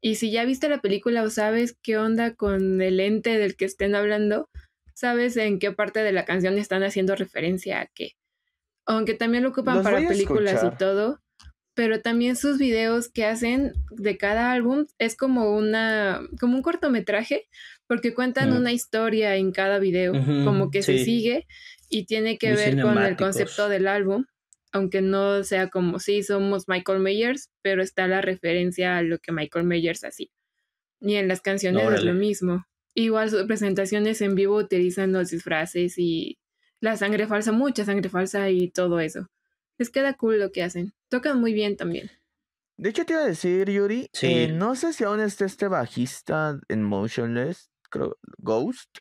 y 0.05 0.13
si 0.13 0.29
ya 0.29 0.45
viste 0.45 0.69
la 0.69 0.81
película 0.81 1.23
o 1.23 1.31
sabes 1.31 1.75
qué 1.81 1.97
onda 1.97 2.35
con 2.35 2.79
el 2.79 2.99
ente 2.99 3.39
del 3.39 3.55
que 3.55 3.65
estén 3.65 3.95
hablando, 3.95 4.51
sabes 4.93 5.35
en 5.35 5.57
qué 5.57 5.71
parte 5.71 6.01
de 6.01 6.11
la 6.11 6.25
canción 6.25 6.59
están 6.59 6.83
haciendo 6.83 7.15
referencia 7.15 7.81
a 7.81 7.87
qué. 7.87 8.11
Aunque 8.85 9.15
también 9.15 9.41
lo 9.41 9.49
ocupan 9.49 9.81
para 9.81 10.07
películas 10.07 10.63
y 10.63 10.77
todo, 10.77 11.23
pero 11.73 12.01
también 12.01 12.35
sus 12.35 12.59
videos 12.59 13.09
que 13.09 13.25
hacen 13.25 13.73
de 13.89 14.15
cada 14.15 14.51
álbum 14.51 14.85
es 14.99 15.17
como 15.17 15.57
una 15.57 16.21
como 16.39 16.55
un 16.55 16.61
cortometraje 16.61 17.47
porque 17.87 18.13
cuentan 18.13 18.53
una 18.53 18.71
historia 18.71 19.35
en 19.37 19.51
cada 19.51 19.79
video, 19.79 20.13
como 20.43 20.69
que 20.69 20.83
se 20.83 21.03
sigue 21.03 21.47
y 21.89 22.05
tiene 22.05 22.37
que 22.37 22.53
ver 22.53 22.79
con 22.79 22.99
el 22.99 23.15
concepto 23.15 23.69
del 23.69 23.87
álbum 23.87 24.25
aunque 24.75 25.01
no 25.01 25.41
sea 25.45 25.69
como 25.69 25.99
si 25.99 26.21
somos 26.21 26.67
Michael 26.67 26.99
Myers, 26.99 27.49
pero 27.61 27.81
está 27.81 28.07
la 28.07 28.19
referencia 28.19 28.97
a 28.97 29.03
lo 29.03 29.19
que 29.19 29.31
Michael 29.31 29.65
Myers 29.65 30.03
hacía. 30.03 30.27
Y 30.99 31.15
en 31.15 31.29
las 31.29 31.39
canciones 31.39 31.89
es 31.93 32.03
lo 32.03 32.13
mismo. 32.13 32.65
Igual 32.93 33.29
sus 33.29 33.43
presentaciones 33.43 34.19
en 34.19 34.35
vivo 34.35 34.57
utilizan 34.57 35.13
los 35.13 35.29
disfraces 35.29 35.97
y 35.97 36.39
la 36.81 36.97
sangre 36.97 37.25
falsa, 37.25 37.53
mucha 37.53 37.85
sangre 37.85 38.09
falsa 38.09 38.49
y 38.49 38.69
todo 38.69 38.99
eso. 38.99 39.29
Les 39.77 39.89
queda 39.89 40.13
cool 40.15 40.39
lo 40.39 40.51
que 40.51 40.63
hacen. 40.63 40.93
Tocan 41.07 41.39
muy 41.39 41.53
bien 41.53 41.77
también. 41.77 42.11
De 42.75 42.89
hecho, 42.89 43.05
te 43.05 43.13
iba 43.13 43.21
a 43.21 43.27
decir, 43.27 43.69
Yuri, 43.69 44.09
eh, 44.23 44.49
no 44.49 44.75
sé 44.75 44.91
si 44.91 45.05
aún 45.05 45.21
está 45.21 45.45
este 45.45 45.69
bajista 45.69 46.59
en 46.67 46.83
Motionless, 46.83 47.71
creo, 47.89 48.17
Ghost. 48.39 48.97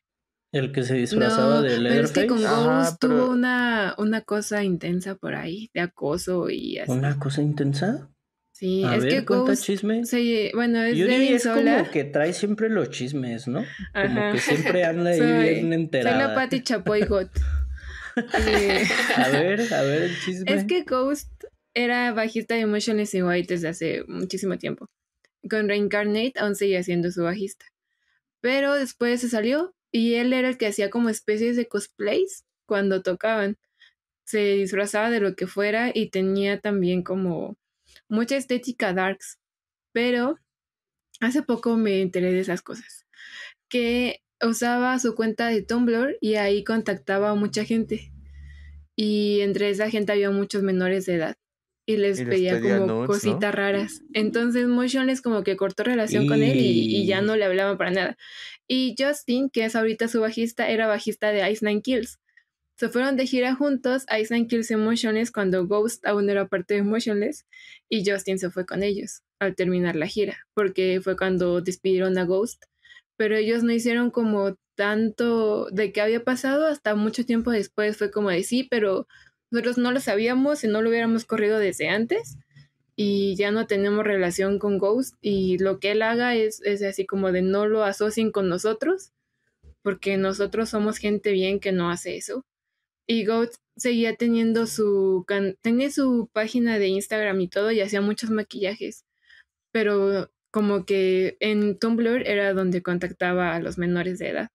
El 0.55 0.71
que 0.71 0.85
se 0.85 0.95
disfrazaba 0.95 1.62
de 1.62 1.81
Leatherface. 1.81 1.90
Pero 1.90 2.05
es 2.05 2.12
que 2.12 2.27
con 2.29 2.40
Ghost 2.40 3.01
tuvo 3.01 3.31
una, 3.31 3.97
una 3.99 4.21
cosa 4.21 4.62
intensa 4.62 5.17
por 5.17 5.35
ahí, 5.35 5.69
de 5.75 5.81
acoso 5.81 6.49
y 6.49 6.79
así. 6.79 6.93
¿Una 6.93 7.19
cosa 7.19 7.43
intensa? 7.43 8.09
Sí, 8.53 8.85
es 8.85 9.05
que 9.05 9.23
Ghost, 9.23 9.64
chisme. 9.64 10.05
Sí, 10.05 10.53
bueno, 10.55 10.81
es 10.81 10.97
Yuri 10.97 11.31
es 11.31 11.45
como 11.45 11.90
que 11.90 12.05
trae 12.05 12.33
siempre 12.33 12.69
los 12.69 12.90
chismes, 12.90 13.49
¿no? 13.49 13.64
Como 13.93 14.33
que 14.33 14.38
siempre 14.38 14.85
anda 14.85 15.11
ahí 15.11 15.55
bien 15.55 15.73
enterada. 15.73 16.21
Soy 16.21 16.29
la 16.29 16.35
Patti 16.37 16.62
Chapoy 16.62 17.05
Got. 17.05 17.31
a 19.17 19.29
ver, 19.31 19.75
a 19.75 19.83
ver 19.83 20.03
el 20.03 20.21
chisme. 20.21 20.55
Es 20.55 20.62
que 20.67 20.85
Ghost 20.85 21.33
era 21.75 22.12
bajista 22.12 22.55
de 22.55 22.67
Motionless 22.67 23.14
in 23.14 23.25
White 23.25 23.53
desde 23.53 23.67
hace 23.71 24.05
muchísimo 24.07 24.57
tiempo. 24.57 24.87
Con 25.51 25.69
Reincarnate 25.69 26.35
aún 26.37 26.55
seguía 26.55 26.85
siendo 26.85 27.11
su 27.11 27.25
bajista. 27.25 27.67
Pero 28.40 28.75
después 28.75 29.21
se 29.21 29.29
salió 29.29 29.74
y 29.95 30.17
él 30.17 30.33
era 30.33 30.49
el 30.49 30.59
que 30.59 30.67
hacía 30.67 30.91
como 30.91 31.09
especies 31.09 31.57
de 31.57 31.69
cosplays 31.69 32.45
cuando 32.67 33.03
tocaban. 33.03 33.59
Se 34.25 34.41
disfrazaba 34.55 35.09
de 35.09 35.21
lo 35.21 35.37
que 35.37 35.47
fuera 35.47 35.93
y 35.95 36.11
tenía 36.11 36.59
también 36.59 37.05
como 37.05 37.57
mucha 38.09 38.37
estética 38.37 38.93
darks, 38.93 39.39
pero 39.93 40.41
hace 41.21 41.43
poco 41.45 41.77
me 41.77 42.03
enteré 42.03 42.33
de 42.33 42.41
esas 42.41 42.61
cosas, 42.61 43.07
que 43.69 44.21
usaba 44.43 44.99
su 44.99 45.15
cuenta 45.15 45.47
de 45.47 45.63
Tumblr 45.63 46.19
y 46.21 46.35
ahí 46.35 46.65
contactaba 46.65 47.31
a 47.31 47.37
mucha 47.37 47.65
gente. 47.65 48.11
Y 48.97 49.43
entre 49.43 49.71
esa 49.71 49.91
gente 49.91 50.11
había 50.11 50.33
muchos 50.33 50.65
menores 50.65 51.07
de 51.07 51.15
edad 51.15 51.37
y 51.87 51.97
les, 51.99 52.23
pedía, 52.23 52.61
como 52.61 53.07
cositas 53.07 53.55
raras. 53.55 54.03
Entonces 54.12 54.66
Motionless 54.66 55.20
como 55.20 55.42
que 55.42 55.57
cortó 55.57 55.85
relación 55.85 56.27
con 56.27 56.42
él 56.42 56.57
y, 56.57 56.97
y, 56.97 57.07
ya 57.07 57.20
no 57.20 57.37
le 57.37 57.44
hablaba 57.44 57.77
para 57.77 57.90
nada. 57.90 58.16
Y 58.66 58.94
Justin, 58.99 59.51
que 59.51 59.64
es 59.64 59.77
ahorita 59.77 60.09
su 60.09 60.20
bajista, 60.20 60.68
era 60.68 60.87
bajista 60.87 61.31
de 61.31 61.51
Ice 61.51 61.64
Nine 61.66 61.83
Kills. 61.83 62.18
Se 62.77 62.88
fueron 62.88 63.16
de 63.16 63.27
gira 63.27 63.55
juntos 63.55 64.05
a 64.09 64.18
Ice 64.18 64.47
Kills 64.49 64.70
Emotionless 64.70 65.31
cuando 65.31 65.66
Ghost 65.66 66.05
aún 66.07 66.29
era 66.29 66.49
parte 66.49 66.75
de 66.75 66.83
Motionless 66.83 67.47
y 67.88 68.09
Justin 68.09 68.38
se 68.38 68.51
fue 68.51 68.66
con 68.66 68.83
ellos 68.83 69.23
al 69.38 69.55
terminar 69.55 69.94
la 69.94 70.07
gira, 70.07 70.38
porque 70.55 71.01
fue 71.03 71.16
cuando 71.16 71.61
despidieron 71.61 72.18
a 72.18 72.25
Ghost, 72.25 72.64
pero 73.16 73.37
ellos 73.37 73.62
no 73.62 73.73
hicieron 73.73 74.11
como 74.11 74.57
tanto 74.75 75.68
de 75.70 75.92
qué 75.92 76.01
había 76.01 76.25
pasado 76.25 76.66
hasta 76.66 76.97
mucho 76.97 77.25
tiempo 77.25 77.53
después 77.53 77.97
fue 77.97 78.11
como 78.11 78.31
de 78.31 78.42
sí, 78.42 78.66
pero 78.68 79.07
nosotros 79.51 79.79
no 79.79 79.93
lo 79.93 80.01
sabíamos 80.01 80.65
y 80.65 80.69
no 80.69 80.83
lo 80.83 80.91
hubiéramos 80.91 81.25
corrido 81.25 81.59
desde 81.59 81.89
antes 81.89 82.37
y 82.97 83.37
ya 83.37 83.51
no 83.51 83.67
tenemos 83.67 84.05
relación 84.05 84.59
con 84.59 84.79
Ghost 84.79 85.17
y 85.21 85.59
lo 85.59 85.81
que 85.81 85.93
él 85.93 86.03
haga 86.03 86.35
es, 86.35 86.61
es 86.63 86.83
así 86.83 87.07
como 87.07 87.33
de 87.33 87.43
no 87.43 87.67
lo 87.67 87.85
asocien 87.85 88.31
con 88.31 88.49
nosotros 88.49 89.13
porque 89.83 90.17
nosotros 90.17 90.71
somos 90.71 90.99
gente 90.99 91.33
bien 91.33 91.61
que 91.61 91.73
no 91.73 91.91
hace 91.91 92.17
eso 92.17 92.45
y 93.07 93.25
Goat 93.27 93.55
seguía 93.77 94.17
teniendo 94.17 94.67
su, 94.67 95.27
tenía 95.61 95.91
su 95.91 96.29
página 96.33 96.79
de 96.79 96.89
Instagram 96.89 97.41
y 97.41 97.49
todo 97.49 97.71
y 97.73 97.81
hacía 97.81 98.01
muchos 98.01 98.31
maquillajes, 98.31 99.05
pero 99.73 100.31
como 100.51 100.85
que 100.87 101.37
en 101.41 101.79
Tumblr 101.79 102.27
era 102.27 102.55
donde 102.55 102.83
contactaba 102.83 103.55
a 103.55 103.61
los 103.61 103.79
menores 103.79 104.19
de 104.19 104.31
edad. 104.31 104.49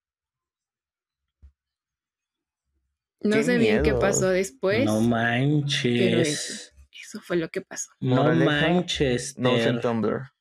No 3.21 3.43
sé 3.43 3.57
bien 3.57 3.83
qué 3.83 3.93
pasó 3.93 4.29
después. 4.29 4.85
No 4.85 5.01
manches. 5.01 6.73
eso, 6.91 7.19
fue 7.21 7.37
lo 7.37 7.49
que 7.49 7.61
pasó. 7.61 7.89
No 7.99 8.33
manches. 8.33 9.37
No 9.37 9.57
en 9.57 9.81
Tumblr. 9.81 10.31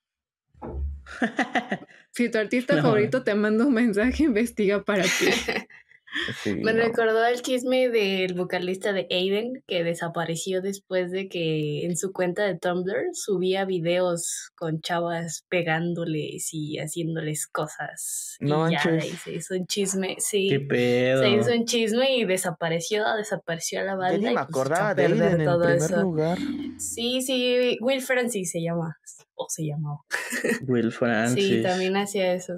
si 2.13 2.29
tu 2.31 2.39
artista 2.39 2.81
favorito 2.83 3.25
te 3.25 3.35
manda 3.35 3.67
un 3.67 3.75
mensaje, 3.75 4.25
investiga 4.25 4.85
para 4.85 5.03
ti. 5.03 5.09
Me 6.47 6.73
recordó 6.73 7.25
el 7.27 7.43
chisme 7.43 7.89
del 7.89 8.35
vocalista 8.35 8.93
de 8.93 9.07
Aiden 9.11 9.63
que 9.67 9.85
desapareció 9.85 10.63
después 10.63 11.11
de 11.11 11.29
que 11.29 11.85
en 11.85 11.97
su 11.97 12.13
cuenta 12.13 12.45
de 12.45 12.59
Tumblr 12.59 13.11
subía 13.13 13.65
videos 13.65 14.51
con 14.55 14.81
chavas 14.81 15.45
pegándoles 15.49 16.49
y 16.53 16.79
haciéndoles 16.79 17.47
cosas. 17.47 18.37
No 18.41 18.69
y 18.69 18.73
ya 18.73 18.83
se 18.83 19.35
hizo 19.35 19.55
un 19.55 19.67
chisme, 19.67 20.17
sí. 20.19 20.49
¿Qué 20.49 20.61
pedo? 20.61 21.23
Se 21.23 21.31
hizo 21.31 21.53
un 21.53 21.65
chisme 21.65 22.17
y 22.17 22.25
desapareció, 22.25 23.05
desapareció 23.17 23.83
la 23.83 23.95
banda. 23.95 24.17
Yo 24.17 24.19
ni 24.19 24.25
me 24.27 24.33
pues, 24.35 24.49
acordaba 24.49 24.95
de 24.95 25.07
Aiden 25.07 25.41
en 25.41 25.61
primer 25.61 25.91
lugar. 26.03 26.39
Sí, 26.79 27.21
sí, 27.23 27.77
Will 27.81 28.01
Francis 28.01 28.51
se 28.51 28.63
llama, 28.63 28.97
o 29.35 29.47
se 29.49 29.67
llamaba. 29.67 30.01
Will 30.67 30.91
Francis. 30.93 31.39
Sí, 31.49 31.63
también 31.63 31.97
hacía 31.97 32.35
eso. 32.35 32.55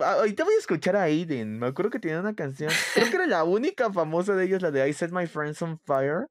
Ah, 0.00 0.12
ahorita 0.12 0.44
voy 0.44 0.54
a 0.54 0.58
escuchar 0.58 0.96
a 0.96 1.02
Aiden. 1.04 1.58
Me 1.58 1.66
acuerdo 1.66 1.90
que 1.90 1.98
tenía 1.98 2.20
una 2.20 2.34
canción. 2.34 2.70
Creo 2.94 3.10
que 3.10 3.16
era 3.16 3.26
la 3.26 3.44
única 3.44 3.92
famosa 3.92 4.34
de 4.34 4.44
ellos, 4.44 4.62
la 4.62 4.70
de 4.70 4.88
I 4.88 4.92
Set 4.92 5.12
My 5.12 5.26
Friends 5.26 5.60
on 5.62 5.78
Fire. 5.78 6.26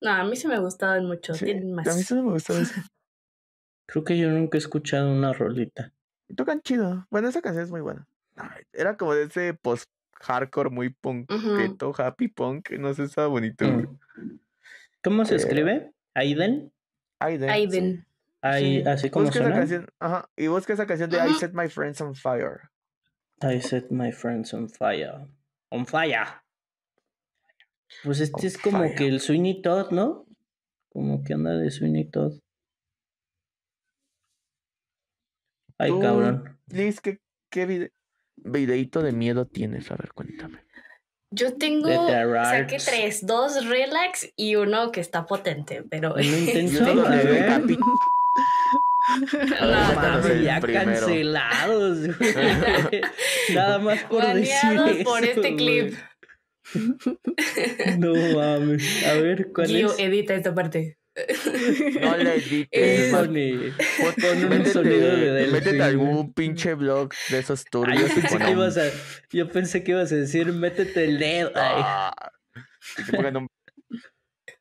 No, 0.00 0.10
a 0.10 0.24
mí 0.24 0.34
se 0.36 0.48
me 0.48 0.58
gustaban 0.58 1.06
mucho. 1.06 1.32
más. 1.32 1.86
A 1.86 1.94
mí 1.94 2.02
sí 2.02 2.14
me 2.14 2.22
gustaba 2.22 2.60
eso. 2.60 2.74
Creo 3.86 4.04
que 4.04 4.18
yo 4.18 4.30
nunca 4.30 4.56
he 4.56 4.60
escuchado 4.60 5.12
una 5.12 5.32
rolita. 5.32 5.92
Tocan 6.34 6.60
chido. 6.62 7.06
Bueno, 7.10 7.28
esa 7.28 7.42
canción 7.42 7.64
es 7.64 7.70
muy 7.70 7.80
buena. 7.80 8.06
Era 8.72 8.96
como 8.96 9.14
de 9.14 9.24
ese 9.24 9.54
post-hardcore 9.54 10.70
muy 10.70 10.90
punk, 10.90 11.30
happy 11.98 12.28
punk. 12.28 12.70
No 12.72 12.94
sé, 12.94 13.04
estaba 13.04 13.28
bonito. 13.28 13.64
Mm. 13.66 13.98
¿Cómo 15.04 15.24
se 15.24 15.36
escribe? 15.36 15.92
¿Aiden? 16.14 16.72
Aiden. 17.18 17.50
Aiden. 17.50 18.06
Ahí, 18.42 18.82
así 18.82 19.08
como 19.08 19.26
busca 19.26 19.40
esa 19.40 19.52
canción, 19.52 19.86
ajá, 20.00 20.28
y 20.36 20.48
busca 20.48 20.72
esa 20.72 20.86
canción 20.86 21.08
de 21.08 21.18
I 21.18 21.34
Set 21.34 21.52
My 21.54 21.68
Friends 21.68 22.00
on 22.00 22.14
Fire. 22.16 22.70
I 23.40 23.60
Set 23.60 23.90
My 23.90 24.10
Friends 24.10 24.52
on 24.52 24.68
Fire. 24.68 25.28
On 25.70 25.86
Fire. 25.86 26.26
Pues 28.02 28.20
este 28.20 28.48
es 28.48 28.58
como 28.58 28.82
que 28.96 29.06
el 29.06 29.20
Sweeney 29.20 29.62
Todd, 29.62 29.92
¿no? 29.92 30.26
Como 30.88 31.22
que 31.22 31.34
anda 31.34 31.52
de 31.52 31.70
Sweeney 31.70 32.10
Todd. 32.10 32.40
Ay, 35.78 35.92
cabrón. 36.00 36.58
Liz, 36.68 37.00
¿qué, 37.00 37.20
qué 37.48 37.90
videito 38.36 39.02
de 39.02 39.12
miedo 39.12 39.46
tienes? 39.46 39.90
A 39.90 39.96
ver, 39.96 40.12
cuéntame. 40.12 40.64
Yo 41.30 41.56
tengo, 41.56 41.88
saqué 42.08 42.76
tres, 42.76 43.24
dos 43.24 43.64
relax 43.66 44.32
y 44.36 44.56
uno 44.56 44.92
que 44.92 45.00
está 45.00 45.26
potente, 45.26 45.82
pero... 45.88 46.10
¿No 46.10 46.22
intenso? 46.22 46.84
No, 49.60 50.42
ya 50.42 50.60
cancelados, 50.60 51.98
Nada 53.54 53.78
más 53.78 54.02
por 54.04 54.22
Baneados 54.22 54.86
decir 54.86 55.04
por 55.04 55.24
este 55.24 55.56
clip. 55.56 55.94
No 57.98 58.14
mames. 58.14 59.04
A 59.06 59.14
ver, 59.14 59.52
¿cuál 59.52 59.66
Gio, 59.66 59.92
es? 59.92 59.98
edita 59.98 60.34
esta 60.34 60.54
parte. 60.54 60.96
No 62.00 62.16
le 62.16 62.36
edites. 62.36 63.12
Pon, 63.12 64.52
un 64.52 64.66
sonido 64.66 65.16
de 65.16 65.48
Métete 65.48 65.82
algún 65.82 66.32
pinche 66.32 66.74
blog 66.74 67.10
de 67.28 67.38
esos 67.40 67.64
turbios. 67.64 68.08
yo, 68.08 68.14
pensé 68.14 68.38
que 68.38 68.50
ibas 68.50 68.78
a, 68.78 68.84
yo 69.30 69.48
pensé 69.48 69.84
que 69.84 69.90
ibas 69.90 70.12
a 70.12 70.16
decir, 70.16 70.52
métete 70.52 71.04
el 71.04 71.18
dedo. 71.18 71.52
Ah, 71.56 72.14
un 73.12 73.48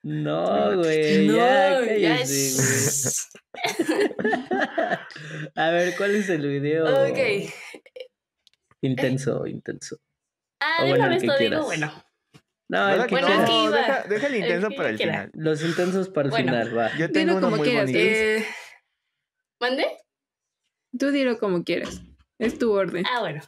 no, 0.04 0.78
güey, 0.78 1.28
no, 1.28 1.36
ya 1.36 1.80
cállese, 1.86 3.30
A 5.56 5.70
ver, 5.70 5.96
¿cuál 5.98 6.16
es 6.16 6.30
el 6.30 6.48
video? 6.48 6.86
Ok. 6.86 7.20
Intenso, 8.82 9.46
intenso. 9.46 9.98
Ah, 10.60 10.86
de 10.86 10.94
una 10.94 11.10
vez 11.10 11.24
lo 11.24 11.38
digo, 11.38 11.64
bueno. 11.64 11.92
No, 12.70 12.90
el 12.90 13.06
que 13.06 13.20
no, 13.20 13.28
deja, 13.70 14.04
deja, 14.04 14.28
el 14.28 14.36
intenso 14.38 14.70
para 14.72 14.90
el 14.90 14.98
final. 14.98 15.30
Los 15.34 15.62
intensos 15.62 16.10
para 16.10 16.30
el 16.30 16.34
final, 16.34 16.78
va. 16.78 16.96
Yo 16.98 17.12
tengo 17.12 17.36
uno 17.36 17.50
muy 17.50 17.62
quieras, 17.62 17.92
bonito. 17.92 18.00
Eh, 18.00 18.46
¿Mande? 19.60 19.86
Tú 20.98 21.12
dilo 21.12 21.38
como 21.38 21.64
quieras. 21.64 22.02
Es 22.40 22.58
tu 22.58 22.72
orden. 22.72 23.04
Ah, 23.06 23.20
bueno. 23.20 23.42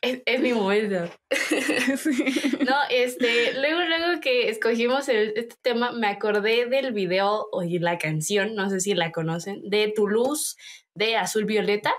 Es, 0.00 0.40
mi 0.40 0.52
momento. 0.52 1.10
No, 2.68 2.76
este, 2.90 3.58
luego, 3.58 3.80
luego 3.80 4.20
que 4.20 4.48
escogimos 4.50 5.08
este 5.08 5.56
tema, 5.62 5.92
me 5.92 6.06
acordé 6.06 6.66
del 6.66 6.92
video 6.92 7.48
o 7.50 7.62
la 7.62 7.98
canción, 7.98 8.54
no 8.54 8.68
sé 8.68 8.80
si 8.80 8.94
la 8.94 9.10
conocen, 9.10 9.62
de 9.68 9.92
Toulouse 9.94 10.56
de 10.94 11.16
Azul 11.16 11.44
Violeta, 11.44 11.94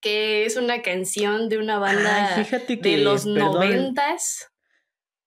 que 0.00 0.46
es 0.46 0.56
una 0.56 0.82
canción 0.82 1.48
de 1.48 1.58
una 1.58 1.78
banda 1.78 2.44
de 2.66 2.96
los 2.98 3.26
noventas. 3.26 4.50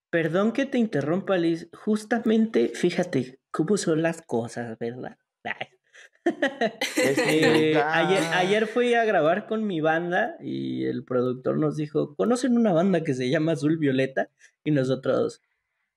Perdón 0.10 0.52
que 0.52 0.66
te 0.66 0.78
interrumpa, 0.78 1.38
Liz. 1.38 1.70
Justamente, 1.74 2.70
fíjate 2.70 3.40
cómo 3.52 3.78
son 3.78 4.02
las 4.02 4.22
cosas, 4.22 4.78
¿verdad? 4.80 5.18
Este, 6.24 7.82
ayer, 7.84 8.24
ayer 8.34 8.68
fui 8.68 8.94
a 8.94 9.06
grabar 9.06 9.48
con 9.48 9.66
mi 9.66 9.82
banda 9.82 10.36
y 10.40 10.86
el 10.86 11.04
productor 11.04 11.58
nos 11.58 11.78
dijo, 11.78 12.16
¿conocen 12.16 12.58
una 12.58 12.74
banda 12.74 13.04
que 13.04 13.14
se 13.14 13.30
llama 13.30 13.54
Azul 13.54 13.78
Violeta? 13.78 14.30
Y 14.64 14.72
nosotros, 14.72 15.42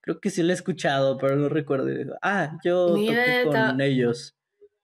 creo 0.01 0.21
que 0.21 0.31
sí 0.31 0.43
la 0.43 0.53
he 0.53 0.57
escuchado, 0.57 1.19
pero 1.19 1.37
no 1.37 1.49
recuerdo. 1.49 1.89
ah, 2.23 2.59
yo 2.65 2.89
toqué 2.89 3.45
con 3.45 3.81
ellos. 3.81 4.35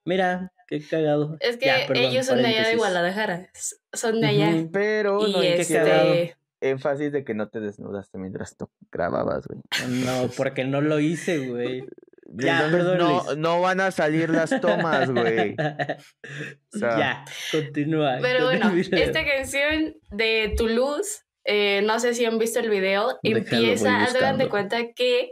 Mira, 0.05 0.51
qué 0.67 0.81
cagado. 0.81 1.37
Es 1.39 1.57
que 1.57 1.69
ellos 1.95 2.25
son 2.25 2.37
de 2.37 2.47
allá 2.47 2.67
de 2.67 2.75
Guadalajara. 2.75 3.49
Son 3.93 4.21
de 4.21 4.27
allá. 4.27 4.67
pero 4.71 5.27
no 5.27 5.39
hay 5.39 5.47
este... 5.47 6.35
énfasis 6.59 7.11
de 7.11 7.23
que 7.23 7.33
no 7.33 7.49
te 7.49 7.59
desnudaste 7.59 8.17
mientras 8.17 8.55
tú 8.55 8.69
grababas, 8.91 9.47
güey. 9.47 9.61
No, 10.05 10.29
porque 10.37 10.63
no 10.63 10.81
lo 10.81 10.99
hice, 10.99 11.47
güey. 11.47 11.85
Ya, 12.35 12.67
no, 12.67 13.35
no 13.35 13.61
van 13.61 13.81
a 13.81 13.91
salir 13.91 14.29
las 14.29 14.61
tomas, 14.61 15.09
güey. 15.11 15.55
ya, 16.73 17.25
continúa. 17.51 18.19
Pero 18.21 18.45
bueno, 18.45 18.71
esta 18.75 19.25
canción 19.25 19.95
de 20.11 20.53
Toulouse, 20.55 21.23
eh, 21.45 21.81
no 21.83 21.99
sé 21.99 22.13
si 22.13 22.25
han 22.25 22.37
visto 22.37 22.59
el 22.59 22.69
video, 22.69 23.19
empieza, 23.23 24.03
hagan 24.05 24.37
de 24.37 24.49
cuenta 24.49 24.93
que 24.93 25.31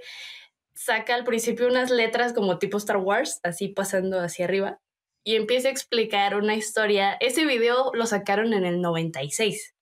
saca 0.74 1.16
al 1.16 1.24
principio 1.24 1.68
unas 1.68 1.90
letras 1.90 2.34
como 2.34 2.58
tipo 2.58 2.78
Star 2.78 2.98
Wars, 2.98 3.40
así 3.44 3.70
pasando 3.70 4.20
hacia 4.20 4.46
arriba, 4.46 4.80
y 5.24 5.36
empieza 5.36 5.68
a 5.70 5.72
explicar 5.72 6.36
una 6.36 6.56
historia. 6.56 7.18
Ese 7.20 7.46
video 7.46 7.92
lo 7.94 8.06
sacaron 8.06 8.54
en 8.54 8.66
el 8.66 8.82
96. 8.82 9.76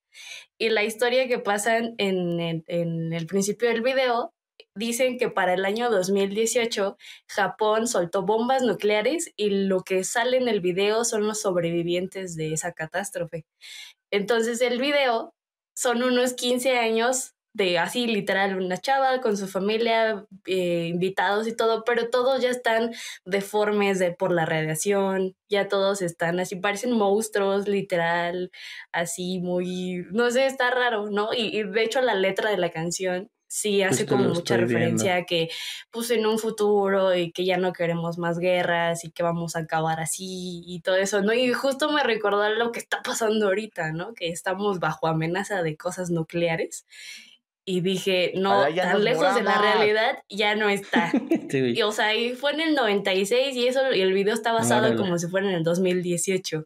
Y 0.59 0.69
la 0.69 0.83
historia 0.83 1.27
que 1.27 1.37
pasa 1.37 1.77
en, 1.77 1.93
en 1.99 3.13
el 3.13 3.27
principio 3.27 3.69
del 3.69 3.81
video 3.81 4.33
dicen 4.77 5.17
que 5.17 5.29
para 5.29 5.53
el 5.53 5.65
año 5.65 5.89
2018 5.89 6.97
Japón 7.27 7.87
soltó 7.87 8.23
bombas 8.23 8.63
nucleares 8.63 9.31
y 9.35 9.49
lo 9.49 9.81
que 9.81 10.03
sale 10.03 10.37
en 10.37 10.47
el 10.47 10.61
video 10.61 11.05
son 11.05 11.27
los 11.27 11.41
sobrevivientes 11.41 12.35
de 12.35 12.53
esa 12.53 12.73
catástrofe. 12.73 13.45
Entonces 14.11 14.61
el 14.61 14.79
video 14.79 15.33
son 15.75 16.03
unos 16.03 16.33
15 16.33 16.77
años 16.77 17.33
de 17.57 17.79
así 17.79 18.05
literal 18.05 18.55
una 18.55 18.77
chava 18.77 19.19
con 19.19 19.35
su 19.35 19.47
familia, 19.47 20.25
eh, 20.45 20.85
invitados 20.87 21.47
y 21.47 21.55
todo, 21.55 21.83
pero 21.83 22.09
todos 22.09 22.39
ya 22.41 22.51
están 22.51 22.93
deformes 23.25 23.97
de, 23.99 24.11
por 24.11 24.31
la 24.31 24.45
radiación, 24.45 25.35
ya 25.49 25.67
todos 25.67 26.03
están 26.03 26.39
así, 26.39 26.55
parecen 26.55 26.91
monstruos 26.91 27.67
literal, 27.67 28.51
así 28.91 29.39
muy, 29.39 30.05
no 30.11 30.29
sé, 30.29 30.45
está 30.45 30.69
raro, 30.69 31.09
¿no? 31.09 31.33
Y, 31.33 31.57
y 31.57 31.63
de 31.63 31.83
hecho 31.83 32.01
la 32.01 32.13
letra 32.13 32.51
de 32.51 32.57
la 32.57 32.69
canción 32.69 33.31
sí 33.47 33.81
hace 33.81 34.05
como 34.05 34.25
mucha 34.25 34.57
referencia 34.57 35.15
a 35.15 35.25
que 35.25 35.49
pues 35.89 36.11
en 36.11 36.25
un 36.25 36.37
futuro 36.37 37.15
y 37.15 37.31
que 37.31 37.45
ya 37.45 37.57
no 37.57 37.73
queremos 37.73 38.17
más 38.17 38.39
guerras 38.39 39.05
y 39.05 39.11
que 39.11 39.23
vamos 39.23 39.55
a 39.55 39.59
acabar 39.59 39.99
así 39.99 40.63
y 40.65 40.81
todo 40.81 40.97
eso, 40.97 41.21
¿no? 41.21 41.33
Y 41.33 41.51
justo 41.53 41.91
me 41.91 42.03
recordó 42.03 42.47
lo 42.49 42.71
que 42.71 42.79
está 42.79 43.01
pasando 43.03 43.47
ahorita, 43.47 43.91
¿no? 43.93 44.13
Que 44.13 44.29
estamos 44.29 44.79
bajo 44.79 45.07
amenaza 45.07 45.63
de 45.63 45.77
cosas 45.77 46.09
nucleares. 46.09 46.85
Y 47.69 47.81
dije, 47.81 48.31
no, 48.35 48.63
tan 48.73 49.03
lejos 49.03 49.35
de 49.35 49.43
la 49.43 49.57
realidad 49.57 50.19
ya 50.29 50.55
no 50.55 50.69
está. 50.69 51.11
y, 51.51 51.81
o 51.81 51.91
sea, 51.91 52.15
y 52.15 52.33
fue 52.33 52.53
en 52.53 52.61
el 52.61 52.75
96 52.75 53.53
y 53.57 53.67
eso, 53.67 53.93
y 53.93 53.99
el 53.99 54.13
video 54.13 54.33
está 54.33 54.53
basado 54.53 54.95
como 54.95 55.17
si 55.17 55.27
fuera 55.27 55.49
en 55.49 55.55
el 55.55 55.63
2018. 55.65 56.65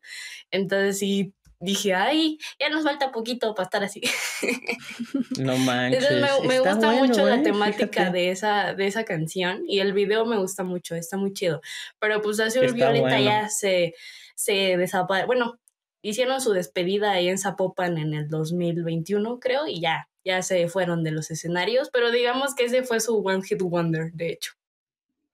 Entonces 0.51 0.99
sí, 0.99 1.33
dije, 1.61 1.93
ay, 1.93 2.37
ya 2.59 2.69
nos 2.69 2.83
falta 2.83 3.11
poquito 3.11 3.53
para 3.55 3.65
estar 3.65 3.83
así. 3.83 4.01
No 5.39 5.57
manches. 5.57 6.07
me, 6.45 6.59
gusta 6.59 6.91
mucho 6.91 7.25
la 7.25 7.37
¿eh? 7.37 7.43
temática 7.43 8.11
de 8.11 8.29
esa, 8.29 8.73
de 8.73 8.85
esa 8.85 9.05
canción 9.05 9.63
y 9.65 9.79
el 9.79 9.93
video 9.93 10.25
me 10.25 10.37
gusta 10.37 10.63
mucho, 10.63 10.93
está 10.95 11.17
muy 11.17 11.33
chido. 11.33 11.61
Pero 11.99 12.21
pues 12.21 12.39
hace 12.39 12.59
un 12.59 12.73
Violeta 12.73 13.19
ya 13.19 13.49
se, 13.49 13.95
se 14.35 14.77
desapareció. 14.77 15.27
Bueno, 15.27 15.59
hicieron 16.01 16.41
su 16.41 16.51
despedida 16.51 17.11
ahí 17.11 17.29
en 17.29 17.37
Zapopan 17.37 17.97
en 17.97 18.13
el 18.13 18.27
2021, 18.27 19.39
creo, 19.39 19.67
y 19.67 19.81
ya, 19.81 20.09
ya 20.23 20.41
se 20.41 20.67
fueron 20.67 21.03
de 21.03 21.11
los 21.11 21.31
escenarios, 21.31 21.89
pero 21.91 22.11
digamos 22.11 22.53
que 22.53 22.65
ese 22.65 22.83
fue 22.83 22.99
su 22.99 23.17
One 23.17 23.43
Hit 23.43 23.61
Wonder, 23.61 24.11
de 24.13 24.29
hecho. 24.33 24.53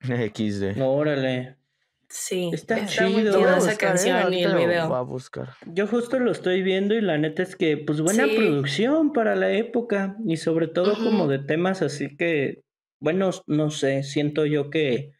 XD. 0.00 0.80
Órale. 0.80 1.57
Sí, 2.10 2.50
está, 2.54 2.86
chido. 2.86 3.56
esa 3.56 3.76
canción 3.76 4.32
y 4.32 4.42
el 4.42 4.56
video. 4.56 4.94
a 4.94 5.02
buscar. 5.02 5.50
Yo 5.66 5.86
justo 5.86 6.18
lo 6.18 6.30
estoy 6.30 6.62
viendo 6.62 6.94
y 6.94 7.02
la 7.02 7.18
neta 7.18 7.42
es 7.42 7.54
que, 7.54 7.76
pues, 7.76 8.00
buena 8.00 8.24
producción 8.26 9.12
para 9.12 9.36
la 9.36 9.50
época 9.52 10.16
y 10.24 10.38
sobre 10.38 10.68
todo 10.68 10.94
como 10.94 11.28
de 11.28 11.38
temas 11.38 11.82
así 11.82 12.16
que, 12.16 12.64
bueno, 13.00 13.30
no 13.46 13.70
sé, 13.70 14.02
siento 14.04 14.46
yo 14.46 14.70
que 14.70 15.12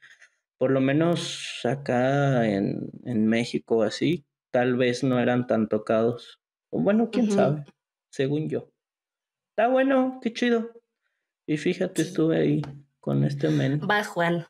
por 0.57 0.71
lo 0.71 0.81
menos 0.81 1.61
acá 1.65 2.47
en, 2.49 2.91
en 3.05 3.27
México 3.27 3.83
así, 3.83 4.27
tal 4.51 4.77
vez 4.77 5.05
no 5.05 5.21
eran 5.21 5.47
tan 5.47 5.69
tocados. 5.69 6.41
O 6.71 6.81
bueno, 6.81 7.11
quién 7.11 7.31
sabe, 7.31 7.65
según 8.11 8.49
yo. 8.49 8.71
Está 9.51 9.69
bueno, 9.69 10.19
qué 10.23 10.33
chido. 10.33 10.71
Y 11.47 11.57
fíjate, 11.57 12.03
estuve 12.03 12.39
ahí 12.39 12.63
con 13.01 13.25
este 13.25 13.49
men. 13.49 13.81
Va, 13.81 14.05
Juan. 14.05 14.47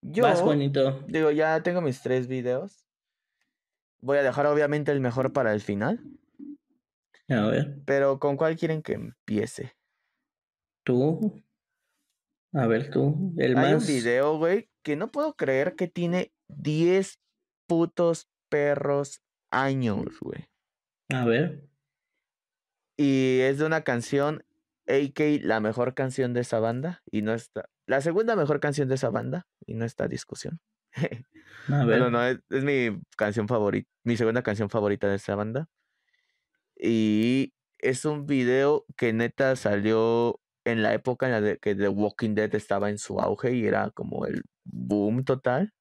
Yo, 0.00 0.24
digo, 1.06 1.30
ya 1.30 1.62
tengo 1.62 1.80
mis 1.80 2.00
tres 2.02 2.28
videos. 2.28 2.86
Voy 4.00 4.18
a 4.18 4.22
dejar 4.22 4.46
obviamente 4.46 4.92
el 4.92 5.00
mejor 5.00 5.32
para 5.32 5.52
el 5.52 5.60
final. 5.60 6.00
A 7.28 7.46
ver. 7.46 7.80
Pero 7.84 8.18
¿con 8.18 8.36
cuál 8.36 8.56
quieren 8.56 8.82
que 8.82 8.94
empiece? 8.94 9.76
Tú. 10.84 11.42
A 12.52 12.66
ver, 12.66 12.90
tú. 12.90 13.34
El 13.36 13.58
Hay 13.58 13.74
un 13.74 13.86
video, 13.86 14.38
güey, 14.38 14.70
que 14.82 14.96
no 14.96 15.10
puedo 15.10 15.34
creer 15.34 15.74
que 15.74 15.88
tiene 15.88 16.32
10 16.48 17.20
putos 17.66 18.30
perros 18.48 19.20
años, 19.50 20.06
güey. 20.20 20.48
A 21.10 21.24
ver. 21.24 21.68
Y 22.96 23.40
es 23.40 23.58
de 23.58 23.66
una 23.66 23.82
canción, 23.82 24.44
AK, 24.86 25.42
la 25.42 25.60
mejor 25.60 25.94
canción 25.94 26.32
de 26.32 26.40
esa 26.40 26.60
banda. 26.60 27.02
Y 27.10 27.22
no 27.22 27.34
está. 27.34 27.68
La 27.88 28.02
segunda 28.02 28.36
mejor 28.36 28.60
canción 28.60 28.86
de 28.86 28.96
esa 28.96 29.08
banda 29.08 29.46
y 29.64 29.72
no 29.72 29.86
está 29.86 30.08
discusión. 30.08 30.60
A 31.68 31.84
ver. 31.86 32.10
no, 32.12 32.22
es, 32.22 32.38
mi 32.50 33.00
canción 33.16 33.48
favorita, 33.48 33.88
mi 34.04 34.14
segunda 34.18 34.42
canción 34.42 34.68
favorita 34.68 35.08
de 35.08 35.16
esa 35.16 35.34
banda. 35.34 35.70
Y 36.76 37.54
es 37.78 38.04
un 38.04 38.26
video 38.26 38.84
que 38.94 39.14
neta 39.14 39.56
salió 39.56 40.38
en 40.66 40.82
la 40.82 40.92
época 40.92 41.26
en 41.26 41.32
la 41.32 41.56
que 41.56 41.74
The 41.74 41.88
Walking 41.88 42.34
Dead 42.34 42.54
estaba 42.54 42.90
en 42.90 42.98
su 42.98 43.20
auge 43.20 43.54
y 43.54 43.66
era 43.66 43.90
como 43.92 44.26
el 44.26 44.42
boom 44.64 45.24
total. 45.24 45.72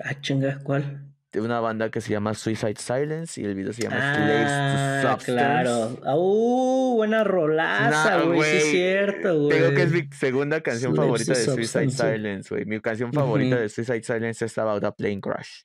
Ah, 0.00 0.20
chinga, 0.20 0.58
¿cuál? 0.62 1.13
De 1.34 1.40
una 1.40 1.58
banda 1.58 1.90
que 1.90 2.00
se 2.00 2.10
llama 2.10 2.32
Suicide 2.32 2.76
Silence 2.78 3.40
y 3.40 3.44
el 3.44 3.56
video 3.56 3.72
se 3.72 3.82
llama 3.82 4.14
Slaves 4.14 4.46
to 4.46 4.52
ah, 4.52 4.98
Substance. 5.02 5.32
Claro. 5.32 6.16
Uh, 6.16 6.94
buena 6.94 7.24
rolaza, 7.24 8.22
güey. 8.22 8.40
sí 8.40 8.56
es 8.56 8.64
cierto, 8.70 9.40
güey. 9.40 9.58
Tengo 9.58 9.74
que 9.74 9.82
es 9.82 9.92
mi 9.92 10.08
segunda 10.12 10.60
canción 10.60 10.94
favorita 10.94 11.32
de 11.32 11.44
Suicide 11.44 11.90
Silence, 11.90 12.54
güey. 12.54 12.64
Mi 12.66 12.80
canción 12.80 13.12
favorita 13.12 13.56
de 13.56 13.68
Suicide 13.68 14.04
Silence 14.04 14.44
es 14.44 14.58
About 14.58 14.84
a 14.84 14.92
Plane 14.92 15.20
Crash. 15.20 15.62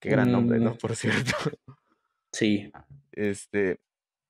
Qué 0.00 0.08
gran 0.08 0.32
nombre, 0.32 0.58
¿no? 0.58 0.70
Mm. 0.70 0.78
Por 0.78 0.96
cierto. 0.96 1.32
Sí. 2.32 2.70
Este. 3.10 3.80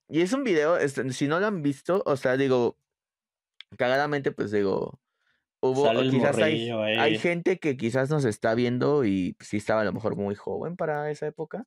Y 0.09 0.23
es 0.23 0.33
un 0.33 0.43
video, 0.43 0.79
este, 0.79 1.13
si 1.13 1.29
no 1.29 1.39
lo 1.39 1.47
han 1.47 1.61
visto, 1.61 2.03
o 2.07 2.17
sea, 2.17 2.39
digo, 2.39 2.79
cagadamente, 3.77 4.33
pues 4.33 4.51
digo, 4.51 4.99
Hubo, 5.63 5.91
quizás 6.11 6.39
hay, 6.39 6.71
hay, 6.71 7.19
gente 7.19 7.59
que 7.59 7.77
quizás 7.77 8.09
nos 8.09 8.25
está 8.25 8.55
viendo 8.55 9.05
y 9.05 9.37
sí 9.41 9.59
estaba 9.59 9.83
a 9.83 9.85
lo 9.85 9.93
mejor 9.93 10.17
muy 10.17 10.35
joven 10.35 10.77
para 10.77 11.11
esa 11.11 11.27
época. 11.27 11.65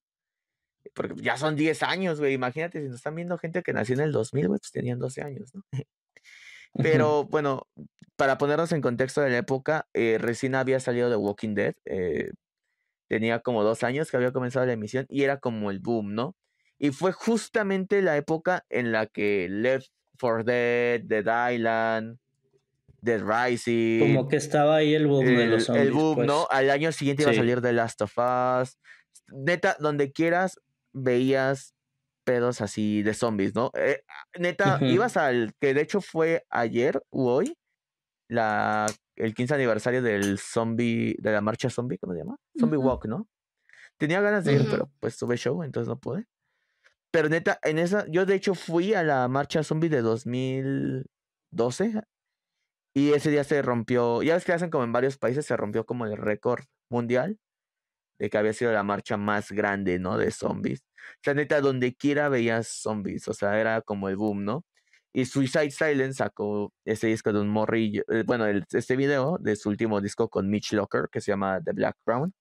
Porque 0.96 1.22
ya 1.22 1.38
son 1.38 1.56
10 1.56 1.84
años, 1.84 2.20
güey. 2.20 2.34
Imagínate 2.34 2.82
si 2.82 2.88
nos 2.88 2.98
están 2.98 3.16
viendo 3.16 3.38
gente 3.38 3.62
que 3.62 3.72
nació 3.72 3.96
en 3.96 4.02
el 4.02 4.12
2000, 4.12 4.48
güey, 4.48 4.60
pues 4.60 4.72
tenían 4.72 5.00
12 5.00 5.22
años, 5.22 5.54
¿no? 5.54 5.64
Pero 6.74 7.26
bueno, 7.26 7.68
para 8.16 8.38
ponernos 8.38 8.72
en 8.72 8.82
contexto 8.82 9.22
de 9.22 9.30
la 9.30 9.38
época, 9.38 9.88
eh, 9.94 10.18
recién 10.20 10.56
había 10.56 10.80
salido 10.80 11.10
de 11.10 11.16
Walking 11.16 11.54
Dead. 11.54 11.76
Eh, 11.86 12.32
tenía 13.08 13.40
como 13.40 13.64
dos 13.64 13.84
años 13.84 14.10
que 14.10 14.18
había 14.18 14.32
comenzado 14.32 14.66
la 14.66 14.74
emisión 14.74 15.06
y 15.08 15.24
era 15.24 15.40
como 15.40 15.70
el 15.70 15.80
boom, 15.80 16.16
¿no? 16.16 16.36
Y 16.80 16.92
fue 16.92 17.12
justamente 17.12 18.02
la 18.02 18.18
época 18.18 18.66
en 18.70 18.92
la 18.92 19.06
que 19.06 19.48
Left 19.50 19.92
for 20.18 20.44
Dead, 20.44 21.02
Dead 21.02 21.54
Island, 21.54 22.18
Dead 23.04 23.22
Rising. 23.22 24.00
Como 24.00 24.30
que 24.30 24.38
estaba 24.38 24.78
ahí 24.78 24.96
el 24.96 25.08
boom 25.08 25.26
de 25.26 25.48
los 25.48 25.66
zombies. 25.66 25.88
El 25.88 25.92
boom, 25.92 26.16
pues. 26.16 26.28
¿no? 26.28 26.48
Al 26.50 26.70
año 26.70 26.92
siguiente 26.94 27.24
iba 27.24 27.32
a 27.32 27.36
salir 27.36 27.62
The 27.62 27.74
Last 27.74 28.02
of 28.02 28.18
Us. 28.18 28.80
Neta, 29.28 29.76
donde 29.80 30.14
quieras 30.14 30.62
veías 30.94 31.76
pedos 32.24 32.62
así 32.62 33.04
de 33.04 33.14
zombies, 33.14 33.56
¿no? 33.56 33.72
Eh, 33.74 34.04
neta, 34.40 34.80
ibas 34.82 35.18
al. 35.18 35.54
que 35.60 35.74
de 35.74 35.82
hecho 35.82 36.00
fue 36.00 36.46
ayer 36.50 37.04
u 37.12 37.28
hoy. 37.28 37.58
La, 38.30 38.86
el 39.18 39.34
15 39.34 39.56
aniversario 39.56 40.02
del 40.02 40.40
zombie. 40.40 41.18
de 41.20 41.32
la 41.32 41.42
marcha 41.42 41.70
zombie, 41.70 41.98
¿cómo 41.98 42.14
se 42.14 42.20
llama? 42.20 42.38
Zombie 42.58 42.78
Walk, 42.78 43.06
¿no? 43.06 43.28
Tenía 43.98 44.22
ganas 44.22 44.46
de 44.46 44.54
ir, 44.54 44.66
pero 44.72 44.90
pues 45.02 45.18
tuve 45.18 45.36
show, 45.36 45.62
entonces 45.62 45.90
no 45.90 46.00
pude. 46.00 46.26
Pero 47.12 47.28
neta, 47.28 47.60
en 47.64 47.80
esa, 47.80 48.06
yo 48.08 48.26
de 48.26 48.36
hecho 48.36 48.56
fui 48.56 48.94
a 48.94 49.04
la 49.04 49.28
marcha 49.28 49.62
zombie 49.62 49.90
de 49.90 50.02
2012 50.02 52.02
y 52.94 53.14
ese 53.14 53.32
día 53.32 53.44
se 53.44 53.62
rompió, 53.62 54.22
ya 54.24 54.36
ves 54.36 54.46
que 54.46 54.54
hacen 54.54 54.70
como 54.70 54.84
en 54.84 54.92
varios 54.92 55.18
países, 55.18 55.46
se 55.46 55.58
rompió 55.58 55.86
como 55.86 56.06
el 56.06 56.18
récord 56.18 56.64
mundial 56.90 57.40
de 58.20 58.30
que 58.30 58.38
había 58.38 58.54
sido 58.54 58.72
la 58.72 58.84
marcha 58.84 59.18
más 59.18 59.52
grande, 59.52 60.00
¿no? 60.00 60.18
De 60.18 60.32
zombies. 60.32 60.82
O 60.82 61.20
sea, 61.24 61.34
neta, 61.34 61.60
donde 61.62 61.96
quiera 61.96 62.30
veías 62.30 62.68
zombies, 62.68 63.28
o 63.28 63.34
sea, 63.34 63.60
era 63.60 63.82
como 63.82 64.10
el 64.10 64.16
boom, 64.16 64.46
¿no? 64.46 64.66
Y 65.14 65.26
Suicide 65.26 65.72
Silence 65.72 66.16
sacó 66.16 66.74
ese 66.86 67.08
disco 67.08 67.34
de 67.34 67.42
un 67.42 67.50
morrillo, 67.50 68.04
eh, 68.10 68.24
bueno, 68.26 68.46
este 68.48 68.96
video 68.96 69.38
de 69.40 69.56
su 69.56 69.70
último 69.70 70.02
disco 70.02 70.30
con 70.30 70.50
Mitch 70.50 70.74
Locker, 70.74 71.10
que 71.12 71.22
se 71.22 71.32
llama 71.32 71.62
The 71.64 71.74
Black 71.74 71.98
Brown. 72.06 72.34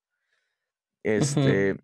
Este. 1.03 1.77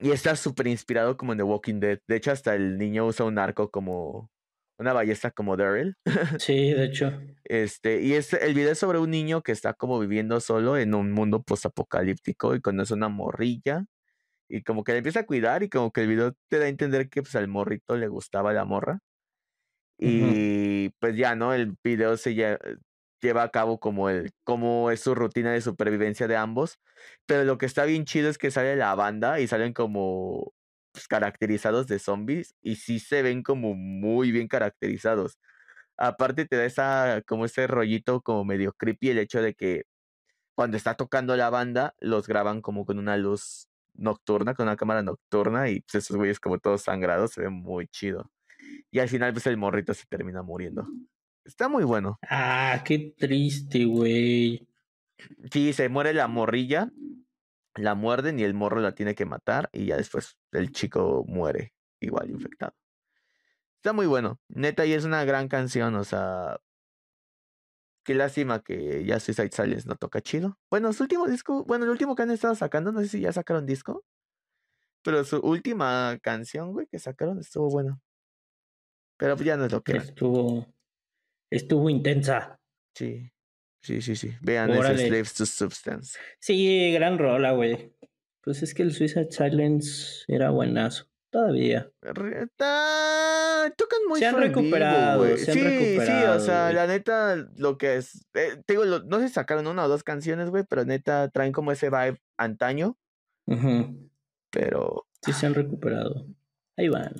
Y 0.00 0.10
está 0.12 0.36
súper 0.36 0.68
inspirado 0.68 1.16
como 1.16 1.32
en 1.32 1.38
The 1.38 1.44
Walking 1.44 1.80
Dead. 1.80 1.98
De 2.06 2.16
hecho, 2.16 2.32
hasta 2.32 2.54
el 2.54 2.78
niño 2.78 3.06
usa 3.06 3.26
un 3.26 3.38
arco 3.38 3.70
como 3.70 4.30
una 4.78 4.92
ballesta 4.92 5.30
como 5.30 5.56
Daryl. 5.56 5.96
Sí, 6.40 6.72
de 6.72 6.84
hecho. 6.84 7.12
Este, 7.44 8.00
y 8.00 8.14
este, 8.14 8.44
el 8.46 8.54
video 8.54 8.72
es 8.72 8.78
sobre 8.78 8.98
un 8.98 9.10
niño 9.10 9.42
que 9.42 9.52
está 9.52 9.74
como 9.74 9.98
viviendo 9.98 10.40
solo 10.40 10.76
en 10.76 10.94
un 10.94 11.12
mundo 11.12 11.42
postapocalíptico 11.42 12.54
y 12.54 12.60
conoce 12.60 12.94
una 12.94 13.08
morrilla 13.08 13.84
y 14.48 14.62
como 14.62 14.84
que 14.84 14.92
le 14.92 14.98
empieza 14.98 15.20
a 15.20 15.26
cuidar 15.26 15.62
y 15.62 15.68
como 15.68 15.92
que 15.92 16.02
el 16.02 16.08
video 16.08 16.34
te 16.48 16.58
da 16.58 16.66
a 16.66 16.68
entender 16.68 17.08
que 17.10 17.22
pues 17.22 17.34
al 17.36 17.48
morrito 17.48 17.96
le 17.96 18.08
gustaba 18.08 18.52
la 18.52 18.64
morra. 18.64 19.00
Y 20.00 20.90
pues 21.00 21.16
ya, 21.16 21.34
¿no? 21.34 21.52
El 21.54 21.76
video 21.82 22.16
se 22.16 22.34
lleva 22.34 23.42
a 23.42 23.50
cabo 23.50 23.80
como 23.80 24.08
el, 24.10 24.30
como 24.44 24.90
es 24.90 25.00
su 25.00 25.14
rutina 25.14 25.52
de 25.52 25.60
supervivencia 25.60 26.28
de 26.28 26.36
ambos. 26.36 26.78
Pero 27.26 27.44
lo 27.44 27.58
que 27.58 27.66
está 27.66 27.84
bien 27.84 28.04
chido 28.04 28.30
es 28.30 28.38
que 28.38 28.50
sale 28.50 28.76
la 28.76 28.94
banda 28.94 29.40
y 29.40 29.48
salen 29.48 29.72
como 29.72 30.52
pues, 30.98 31.08
caracterizados 31.08 31.86
de 31.86 31.98
zombies 31.98 32.54
y 32.60 32.76
sí 32.76 32.98
se 32.98 33.22
ven 33.22 33.42
como 33.42 33.74
muy 33.74 34.32
bien 34.32 34.48
caracterizados. 34.48 35.38
Aparte 35.96 36.44
te 36.46 36.56
da 36.56 36.64
esa, 36.64 37.22
como 37.26 37.44
ese 37.44 37.66
rollito 37.66 38.20
como 38.20 38.44
medio 38.44 38.72
creepy 38.72 39.10
el 39.10 39.18
hecho 39.18 39.40
de 39.40 39.54
que 39.54 39.84
cuando 40.56 40.76
está 40.76 40.94
tocando 40.94 41.36
la 41.36 41.50
banda 41.50 41.94
los 42.00 42.26
graban 42.26 42.62
como 42.62 42.84
con 42.84 42.98
una 42.98 43.16
luz 43.16 43.68
nocturna, 43.94 44.54
con 44.54 44.66
una 44.66 44.76
cámara 44.76 45.02
nocturna 45.02 45.70
y 45.70 45.80
pues 45.82 45.96
esos 45.96 46.16
güeyes 46.16 46.40
como 46.40 46.58
todos 46.58 46.82
sangrados 46.82 47.32
se 47.32 47.42
ven 47.42 47.52
muy 47.52 47.86
chido. 47.88 48.32
Y 48.90 48.98
al 48.98 49.08
final 49.08 49.32
pues 49.32 49.46
el 49.46 49.56
morrito 49.56 49.94
se 49.94 50.06
termina 50.06 50.42
muriendo. 50.42 50.86
Está 51.44 51.68
muy 51.68 51.84
bueno. 51.84 52.18
Ah, 52.28 52.82
qué 52.84 53.14
triste, 53.16 53.84
güey. 53.84 54.66
Sí, 55.52 55.72
se 55.72 55.88
muere 55.88 56.12
la 56.12 56.26
morrilla, 56.26 56.90
la 57.76 57.94
muerden 57.94 58.38
y 58.40 58.42
el 58.42 58.54
morro 58.54 58.80
la 58.80 58.96
tiene 58.96 59.14
que 59.14 59.26
matar 59.26 59.68
y 59.72 59.86
ya 59.86 59.96
después 59.96 60.37
el 60.52 60.72
chico 60.72 61.24
muere 61.26 61.74
igual 62.00 62.30
infectado. 62.30 62.74
Está 63.76 63.92
muy 63.92 64.06
bueno. 64.06 64.40
Neta, 64.48 64.86
y 64.86 64.92
es 64.92 65.04
una 65.04 65.24
gran 65.24 65.48
canción, 65.48 65.94
o 65.94 66.04
sea. 66.04 66.58
Qué 68.04 68.14
lástima 68.14 68.62
que 68.62 69.04
ya 69.04 69.20
Suicide 69.20 69.50
Silence 69.52 69.86
no 69.86 69.94
toca 69.96 70.22
chido. 70.22 70.58
Bueno, 70.70 70.92
su 70.94 71.02
último 71.02 71.26
disco, 71.26 71.64
bueno, 71.64 71.84
el 71.84 71.90
último 71.90 72.14
que 72.14 72.22
han 72.22 72.30
estado 72.30 72.54
sacando, 72.54 72.90
no 72.90 73.00
sé 73.00 73.08
si 73.08 73.20
ya 73.20 73.32
sacaron 73.32 73.66
disco. 73.66 74.04
Pero 75.02 75.24
su 75.24 75.38
última 75.40 76.18
canción, 76.22 76.72
güey, 76.72 76.86
que 76.86 76.98
sacaron 76.98 77.38
estuvo 77.38 77.68
bueno. 77.68 78.00
Pero 79.18 79.36
ya 79.36 79.56
no 79.56 79.66
es 79.66 79.72
lo 79.72 79.82
que 79.82 79.96
Estuvo. 79.96 80.66
Estuvo 81.50 81.90
intensa. 81.90 82.58
Sí. 82.94 83.30
Sí, 83.82 84.02
sí, 84.02 84.16
sí. 84.16 84.34
Vean 84.40 84.70
ese 84.70 85.08
Slaves 85.08 85.34
to 85.34 85.46
Substance. 85.46 86.18
Sí, 86.40 86.92
gran 86.92 87.18
rola, 87.18 87.52
güey. 87.52 87.94
Pues 88.48 88.62
es 88.62 88.72
que 88.72 88.82
el 88.82 88.94
Suicide 88.94 89.30
Silence 89.30 90.24
era 90.26 90.48
buenazo. 90.48 91.04
Todavía. 91.28 91.92
Tocan 92.00 92.48
muy 94.08 94.20
Se 94.20 94.24
han 94.24 94.40
recuperado, 94.40 95.18
güey. 95.18 95.36
sí, 95.36 95.52
sí, 95.52 96.24
o 96.26 96.40
sea, 96.40 96.72
la 96.72 96.86
neta, 96.86 97.46
lo 97.58 97.76
que 97.76 97.96
es. 97.96 98.26
Eh, 98.32 98.62
te 98.64 98.72
digo, 98.72 98.86
no 98.86 99.20
sé 99.20 99.28
si 99.28 99.34
sacaron 99.34 99.66
una 99.66 99.84
o 99.84 99.88
dos 99.88 100.02
canciones, 100.02 100.48
güey, 100.48 100.64
pero 100.66 100.86
neta 100.86 101.28
traen 101.28 101.52
como 101.52 101.72
ese 101.72 101.90
vibe 101.90 102.22
antaño. 102.38 102.96
Pero. 104.50 105.06
Sí, 105.20 105.34
se 105.34 105.44
han 105.44 105.52
recuperado. 105.52 106.26
Ahí 106.78 106.88
van. 106.88 107.16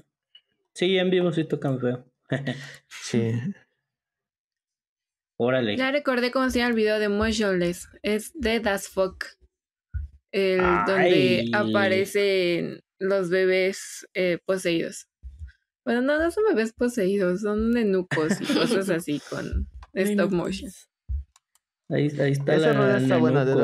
Sí, 0.72 0.96
en 0.96 1.10
vivo 1.10 1.30
sí 1.30 1.44
tocan 1.44 1.78
feo. 1.78 2.10
sí. 2.88 3.32
Órale. 5.36 5.76
Ya 5.76 5.92
recordé 5.92 6.30
cómo 6.30 6.48
se 6.48 6.60
llama 6.60 6.70
el 6.70 6.76
video 6.76 6.98
de 6.98 7.10
Motionless. 7.10 7.86
Es 8.02 8.32
de 8.32 8.60
Das 8.60 8.88
Fuck. 8.88 9.37
El 10.32 10.60
donde 10.86 11.50
aparecen 11.54 12.80
los 12.98 13.30
bebés 13.30 14.06
eh, 14.14 14.38
poseídos. 14.44 15.08
Bueno, 15.84 16.02
no, 16.02 16.18
no 16.18 16.30
son 16.30 16.44
bebés 16.48 16.72
poseídos, 16.72 17.40
son 17.40 17.70
nenucos 17.70 18.40
y 18.40 18.44
cosas 18.44 18.90
así 18.90 19.20
con 19.30 19.68
stop 19.94 20.32
motion. 20.32 20.70
Ahí, 21.88 22.10
ahí 22.20 22.32
está 22.32 22.54
Esa 22.54 22.74
la 22.74 22.98
está 22.98 23.16
buena 23.16 23.44
de 23.46 23.54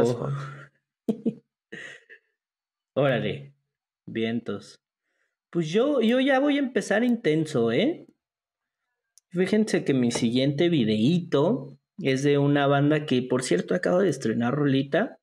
Órale, 2.95 3.55
vientos. 4.07 4.81
Pues 5.51 5.69
yo, 5.69 6.01
yo 6.01 6.21
ya 6.21 6.39
voy 6.39 6.57
a 6.57 6.61
empezar 6.61 7.05
intenso, 7.05 7.71
¿eh? 7.71 8.07
Fíjense 9.29 9.85
que 9.85 9.95
mi 9.95 10.11
siguiente 10.11 10.69
videíto 10.69 11.77
es 11.99 12.23
de 12.23 12.39
una 12.39 12.67
banda 12.67 13.05
que, 13.05 13.21
por 13.23 13.43
cierto, 13.43 13.75
acabo 13.75 13.99
de 13.99 14.09
estrenar 14.09 14.55
rolita. 14.55 15.19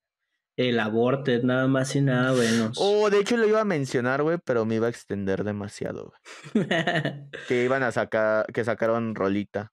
El 0.57 0.79
Aborted, 0.79 1.43
nada 1.43 1.67
más 1.67 1.95
y 1.95 2.01
nada 2.01 2.33
menos. 2.33 2.77
Oh, 2.79 3.09
de 3.09 3.19
hecho 3.19 3.37
lo 3.37 3.47
iba 3.47 3.61
a 3.61 3.65
mencionar, 3.65 4.21
güey, 4.21 4.37
pero 4.43 4.65
me 4.65 4.75
iba 4.75 4.87
a 4.87 4.89
extender 4.89 5.43
demasiado, 5.43 6.13
güey. 6.53 6.67
que 7.47 7.63
iban 7.63 7.83
a 7.83 7.91
sacar, 7.91 8.45
que 8.53 8.63
sacaron 8.63 9.15
rolita. 9.15 9.71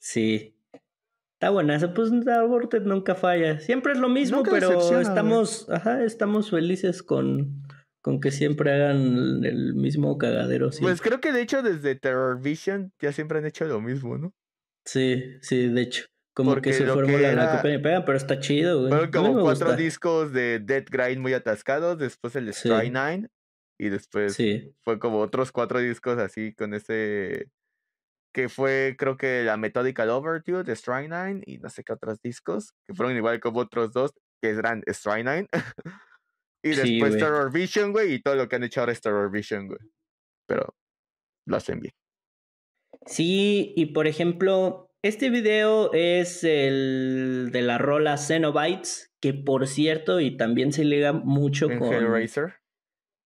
Sí. 0.00 0.56
Está 1.34 1.50
buena, 1.50 1.78
pues 1.94 2.10
Aborted 2.28 2.82
nunca 2.82 3.14
falla. 3.14 3.60
Siempre 3.60 3.92
es 3.92 3.98
lo 3.98 4.10
mismo, 4.10 4.42
pero 4.42 5.00
estamos, 5.00 5.68
ajá, 5.70 6.04
estamos 6.04 6.50
felices 6.50 7.02
con, 7.02 7.62
con 8.02 8.20
que 8.20 8.30
siempre 8.30 8.72
hagan 8.74 9.42
el 9.44 9.74
mismo 9.74 10.18
cagadero. 10.18 10.68
Pues 10.80 11.00
creo 11.00 11.20
que 11.20 11.32
de 11.32 11.40
hecho 11.40 11.62
desde 11.62 11.94
Terror 11.94 12.40
Vision 12.42 12.92
ya 13.00 13.12
siempre 13.12 13.38
han 13.38 13.46
hecho 13.46 13.64
lo 13.64 13.80
mismo, 13.80 14.18
¿no? 14.18 14.34
Sí, 14.84 15.22
sí, 15.40 15.68
de 15.68 15.80
hecho. 15.80 16.04
Como 16.44 16.60
que 16.60 16.72
se 16.72 16.86
formula 16.86 17.32
la 17.32 17.56
copia 17.56 17.74
y 17.74 17.78
pega, 17.78 18.04
pero 18.04 18.16
está 18.16 18.40
chido, 18.40 18.78
güey. 18.78 18.90
Fueron 18.90 19.10
como 19.10 19.40
cuatro 19.40 19.76
discos 19.76 20.32
de 20.32 20.58
Dead 20.58 20.84
Grind 20.88 21.20
muy 21.20 21.34
atascados, 21.34 21.98
después 21.98 22.36
el 22.36 22.48
Strike 22.48 22.92
Nine, 22.92 23.28
y 23.78 23.88
después 23.88 24.36
fue 24.82 24.98
como 24.98 25.20
otros 25.20 25.52
cuatro 25.52 25.80
discos 25.80 26.18
así 26.18 26.54
con 26.54 26.74
ese 26.74 27.48
que 28.32 28.48
fue 28.48 28.94
creo 28.98 29.16
que 29.16 29.42
la 29.42 29.56
Methodical 29.56 30.08
Overture 30.10 30.62
de 30.62 30.72
Strike 30.74 31.10
Nine 31.10 31.42
y 31.46 31.58
no 31.58 31.68
sé 31.68 31.82
qué 31.82 31.92
otros 31.92 32.20
discos, 32.22 32.72
que 32.86 32.94
fueron 32.94 33.16
igual 33.16 33.40
como 33.40 33.60
otros 33.60 33.92
dos, 33.92 34.12
que 34.40 34.50
eran 34.50 34.82
Strike 34.86 35.24
Nine. 35.24 35.48
Y 36.62 36.74
después 36.74 37.16
Terror 37.16 37.50
Vision, 37.50 37.92
güey, 37.92 38.12
y 38.12 38.20
todo 38.20 38.34
lo 38.34 38.46
que 38.46 38.56
han 38.56 38.64
hecho 38.64 38.80
ahora 38.80 38.92
es 38.92 39.00
Terror 39.00 39.30
Vision, 39.30 39.66
güey. 39.66 39.80
Pero 40.46 40.74
lo 41.46 41.56
hacen 41.56 41.80
bien. 41.80 41.94
Sí, 43.06 43.72
y 43.76 43.86
por 43.86 44.06
ejemplo, 44.06 44.89
este 45.02 45.30
video 45.30 45.92
es 45.92 46.44
el 46.44 47.50
de 47.52 47.62
la 47.62 47.78
rola 47.78 48.16
Xenobites, 48.16 49.12
que 49.20 49.34
por 49.34 49.66
cierto, 49.66 50.20
y 50.20 50.36
también 50.36 50.72
se 50.72 50.84
liga 50.84 51.12
mucho 51.12 51.68
con. 51.78 51.92
Hellraiser. 51.92 52.54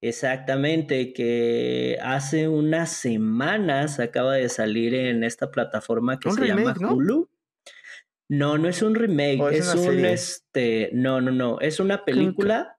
Exactamente, 0.02 1.14
que 1.14 1.96
hace 2.02 2.48
unas 2.48 2.92
semanas 2.92 4.00
acaba 4.00 4.34
de 4.34 4.50
salir 4.50 4.94
en 4.94 5.24
esta 5.24 5.50
plataforma 5.50 6.18
que 6.20 6.30
se 6.30 6.46
llama 6.46 6.74
Hulu. 6.78 7.30
No, 8.28 8.58
no 8.58 8.68
es 8.68 8.82
un 8.82 8.94
remake, 8.94 9.52
es, 9.52 9.74
un 9.74 10.04
este, 10.04 10.90
no, 10.92 11.20
no, 11.20 11.30
no, 11.30 11.60
es 11.60 11.80
una 11.80 12.04
película 12.04 12.74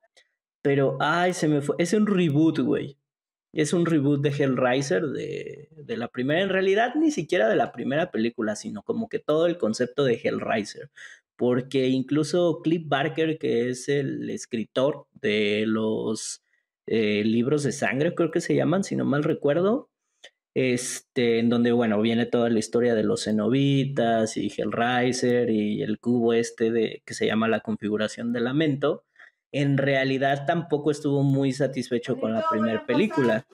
pero, 0.66 0.98
ay, 1.00 1.34
se 1.34 1.48
me 1.48 1.62
fue. 1.62 1.76
Es 1.78 1.94
un 1.94 2.08
reboot, 2.08 2.58
güey. 2.58 2.98
Es 3.56 3.72
un 3.72 3.86
reboot 3.86 4.22
de 4.22 4.30
Hellraiser, 4.30 5.08
de, 5.08 5.70
de, 5.72 5.98
la 5.98 6.10
primera. 6.10 6.42
En 6.42 6.50
realidad, 6.50 6.94
ni 6.96 7.10
siquiera 7.10 7.48
de 7.48 7.56
la 7.56 7.72
primera 7.72 8.12
película, 8.12 8.58
sino 8.58 8.84
como 8.84 9.08
que 9.08 9.20
todo 9.20 9.48
el 9.48 9.58
concepto 9.58 10.04
de 10.04 10.20
Hellraiser. 10.22 10.92
Porque 11.38 11.88
incluso 11.88 12.62
Cliff 12.62 12.84
Barker, 12.86 13.38
que 13.38 13.70
es 13.70 13.88
el 13.88 14.30
escritor 14.30 15.08
de 15.14 15.64
los 15.68 16.44
eh, 16.86 17.24
libros 17.24 17.64
de 17.64 17.72
sangre, 17.72 18.14
creo 18.14 18.30
que 18.30 18.42
se 18.42 18.56
llaman, 18.56 18.84
si 18.84 18.98
no 18.98 19.06
mal 19.06 19.24
recuerdo. 19.24 19.90
Este, 20.54 21.40
en 21.40 21.50
donde, 21.50 21.72
bueno, 21.72 22.02
viene 22.02 22.26
toda 22.26 22.50
la 22.50 22.60
historia 22.60 22.94
de 22.94 23.04
los 23.04 23.24
cenobitas 23.24 24.38
y 24.38 24.50
Hellraiser 24.50 25.50
y 25.50 25.82
el 25.82 26.00
cubo 26.00 26.34
este 26.34 26.72
de, 26.72 27.04
que 27.06 27.14
se 27.14 27.26
llama 27.26 27.48
la 27.48 27.62
configuración 27.62 28.34
de 28.34 28.42
lamento 28.42 29.06
en 29.52 29.78
realidad 29.78 30.46
tampoco 30.46 30.92
estuvo 30.92 31.24
muy 31.24 31.54
satisfecho 31.54 32.18
con 32.18 32.34
la 32.34 32.46
primera 32.50 32.86
película. 32.86 33.46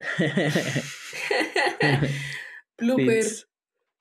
Blooper. 2.78 3.24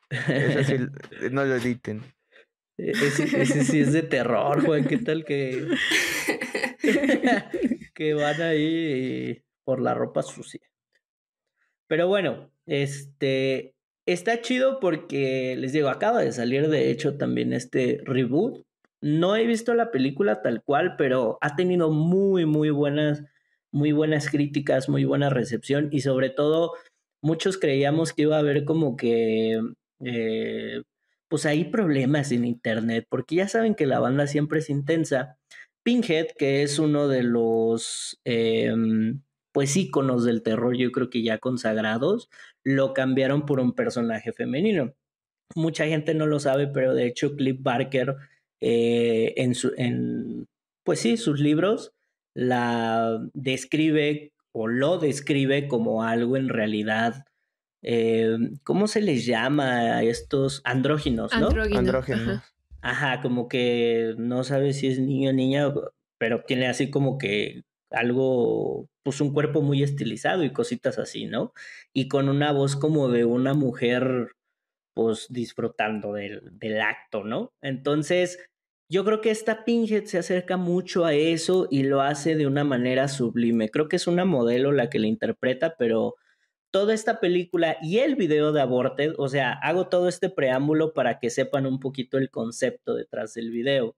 no 1.31 1.45
lo 1.45 1.55
editen. 1.55 2.03
E-, 2.77 2.91
ese, 2.91 3.63
sí 3.63 3.79
es 3.81 3.93
de 3.93 4.03
terror, 4.03 4.63
Juan. 4.65 4.85
¿Qué 4.85 4.97
tal 4.97 5.25
que, 5.25 5.67
que 7.93 8.13
van 8.13 8.41
ahí 8.41 9.43
por 9.63 9.81
la 9.81 9.93
ropa 9.93 10.23
sucia? 10.23 10.61
Pero 11.87 12.07
bueno, 12.07 12.51
este 12.65 13.75
está 14.05 14.41
chido 14.41 14.79
porque 14.79 15.55
les 15.57 15.73
digo, 15.73 15.89
acaba 15.89 16.21
de 16.21 16.31
salir 16.31 16.69
de 16.69 16.89
hecho 16.89 17.17
también 17.17 17.53
este 17.53 18.01
reboot 18.05 18.65
no 19.01 19.35
he 19.35 19.45
visto 19.45 19.73
la 19.73 19.91
película 19.91 20.41
tal 20.41 20.63
cual, 20.63 20.95
pero 20.97 21.37
ha 21.41 21.55
tenido 21.55 21.91
muy, 21.91 22.45
muy 22.45 22.69
buenas, 22.69 23.23
muy 23.71 23.91
buenas 23.91 24.29
críticas, 24.29 24.89
muy 24.89 25.05
buena 25.05 25.29
recepción 25.29 25.89
y 25.91 26.01
sobre 26.01 26.29
todo 26.29 26.73
muchos 27.21 27.57
creíamos 27.57 28.13
que 28.13 28.23
iba 28.23 28.35
a 28.37 28.39
haber 28.39 28.65
como 28.65 28.95
que, 28.97 29.61
eh, 30.03 30.81
pues 31.27 31.45
hay 31.45 31.65
problemas 31.65 32.31
en 32.31 32.45
internet, 32.45 33.05
porque 33.09 33.35
ya 33.35 33.47
saben 33.47 33.75
que 33.75 33.85
la 33.85 33.99
banda 33.99 34.27
siempre 34.27 34.59
es 34.59 34.69
intensa. 34.69 35.37
Pinhead, 35.83 36.27
que 36.37 36.63
es 36.63 36.79
uno 36.79 37.07
de 37.07 37.23
los, 37.23 38.19
em, 38.25 39.21
pues 39.51 39.75
íconos 39.77 40.25
del 40.25 40.43
terror, 40.43 40.75
yo 40.77 40.91
creo 40.91 41.09
que 41.09 41.23
ya 41.23 41.37
consagrados, 41.39 42.29
lo 42.63 42.93
cambiaron 42.93 43.45
por 43.45 43.59
un 43.59 43.73
personaje 43.73 44.33
femenino. 44.33 44.93
Mucha 45.55 45.87
gente 45.87 46.13
no 46.13 46.27
lo 46.27 46.39
sabe, 46.39 46.67
pero 46.67 46.93
de 46.95 47.07
hecho 47.07 47.35
Cliff 47.35 47.57
Barker 47.61 48.15
eh, 48.61 49.33
en, 49.37 49.55
su, 49.55 49.73
en, 49.77 50.47
pues 50.83 50.99
sí, 50.99 51.17
sus 51.17 51.39
libros 51.39 51.93
la 52.33 53.19
describe 53.33 54.31
o 54.51 54.67
lo 54.67 54.97
describe 54.97 55.67
como 55.67 56.03
algo 56.03 56.37
en 56.37 56.49
realidad, 56.49 57.25
eh, 57.81 58.37
¿cómo 58.63 58.87
se 58.87 59.01
les 59.01 59.25
llama 59.25 59.97
a 59.97 60.03
estos 60.03 60.61
andróginos, 60.63 61.31
no? 61.39 61.47
Andróginos. 61.47 62.41
Ajá, 62.81 63.21
como 63.21 63.47
que 63.47 64.15
no 64.17 64.43
sabe 64.43 64.73
si 64.73 64.87
es 64.87 64.99
niño 64.99 65.31
o 65.31 65.33
niña, 65.33 65.73
pero 66.17 66.43
tiene 66.43 66.67
así 66.67 66.89
como 66.89 67.17
que 67.17 67.63
algo, 67.91 68.89
pues 69.03 69.19
un 69.21 69.33
cuerpo 69.33 69.61
muy 69.61 69.83
estilizado 69.83 70.43
y 70.43 70.53
cositas 70.53 70.97
así, 70.97 71.25
¿no? 71.25 71.53
Y 71.93 72.07
con 72.07 72.29
una 72.29 72.51
voz 72.51 72.75
como 72.75 73.09
de 73.09 73.25
una 73.25 73.53
mujer, 73.53 74.29
pues 74.93 75.27
disfrutando 75.29 76.13
del, 76.13 76.41
del 76.51 76.81
acto, 76.81 77.23
¿no? 77.23 77.53
Entonces, 77.61 78.39
yo 78.89 79.05
creo 79.05 79.21
que 79.21 79.29
esta 79.29 79.65
Pinhead 79.65 80.05
se 80.05 80.17
acerca 80.17 80.57
mucho 80.57 81.05
a 81.05 81.13
eso 81.13 81.67
y 81.69 81.83
lo 81.83 82.01
hace 82.01 82.35
de 82.35 82.47
una 82.47 82.63
manera 82.63 83.07
sublime. 83.07 83.69
Creo 83.69 83.87
que 83.87 83.97
es 83.97 84.07
una 84.07 84.25
modelo 84.25 84.71
la 84.71 84.89
que 84.89 84.99
la 84.99 85.07
interpreta, 85.07 85.75
pero 85.77 86.15
toda 86.71 86.93
esta 86.93 87.19
película 87.19 87.77
y 87.81 87.99
el 87.99 88.15
video 88.15 88.51
de 88.51 88.61
Aborted, 88.61 89.13
o 89.17 89.27
sea, 89.29 89.53
hago 89.53 89.87
todo 89.89 90.07
este 90.07 90.29
preámbulo 90.29 90.93
para 90.93 91.19
que 91.19 91.29
sepan 91.29 91.65
un 91.65 91.79
poquito 91.79 92.17
el 92.17 92.29
concepto 92.29 92.95
detrás 92.95 93.33
del 93.33 93.51
video. 93.51 93.95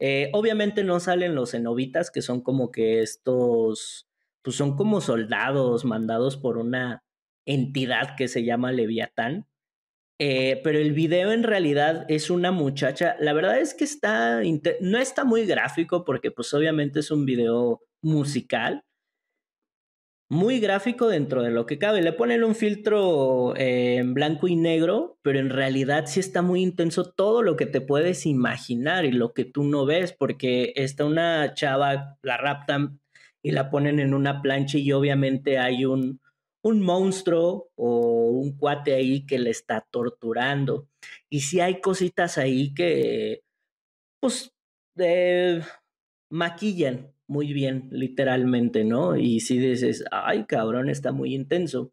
Eh, 0.00 0.30
obviamente 0.32 0.84
no 0.84 1.00
salen 1.00 1.34
los 1.34 1.52
cenobitas, 1.52 2.10
que 2.10 2.22
son 2.22 2.40
como 2.40 2.70
que 2.70 3.00
estos, 3.00 4.08
pues 4.42 4.56
son 4.56 4.76
como 4.76 5.00
soldados 5.00 5.84
mandados 5.84 6.36
por 6.36 6.58
una 6.58 7.02
entidad 7.46 8.16
que 8.16 8.28
se 8.28 8.44
llama 8.44 8.72
Leviatán. 8.72 9.46
Eh, 10.20 10.60
pero 10.64 10.78
el 10.78 10.92
video 10.92 11.30
en 11.32 11.44
realidad 11.44 12.04
es 12.08 12.28
una 12.28 12.50
muchacha, 12.50 13.14
la 13.20 13.32
verdad 13.32 13.60
es 13.60 13.72
que 13.74 13.84
está, 13.84 14.40
no 14.80 14.98
está 14.98 15.24
muy 15.24 15.46
gráfico 15.46 16.04
porque 16.04 16.32
pues 16.32 16.52
obviamente 16.54 17.00
es 17.00 17.12
un 17.12 17.24
video 17.24 17.82
musical, 18.02 18.84
muy 20.30 20.60
gráfico 20.60 21.08
dentro 21.08 21.42
de 21.42 21.50
lo 21.50 21.66
que 21.66 21.78
cabe. 21.78 22.02
Le 22.02 22.12
ponen 22.12 22.44
un 22.44 22.54
filtro 22.54 23.54
eh, 23.56 23.96
en 23.96 24.14
blanco 24.14 24.46
y 24.48 24.56
negro, 24.56 25.18
pero 25.22 25.38
en 25.38 25.50
realidad 25.50 26.04
sí 26.06 26.20
está 26.20 26.42
muy 26.42 26.62
intenso 26.62 27.10
todo 27.12 27.42
lo 27.42 27.56
que 27.56 27.66
te 27.66 27.80
puedes 27.80 28.26
imaginar 28.26 29.04
y 29.04 29.12
lo 29.12 29.32
que 29.32 29.44
tú 29.44 29.64
no 29.64 29.86
ves, 29.86 30.12
porque 30.12 30.72
está 30.76 31.04
una 31.04 31.54
chava, 31.54 32.18
la 32.22 32.36
raptan 32.36 33.00
y 33.42 33.52
la 33.52 33.70
ponen 33.70 34.00
en 34.00 34.14
una 34.14 34.42
plancha 34.42 34.78
y 34.78 34.92
obviamente 34.92 35.58
hay 35.58 35.84
un, 35.86 36.20
un 36.62 36.80
monstruo 36.82 37.70
o 37.76 38.30
un 38.30 38.56
cuate 38.56 38.94
ahí 38.94 39.26
que 39.26 39.38
le 39.38 39.50
está 39.50 39.86
torturando. 39.90 40.88
Y 41.30 41.40
si 41.40 41.60
hay 41.60 41.80
cositas 41.80 42.38
ahí 42.38 42.74
que, 42.74 43.42
pues, 44.20 44.54
eh, 44.98 45.62
maquillan 46.30 47.12
muy 47.28 47.52
bien, 47.52 47.88
literalmente, 47.90 48.84
¿no? 48.84 49.16
Y 49.16 49.40
si 49.40 49.58
dices, 49.58 50.04
ay, 50.10 50.46
cabrón, 50.46 50.88
está 50.88 51.12
muy 51.12 51.34
intenso. 51.34 51.92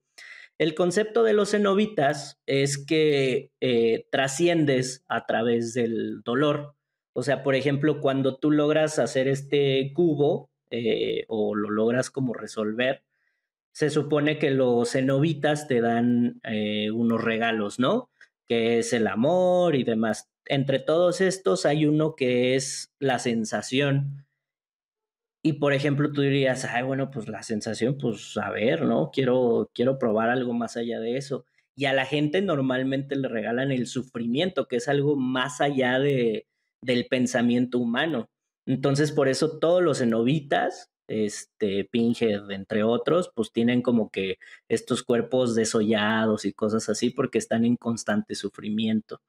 El 0.58 0.74
concepto 0.74 1.24
de 1.24 1.34
los 1.34 1.52
cenobitas 1.52 2.40
es 2.46 2.78
que 2.78 3.52
eh, 3.60 4.08
trasciendes 4.12 5.04
a 5.10 5.26
través 5.26 5.74
del 5.74 6.22
dolor. 6.24 6.76
O 7.14 7.24
sea, 7.24 7.44
por 7.44 7.56
ejemplo, 7.56 8.00
cuando 8.00 8.38
tú 8.38 8.52
logras 8.52 8.98
hacer 9.00 9.28
este 9.28 9.92
cubo 9.94 10.50
eh, 10.72 11.26
o 11.28 11.56
lo 11.56 11.70
logras 11.70 12.10
como 12.10 12.34
resolver, 12.34 13.04
se 13.76 13.90
supone 13.90 14.40
que 14.40 14.52
los 14.52 14.94
cenobitas 14.94 15.68
te 15.68 15.82
dan 15.82 16.40
eh, 16.44 16.92
unos 16.92 17.22
regalos, 17.22 17.78
¿no? 17.78 18.10
Que 18.48 18.80
es 18.80 18.94
el 18.94 19.06
amor 19.06 19.76
y 19.76 19.84
demás. 19.84 20.32
Entre 20.46 20.80
todos 20.80 21.20
estos 21.20 21.66
hay 21.66 21.86
uno 21.86 22.16
que 22.16 22.56
es 22.56 22.94
la 23.00 23.20
sensación. 23.20 24.26
Y 25.44 25.54
por 25.54 25.74
ejemplo, 25.74 26.10
tú 26.14 26.22
dirías, 26.22 26.64
ay, 26.64 26.84
bueno, 26.84 27.12
pues 27.12 27.28
la 27.28 27.44
sensación, 27.44 27.98
pues 27.98 28.38
a 28.38 28.50
ver, 28.50 28.84
¿no? 28.84 29.12
Quiero, 29.12 29.70
quiero 29.74 30.00
probar 30.00 30.30
algo 30.30 30.54
más 30.54 30.78
allá 30.78 31.02
de 31.02 31.18
eso. 31.18 31.44
Y 31.76 31.84
a 31.84 31.92
la 31.92 32.06
gente 32.06 32.42
normalmente 32.42 33.18
le 33.18 33.28
regalan 33.28 33.74
el 33.74 33.88
sufrimiento, 33.88 34.70
que 34.70 34.78
es 34.78 34.88
algo 34.88 35.18
más 35.18 35.60
allá 35.60 36.00
de, 36.00 36.48
del 36.80 37.08
pensamiento 37.08 37.80
humano. 37.80 38.30
Entonces, 38.66 39.12
por 39.12 39.28
eso 39.28 39.60
todos 39.60 39.84
los 39.84 40.00
cenobitas 40.00 40.95
este, 41.08 41.86
Pinhead, 41.86 42.50
entre 42.52 42.84
otros, 42.84 43.32
pues 43.34 43.52
tienen 43.52 43.82
como 43.82 44.10
que 44.10 44.38
estos 44.68 45.04
cuerpos 45.04 45.56
desollados 45.56 46.46
y 46.46 46.54
cosas 46.54 46.90
así 46.90 47.10
porque 47.10 47.38
están 47.38 47.66
en 47.66 47.76
constante 47.76 48.36
sufrimiento. 48.36 49.22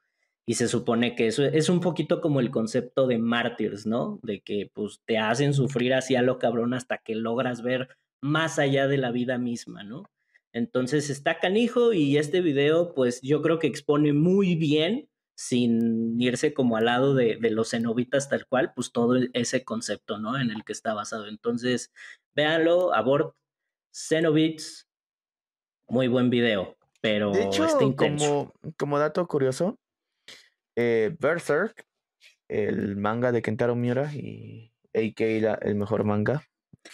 Y 0.47 0.55
se 0.55 0.69
supone 0.69 1.17
que 1.17 1.27
eso 1.27 1.45
es 1.45 1.69
un 1.69 1.81
poquito 1.81 2.21
como 2.21 2.41
el 2.41 2.51
concepto 2.51 3.07
de 3.09 3.19
mártires, 3.19 3.85
¿no? 3.85 4.21
De 4.23 4.41
que 4.41 4.71
pues 4.73 5.01
te 5.05 5.19
hacen 5.19 5.55
sufrir 5.55 5.93
así 5.93 6.15
a 6.15 6.23
lo 6.23 6.39
cabrón 6.39 6.73
hasta 6.73 6.99
que 6.99 7.17
logras 7.17 7.63
ver 7.63 7.89
más 8.21 8.59
allá 8.59 8.87
de 8.87 8.99
la 8.99 9.11
vida 9.11 9.39
misma, 9.39 9.83
¿no? 9.83 10.05
Entonces 10.53 11.11
está 11.11 11.39
canijo 11.39 11.93
y 11.93 12.17
este 12.17 12.41
video 12.41 12.95
pues 12.95 13.21
yo 13.23 13.43
creo 13.43 13.59
que 13.59 13.67
expone 13.67 14.13
muy 14.13 14.55
bien 14.55 15.09
sin 15.37 16.19
irse 16.19 16.55
como 16.55 16.77
al 16.77 16.87
lado 16.87 17.15
de, 17.15 17.39
los 17.51 17.71
cenobitas 17.71 18.29
tal 18.29 18.47
cual, 18.47 18.73
pues 18.75 18.91
todo 18.91 19.17
ese 19.35 19.65
concepto, 19.65 20.19
¿no? 20.19 20.39
En 20.41 20.51
el 20.51 20.65
que 20.65 20.73
está 20.73 20.95
basado. 20.95 21.29
Entonces, 21.29 21.93
véanlo, 22.35 22.95
Abort, 22.95 23.37
Cenobits, 23.95 24.89
muy 25.89 26.09
buen 26.09 26.31
video, 26.31 26.77
pero 27.03 27.33
de 27.33 27.45
hecho, 27.45 27.67
Como, 27.97 28.53
como 28.79 28.99
dato 28.99 29.27
curioso, 29.29 29.79
eh, 30.75 31.15
Berserk, 31.21 31.87
el 32.49 32.97
manga 32.97 33.31
de 33.31 33.43
Kentaro 33.43 33.77
Miura 33.77 34.13
y 34.15 34.73
AK 34.95 35.21
el 35.63 35.75
mejor 35.75 36.05
manga. 36.05 36.45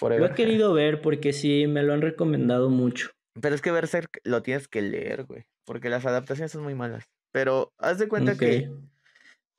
Lo 0.01 0.27
he 0.27 0.35
querido 0.35 0.73
ver 0.75 1.01
porque 1.01 1.33
sí, 1.33 1.69
me 1.69 1.85
lo 1.85 1.93
han 1.93 2.03
recomendado 2.03 2.71
mucho. 2.71 3.11
Pero 3.41 3.55
es 3.55 3.63
que 3.63 3.71
Berserk 3.71 4.21
lo 4.25 4.43
tienes 4.43 4.67
que 4.67 4.83
leer, 4.83 5.25
güey, 5.25 5.45
porque 5.65 5.91
las 5.91 6.07
adaptaciones 6.07 6.51
son 6.51 6.65
muy 6.65 6.75
malas. 6.75 7.09
Pero 7.33 7.73
haz 7.79 7.99
de 7.99 8.09
cuenta 8.09 8.37
que 8.37 8.71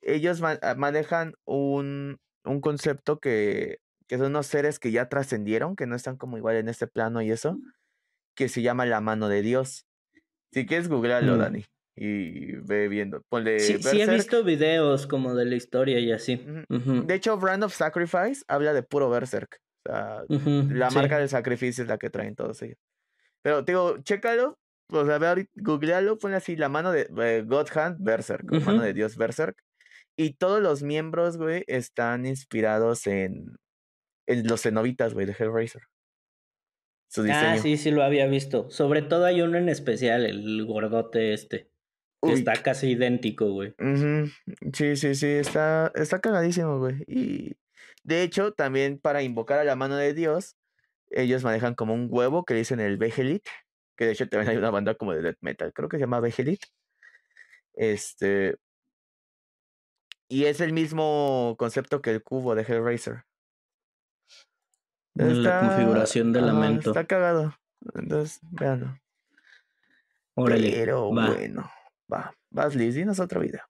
ellos 0.02 0.42
ah, 0.44 0.76
manejan 0.78 1.34
un, 1.46 2.20
un 2.46 2.62
concepto 2.62 3.20
que, 3.20 3.80
que, 4.08 4.18
son 4.18 4.28
unos 4.28 4.48
seres 4.48 4.80
que 4.80 4.92
ya 4.92 5.10
trascendieron, 5.10 5.76
que 5.76 5.88
no 5.88 5.96
están 5.96 6.18
como 6.18 6.38
igual 6.38 6.56
en 6.56 6.70
este 6.70 6.88
plano 6.88 7.22
y 7.22 7.32
eso, 7.32 7.58
que 8.36 8.50
se 8.50 8.62
llama 8.62 8.86
la 8.86 9.02
mano 9.02 9.28
de 9.28 9.42
Dios. 9.42 9.86
Si 10.52 10.66
quieres, 10.66 10.88
googlealo, 10.88 11.36
mm. 11.36 11.40
Dani. 11.40 11.66
Y 11.96 12.56
ve 12.56 12.88
viendo. 12.88 13.22
sí, 13.60 13.78
sí, 13.82 14.02
he 14.02 14.10
visto 14.10 14.44
videos 14.44 15.06
como 15.06 15.36
de 15.36 15.46
la 15.46 15.56
historia 15.56 16.00
y 16.00 16.12
así. 16.12 16.44
De 16.68 17.14
hecho, 17.14 17.38
Brand 17.38 17.64
of 17.64 17.74
Sacrifice 17.74 18.44
habla 18.48 18.74
de 18.74 18.82
puro 18.82 19.10
Berserk. 19.10 19.60
O 19.86 19.92
sea, 19.92 20.24
la 20.30 20.90
marca 20.90 21.20
del 21.20 21.30
sacrificio 21.30 21.84
es 21.84 21.88
la 21.88 22.00
que 22.00 22.10
traen 22.10 22.36
todos 22.36 22.62
ellos. 22.64 22.78
Pero 23.44 23.62
digo, 23.62 23.98
chécalo, 24.02 24.58
pues 24.94 25.10
a 25.10 25.18
ver, 25.18 25.50
googlealo, 25.56 26.20
pone 26.20 26.36
así 26.36 26.56
la 26.56 26.70
mano 26.70 26.92
de 26.92 27.10
eh, 27.18 27.44
God 27.44 27.66
Hand 27.74 27.98
Berserk, 28.00 28.44
mano 28.64 28.84
de 28.84 28.94
Dios 28.94 29.18
Berserk. 29.18 29.58
Y 30.16 30.36
todos 30.36 30.62
los 30.62 30.84
miembros, 30.84 31.38
güey, 31.38 31.64
están 31.66 32.28
inspirados 32.28 33.08
en, 33.08 33.58
en 34.28 34.48
los 34.48 34.62
cenobitas, 34.62 35.16
güey, 35.16 35.26
de 35.26 35.34
Hellraiser. 35.34 35.82
Ah, 37.28 37.58
sí, 37.60 37.78
sí 37.78 37.90
lo 37.90 38.04
había 38.04 38.28
visto. 38.28 38.70
Sobre 38.70 39.02
todo 39.02 39.26
hay 39.26 39.42
uno 39.42 39.58
en 39.58 39.68
especial, 39.68 40.28
el 40.28 40.64
gordote 40.64 41.34
este. 41.34 41.72
Que 42.22 42.34
está 42.34 42.54
casi 42.62 42.92
idéntico, 42.92 43.52
güey. 43.52 43.74
Sí, 44.74 44.96
sí, 44.96 45.16
sí, 45.16 45.28
está, 45.28 45.92
está 45.96 46.22
cagadísimo, 46.22 46.78
güey. 46.78 47.04
Y 47.08 47.58
de 48.04 48.22
hecho, 48.22 48.52
también 48.52 49.00
para 49.00 49.24
invocar 49.24 49.58
a 49.58 49.64
la 49.64 49.76
mano 49.76 49.98
de 49.98 50.14
Dios, 50.14 50.56
ellos 51.10 51.44
manejan 51.44 51.74
como 51.74 51.96
un 51.96 52.10
huevo 52.12 52.46
que 52.46 52.54
dicen 52.54 52.80
el 52.80 52.98
Behelit, 52.98 53.44
que 54.04 54.08
de 54.08 54.14
hecho 54.14 54.28
también 54.28 54.52
hay 54.52 54.58
una 54.58 54.70
banda 54.70 54.96
como 54.96 55.14
de 55.14 55.22
death 55.22 55.38
metal, 55.40 55.72
creo 55.74 55.88
que 55.88 55.98
se 55.98 56.02
llama 56.02 56.20
Behelit. 56.20 56.66
Este. 57.74 58.58
Y 60.28 60.46
es 60.46 60.60
el 60.62 60.74
mismo 60.74 61.56
concepto 61.58 62.02
que 62.02 62.12
el 62.12 62.22
cubo 62.22 62.54
de 62.56 62.64
Hellraiser. 62.64 63.24
la 65.16 65.60
configuración 65.62 66.34
del 66.34 66.48
lamento. 66.48 66.90
Está 66.90 67.06
cagado. 67.06 67.56
Entonces, 67.96 68.40
véanlo. 68.52 69.00
Pero 70.36 71.12
bueno, 71.12 71.72
va. 72.12 72.36
Vas, 72.50 72.76
Liz, 72.76 72.96
dinos 72.96 73.20
otra 73.20 73.40
vida. 73.40 73.70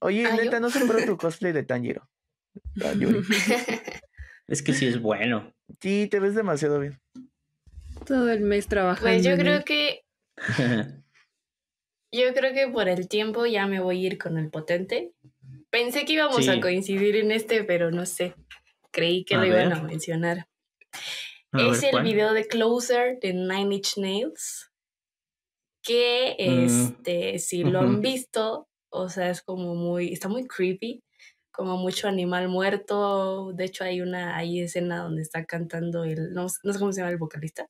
Oye, 0.00 0.26
ah, 0.26 0.36
neta, 0.36 0.60
no 0.60 0.70
sembró 0.70 1.04
tu 1.04 1.16
cosplay 1.16 1.52
de 1.52 1.62
Tanjiro. 1.62 2.08
es 4.46 4.62
que 4.62 4.72
sí 4.74 4.86
es 4.86 5.00
bueno. 5.00 5.52
Sí, 5.80 6.08
te 6.10 6.20
ves 6.20 6.34
demasiado 6.34 6.78
bien. 6.78 7.00
Todo 8.06 8.30
el 8.30 8.40
mes 8.40 8.68
trabajando. 8.68 9.10
Pues 9.10 9.24
yo 9.24 9.36
creo 9.36 9.64
que. 9.64 10.04
yo 12.12 12.34
creo 12.34 12.54
que 12.54 12.68
por 12.68 12.88
el 12.88 13.08
tiempo 13.08 13.46
ya 13.46 13.66
me 13.66 13.80
voy 13.80 14.04
a 14.04 14.06
ir 14.08 14.18
con 14.18 14.38
el 14.38 14.50
potente. 14.50 15.12
Pensé 15.70 16.04
que 16.04 16.14
íbamos 16.14 16.48
a 16.48 16.60
coincidir 16.60 17.16
en 17.16 17.32
este, 17.32 17.64
pero 17.64 17.90
no 17.90 18.06
sé. 18.06 18.34
Creí 18.92 19.24
que 19.24 19.36
lo 19.36 19.44
iban 19.44 19.72
a 19.72 19.82
mencionar. 19.82 20.48
es 21.52 21.82
el 21.82 22.02
video 22.02 22.32
de 22.32 22.46
Closer 22.46 23.18
de 23.20 23.34
Nine 23.34 23.74
Inch 23.74 23.98
Nails. 23.98 24.70
Que 25.82 26.36
mm, 26.38 26.64
este, 26.64 27.38
si 27.38 27.62
lo 27.62 27.80
han 27.80 28.00
visto, 28.00 28.68
o 28.88 29.08
sea, 29.08 29.30
es 29.30 29.42
como 29.42 29.74
muy, 29.74 30.12
está 30.12 30.28
muy 30.28 30.46
creepy, 30.46 31.04
como 31.52 31.76
mucho 31.76 32.08
animal 32.08 32.48
muerto. 32.48 33.52
De 33.52 33.64
hecho, 33.64 33.84
hay 33.84 34.00
una 34.00 34.36
hay 34.36 34.60
escena 34.60 35.02
donde 35.02 35.22
está 35.22 35.44
cantando 35.44 36.04
el, 36.04 36.32
no, 36.32 36.46
no 36.62 36.72
sé 36.72 36.78
cómo 36.78 36.92
se 36.92 37.00
llama 37.00 37.12
el 37.12 37.18
vocalista, 37.18 37.68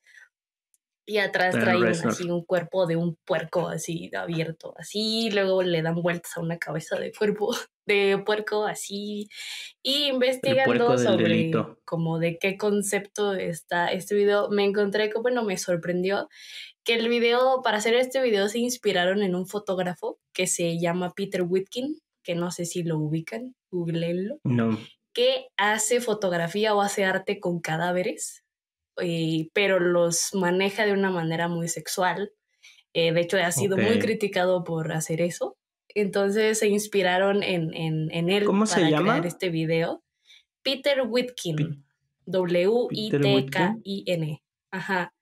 y 1.07 1.19
atrás 1.19 1.55
trae 1.55 1.89
así 1.89 2.29
un 2.29 2.45
cuerpo 2.45 2.87
de 2.87 2.97
un 2.97 3.17
puerco 3.25 3.69
así 3.69 4.11
abierto, 4.15 4.75
así, 4.77 5.31
luego 5.31 5.63
le 5.63 5.81
dan 5.81 6.03
vueltas 6.03 6.37
a 6.37 6.41
una 6.41 6.59
cabeza 6.59 6.99
de 6.99 7.13
cuerpo 7.13 7.51
de 7.87 8.21
puerco 8.27 8.67
así, 8.67 9.29
y 9.81 10.09
investigando 10.09 10.99
sobre 10.99 11.53
como 11.85 12.19
de 12.19 12.37
qué 12.39 12.59
concepto 12.59 13.35
está 13.35 13.93
este 13.93 14.17
video, 14.17 14.51
me 14.51 14.65
encontré 14.65 15.09
que, 15.09 15.21
bueno, 15.21 15.45
me 15.45 15.57
sorprendió 15.57 16.29
que 16.83 16.95
el 16.95 17.09
video, 17.09 17.63
para 17.63 17.79
hacer 17.79 17.95
este 17.95 18.21
video 18.21 18.49
se 18.49 18.59
inspiraron 18.59 19.23
en 19.23 19.37
un 19.37 19.47
fotógrafo 19.47 20.19
que 20.33 20.49
se 20.49 20.79
llama 20.81 21.13
Peter 21.15 21.43
Whitkin, 21.43 21.99
que 22.25 22.35
no 22.35 22.51
sé 22.51 22.65
si 22.65 22.83
lo 22.83 22.99
ubican, 22.99 23.55
googleenlo. 23.71 24.39
No. 24.43 24.77
Que 25.13 25.47
hace 25.57 26.01
fotografía 26.01 26.75
o 26.75 26.81
hace 26.81 27.05
arte 27.05 27.39
con 27.39 27.61
cadáveres 27.61 28.45
pero 29.53 29.79
los 29.79 30.35
maneja 30.35 30.87
de 30.87 30.93
una 30.93 31.11
manera 31.11 31.49
muy 31.49 31.69
sexual. 31.69 32.33
Eh, 32.93 33.13
de 33.13 33.21
hecho, 33.21 33.37
ha 33.39 33.53
sido 33.53 33.77
muy 33.77 33.99
criticado 33.99 34.65
por 34.65 34.93
hacer 34.93 35.21
eso. 35.21 35.57
Entonces 35.89 36.59
se 36.59 36.69
inspiraron 36.69 37.43
en, 37.43 37.75
en, 37.75 38.11
en 38.11 38.31
él 38.31 38.45
¿Cómo 38.45 38.65
para 38.67 38.75
se 38.75 38.91
llama? 38.91 39.13
crear 39.13 39.27
este 39.27 39.51
video. 39.51 40.03
Peter 40.63 41.03
Whitkin. 41.07 41.85
W-I-T-K-I-N. 42.27 43.63
Ajá. 44.71 45.13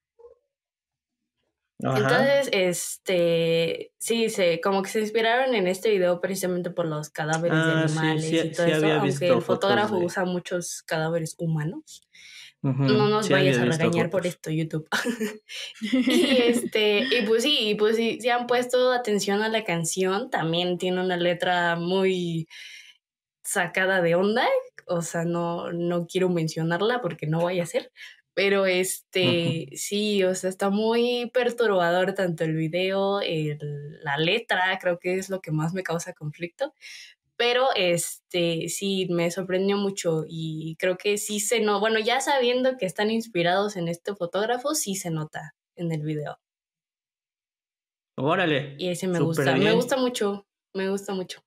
Entonces, 1.79 2.49
este, 2.53 3.93
sí, 3.99 4.31
se, 4.31 4.61
como 4.61 4.83
que 4.83 4.89
se 4.89 5.01
inspiraron 5.01 5.55
en 5.55 5.67
este 5.67 5.91
video 5.91 6.21
precisamente 6.21 6.71
por 6.71 6.87
los 6.87 7.11
cadáveres 7.11 7.59
de 7.59 7.73
ah, 7.73 7.83
animales 7.83 8.33
y 8.33 8.53
todo 8.53 8.67
eso, 8.67 8.87
aunque 8.87 9.29
el 9.29 9.43
fotógrafo 9.43 9.99
usa 9.99 10.25
muchos 10.25 10.83
cadáveres 10.83 11.35
humanos. 11.39 12.09
No 12.65 13.09
nos 13.09 13.29
vayas 13.29 13.59
a 13.59 13.67
regañar 13.67 14.09
por 14.09 14.27
esto, 14.27 14.51
YouTube. 14.51 14.89
y 15.83 16.37
este, 16.39 17.01
y 17.01 17.27
pues 17.27 17.43
sí, 17.43 17.59
y 17.61 17.75
pues 17.75 17.97
sí, 17.97 18.19
si 18.23 18.31
han 18.31 18.47
puesto 18.47 18.91
atención 18.91 19.43
a 19.43 19.51
la 19.51 19.65
canción, 19.65 20.31
también 20.31 20.79
tiene 20.79 21.03
una 21.03 21.19
letra 21.19 21.77
muy 21.77 22.49
sacada 23.43 24.01
de 24.01 24.15
onda. 24.15 24.49
O 24.87 25.03
sea, 25.03 25.25
no, 25.25 25.73
no 25.73 26.07
quiero 26.07 26.31
mencionarla 26.31 27.03
porque 27.03 27.27
no 27.27 27.43
vaya 27.43 27.65
a 27.65 27.67
ser. 27.67 27.93
Pero 28.33 28.65
este, 28.67 29.69
sí, 29.77 30.25
o 30.25 30.35
sea, 30.35 30.51
está 30.51 30.71
muy 30.71 31.31
perturbador 31.33 32.15
tanto 32.15 32.45
el 32.45 32.57
video, 32.57 33.21
la 33.21 34.17
letra, 34.17 34.77
creo 34.81 34.99
que 34.99 35.15
es 35.15 35.29
lo 35.29 35.41
que 35.41 35.53
más 35.53 35.73
me 35.73 35.85
causa 35.85 36.15
conflicto. 36.15 36.75
Pero 37.37 37.69
este 37.75 38.69
sí 38.69 39.09
me 39.11 39.31
sorprendió 39.31 39.77
mucho 39.77 40.25
y 40.29 40.77
creo 40.79 40.97
que 40.97 41.19
sí 41.19 41.41
se 41.41 41.61
no, 41.61 41.81
bueno, 41.81 41.99
ya 41.99 42.21
sabiendo 42.21 42.77
que 42.77 42.87
están 42.87 43.11
inspirados 43.11 43.77
en 43.77 43.89
este 43.89 44.15
fotógrafo, 44.15 44.75
sí 44.75 44.95
se 44.95 45.11
nota 45.11 45.55
en 45.77 45.93
el 45.93 46.03
video. 46.03 46.39
Órale. 48.17 48.77
Y 48.79 48.89
ese 48.89 49.09
me 49.09 49.19
gusta, 49.19 49.57
me 49.57 49.73
gusta 49.73 49.97
mucho, 49.97 50.47
me 50.73 50.89
gusta 50.89 51.13
mucho. 51.15 51.43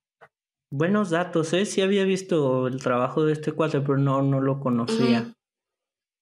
Buenos 0.70 1.08
datos, 1.08 1.54
¿eh? 1.54 1.64
Sí 1.64 1.80
había 1.80 2.04
visto 2.04 2.66
el 2.66 2.82
trabajo 2.82 3.24
de 3.24 3.32
este 3.32 3.52
cuate, 3.52 3.80
pero 3.80 3.96
no, 3.96 4.20
no 4.20 4.40
lo 4.40 4.60
conocía. 4.60 5.32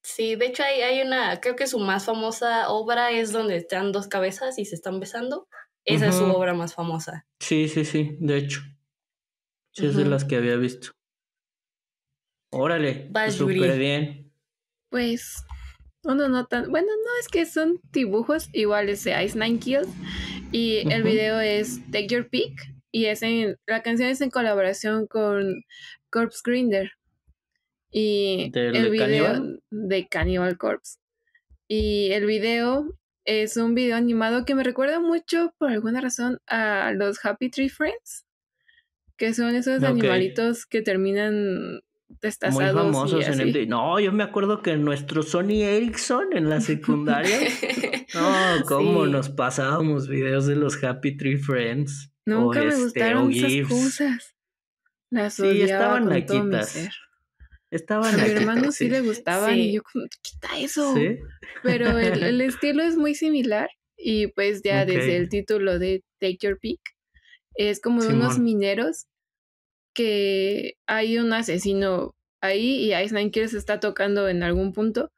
Sí, 0.04 0.36
de 0.36 0.46
hecho 0.46 0.62
hay, 0.62 0.82
hay 0.82 1.04
una, 1.04 1.40
creo 1.40 1.56
que 1.56 1.66
su 1.66 1.80
más 1.80 2.04
famosa 2.04 2.68
obra 2.70 3.10
es 3.10 3.32
donde 3.32 3.56
están 3.56 3.90
dos 3.90 4.06
cabezas 4.06 4.56
y 4.60 4.64
se 4.64 4.76
están 4.76 5.00
besando. 5.00 5.48
Esa 5.84 6.08
es 6.08 6.16
su 6.16 6.24
obra 6.24 6.54
más 6.54 6.74
famosa. 6.74 7.26
Sí, 7.40 7.68
sí, 7.68 7.84
sí, 7.84 8.16
de 8.20 8.38
hecho. 8.38 8.60
Sí, 9.76 9.84
es 9.84 9.96
de 9.96 10.06
las 10.06 10.24
que 10.24 10.36
había 10.36 10.56
visto. 10.56 10.92
Órale, 12.50 13.10
súper 13.30 13.78
bien. 13.78 14.32
Pues, 14.88 15.44
uno 16.02 16.30
no 16.30 16.46
tan. 16.46 16.70
Bueno, 16.70 16.86
no, 16.86 17.20
es 17.20 17.28
que 17.28 17.44
son 17.44 17.78
dibujos 17.92 18.48
iguales 18.54 19.04
de 19.04 19.22
Ice 19.22 19.38
Nine 19.38 19.58
Kills. 19.58 19.88
Y 20.50 20.90
el 20.90 21.02
video 21.02 21.40
es 21.40 21.82
Take 21.90 22.06
Your 22.06 22.30
Pick. 22.30 22.58
Y 22.90 23.04
es 23.04 23.22
en, 23.22 23.56
la 23.66 23.82
canción 23.82 24.08
es 24.08 24.22
en 24.22 24.30
colaboración 24.30 25.06
con 25.06 25.62
Corpse 26.08 26.40
Grinder. 26.42 26.92
Y 27.90 28.50
el 28.54 28.88
video 28.88 29.58
de 29.68 30.08
Cannibal 30.08 30.56
Corpse. 30.56 30.96
Y 31.68 32.12
el 32.12 32.24
video 32.24 32.96
es 33.26 33.58
un 33.58 33.74
video 33.74 33.96
animado 33.96 34.46
que 34.46 34.54
me 34.54 34.64
recuerda 34.64 35.00
mucho, 35.00 35.52
por 35.58 35.70
alguna 35.70 36.00
razón, 36.00 36.38
a 36.46 36.92
los 36.92 37.22
Happy 37.22 37.50
Tree 37.50 37.68
Friends 37.68 38.25
que 39.16 39.34
son 39.34 39.54
esos 39.54 39.82
animalitos 39.82 40.66
que 40.66 40.82
terminan 40.82 41.80
destazados. 42.20 42.74
Muy 42.74 42.82
famosos 42.82 43.26
en 43.26 43.40
el... 43.40 43.68
No, 43.68 43.98
yo 44.00 44.12
me 44.12 44.22
acuerdo 44.22 44.62
que 44.62 44.76
nuestro 44.76 45.22
Sony 45.22 45.62
Ericsson 45.62 46.32
en 46.32 46.48
la 46.48 46.60
secundaria. 46.60 47.38
no, 48.14 48.64
cómo 48.66 49.06
nos 49.06 49.28
pasábamos 49.30 50.08
videos 50.08 50.46
de 50.46 50.56
los 50.56 50.82
Happy 50.82 51.16
Tree 51.16 51.38
Friends. 51.38 52.12
Nunca 52.24 52.60
me 52.60 52.68
este, 52.68 52.82
gustaron 52.82 53.32
esas 53.32 53.68
cosas. 53.68 54.36
Las 55.10 55.34
sí, 55.34 55.62
estaban 55.62 56.06
naquitas. 56.06 56.88
Estaban 57.70 58.14
a 58.14 58.24
mi 58.24 58.30
hermano 58.30 58.70
sí, 58.70 58.88
le 58.88 59.00
gustaban 59.00 59.56
y 59.56 59.72
yo 59.72 59.82
como, 59.82 60.06
quita 60.22 60.48
eso. 60.58 60.94
Pero 61.62 61.98
el, 61.98 62.40
estilo 62.40 62.82
es 62.82 62.96
muy 62.96 63.14
similar 63.14 63.68
y 63.96 64.28
pues 64.28 64.62
ya 64.62 64.84
desde 64.84 65.16
el 65.16 65.28
título 65.28 65.78
de 65.78 66.04
Take 66.20 66.38
Your 66.40 66.58
Pick 66.58 66.80
es 67.56 67.80
como 67.80 68.02
de 68.02 68.14
unos 68.14 68.38
mineros 68.38 69.06
que 69.94 70.76
hay 70.86 71.18
un 71.18 71.32
asesino 71.32 72.14
ahí 72.40 72.84
y 72.84 72.94
Ice 72.94 73.14
Nine 73.14 73.30
Kills 73.30 73.54
está 73.54 73.80
tocando 73.80 74.28
en 74.28 74.42
algún 74.42 74.72
punto 74.72 75.10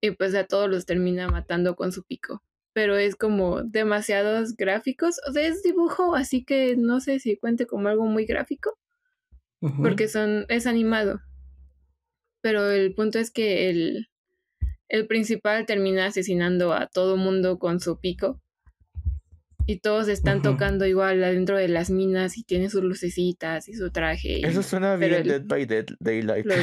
y 0.00 0.12
pues 0.12 0.34
a 0.34 0.44
todos 0.44 0.70
los 0.70 0.86
termina 0.86 1.28
matando 1.28 1.76
con 1.76 1.90
su 1.90 2.04
pico. 2.04 2.42
Pero 2.72 2.96
es 2.96 3.16
como 3.16 3.62
demasiados 3.62 4.56
gráficos. 4.56 5.20
O 5.28 5.32
sea, 5.32 5.46
es 5.46 5.62
dibujo, 5.62 6.14
así 6.14 6.44
que 6.44 6.76
no 6.76 7.00
sé 7.00 7.20
si 7.20 7.36
cuente 7.36 7.66
como 7.66 7.88
algo 7.88 8.04
muy 8.06 8.26
gráfico. 8.26 8.78
Porque 9.80 10.08
son, 10.08 10.44
es 10.48 10.66
animado. 10.66 11.22
Pero 12.42 12.70
el 12.70 12.94
punto 12.94 13.18
es 13.18 13.30
que 13.30 13.70
el, 13.70 14.08
el 14.88 15.06
principal 15.06 15.64
termina 15.64 16.06
asesinando 16.06 16.74
a 16.74 16.86
todo 16.86 17.16
mundo 17.16 17.58
con 17.58 17.80
su 17.80 17.98
pico 17.98 18.42
y 19.66 19.78
todos 19.78 20.08
están 20.08 20.42
tocando 20.42 20.86
igual 20.86 21.22
adentro 21.24 21.56
de 21.56 21.68
las 21.68 21.90
minas 21.90 22.36
y 22.36 22.44
tiene 22.44 22.68
sus 22.68 22.82
lucecitas 22.82 23.68
y 23.68 23.74
su 23.74 23.90
traje. 23.90 24.46
Eso 24.46 24.62
suena 24.62 24.96
bien 24.96 25.26
Dead 25.26 25.42
by 25.44 25.64
Dead, 25.66 25.86
Daylight. 26.00 26.46
Los, 26.46 26.58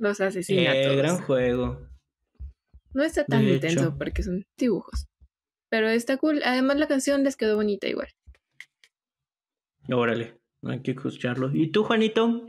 los 0.00 0.20
asesina 0.20 0.74
eh, 0.74 0.96
gran 0.96 1.18
juego. 1.18 1.86
No 2.92 3.04
está 3.04 3.24
tan 3.24 3.46
intenso 3.46 3.96
porque 3.96 4.22
son 4.22 4.44
dibujos. 4.56 5.06
Pero 5.68 5.88
está 5.88 6.16
cool. 6.16 6.42
Además 6.44 6.78
la 6.78 6.88
canción 6.88 7.22
les 7.22 7.36
quedó 7.36 7.54
bonita 7.56 7.86
igual. 7.86 8.08
Órale, 9.88 10.40
hay 10.64 10.82
que 10.82 10.92
escucharlo. 10.92 11.50
¿Y 11.54 11.70
tú, 11.70 11.84
Juanito? 11.84 12.46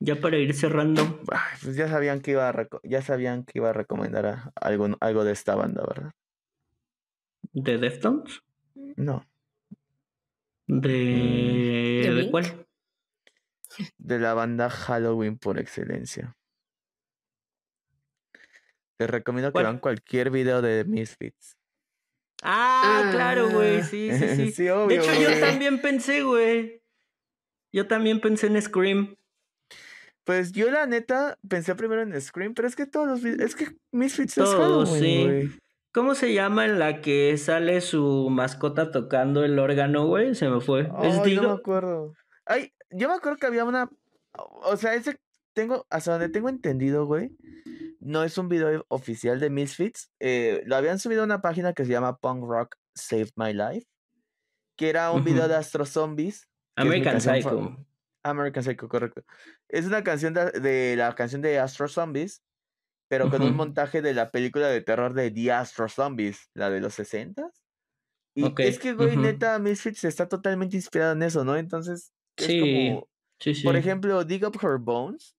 Ya 0.00 0.16
para 0.16 0.38
ir 0.38 0.54
cerrando. 0.54 1.20
pues 1.62 1.76
ya 1.76 1.88
sabían 1.88 2.20
que 2.20 2.32
iba 2.32 2.48
a 2.48 2.68
ya 2.82 3.02
sabían 3.02 3.44
que 3.44 3.58
iba 3.58 3.70
a 3.70 3.74
recomendar 3.74 4.52
algo, 4.54 4.96
algo 5.00 5.24
de 5.24 5.32
esta 5.32 5.54
banda, 5.54 5.84
¿verdad? 5.86 6.12
¿De 7.52 7.78
Deftones? 7.78 8.40
No. 8.74 9.26
¿De, 10.66 12.12
¿De, 12.16 12.30
cuál? 12.30 12.66
De 13.98 14.18
la 14.18 14.34
banda 14.34 14.70
Halloween 14.70 15.38
por 15.38 15.58
excelencia. 15.58 16.36
Te 18.96 19.06
recomiendo 19.06 19.52
que 19.52 19.62
vean 19.62 19.78
cualquier 19.78 20.30
video 20.30 20.62
de 20.62 20.84
Misfits. 20.84 21.56
Ah, 22.42 23.08
claro, 23.10 23.50
güey. 23.50 23.82
Sí, 23.82 24.10
sí, 24.12 24.52
sí. 24.52 24.64
de 24.88 24.96
hecho, 24.96 25.12
yo 25.20 25.40
también 25.40 25.80
pensé, 25.80 26.22
güey. 26.22 26.82
Yo 27.72 27.88
también 27.88 28.20
pensé 28.20 28.46
en 28.46 28.60
Scream. 28.60 29.16
Pues 30.24 30.52
yo 30.52 30.70
la 30.70 30.86
neta 30.86 31.38
pensé 31.48 31.74
primero 31.74 32.02
en 32.02 32.18
Scream, 32.20 32.54
pero 32.54 32.68
es 32.68 32.76
que 32.76 32.86
todos 32.86 33.06
los 33.06 33.22
videos, 33.22 33.50
es 33.50 33.56
que 33.56 33.76
Misfits 33.92 34.38
es 34.38 34.48
Halloween, 34.48 35.50
sí. 35.50 35.58
¿Cómo 35.94 36.16
se 36.16 36.34
llama 36.34 36.64
en 36.64 36.80
la 36.80 37.00
que 37.00 37.38
sale 37.38 37.80
su 37.80 38.28
mascota 38.28 38.90
tocando 38.90 39.44
el 39.44 39.60
órgano, 39.60 40.08
güey? 40.08 40.34
Se 40.34 40.48
me 40.48 40.60
fue. 40.60 40.90
¿Es 41.04 41.22
Digo? 41.22 41.42
No 41.42 41.48
me 41.50 41.54
acuerdo. 41.54 42.14
Ay, 42.46 42.74
yo 42.90 43.08
me 43.08 43.14
acuerdo 43.14 43.38
que 43.38 43.46
había 43.46 43.64
una. 43.64 43.88
O 44.32 44.76
sea, 44.76 44.94
ese 44.94 45.20
tengo. 45.52 45.86
Hasta 45.90 46.10
donde 46.10 46.30
tengo 46.30 46.48
entendido, 46.48 47.06
güey. 47.06 47.30
No 48.00 48.24
es 48.24 48.36
un 48.38 48.48
video 48.48 48.84
oficial 48.88 49.38
de 49.38 49.50
Misfits. 49.50 50.10
Eh, 50.18 50.64
lo 50.66 50.74
habían 50.74 50.98
subido 50.98 51.22
a 51.22 51.26
una 51.26 51.40
página 51.40 51.74
que 51.74 51.84
se 51.84 51.92
llama 51.92 52.16
Punk 52.16 52.42
Rock 52.44 52.74
Saved 52.96 53.30
My 53.36 53.52
Life. 53.52 53.86
Que 54.76 54.90
era 54.90 55.12
un 55.12 55.22
video 55.22 55.46
de 55.46 55.54
Astro 55.54 55.86
Zombies. 55.86 56.48
American 56.74 57.20
Psycho. 57.20 57.76
American 58.24 58.64
Psycho, 58.64 58.88
correcto. 58.88 59.22
Es 59.68 59.86
una 59.86 60.02
canción 60.02 60.34
de, 60.34 60.50
de 60.50 60.96
la 60.96 61.14
canción 61.14 61.40
de 61.40 61.60
Astro 61.60 61.86
Zombies 61.86 62.42
pero 63.08 63.30
con 63.30 63.42
un 63.42 63.54
montaje 63.54 64.02
de 64.02 64.14
la 64.14 64.30
película 64.30 64.68
de 64.68 64.80
terror 64.80 65.14
de 65.14 65.30
The 65.30 65.52
Astro 65.52 65.88
Zombies, 65.88 66.50
la 66.54 66.70
de 66.70 66.80
los 66.80 66.94
60 66.94 67.50
Y 68.34 68.52
es 68.58 68.78
que, 68.78 68.94
güey, 68.94 69.16
neta, 69.16 69.58
Misfits 69.58 70.04
está 70.04 70.28
totalmente 70.28 70.76
inspirado 70.76 71.12
en 71.12 71.22
eso, 71.22 71.44
¿no? 71.44 71.56
Entonces, 71.56 72.12
es 72.36 72.46
como, 72.46 73.08
sí, 73.38 73.54
sí. 73.54 73.62
por 73.62 73.76
ejemplo, 73.76 74.24
Dig 74.24 74.44
Up 74.44 74.58
Her 74.60 74.78
Bones, 74.78 75.36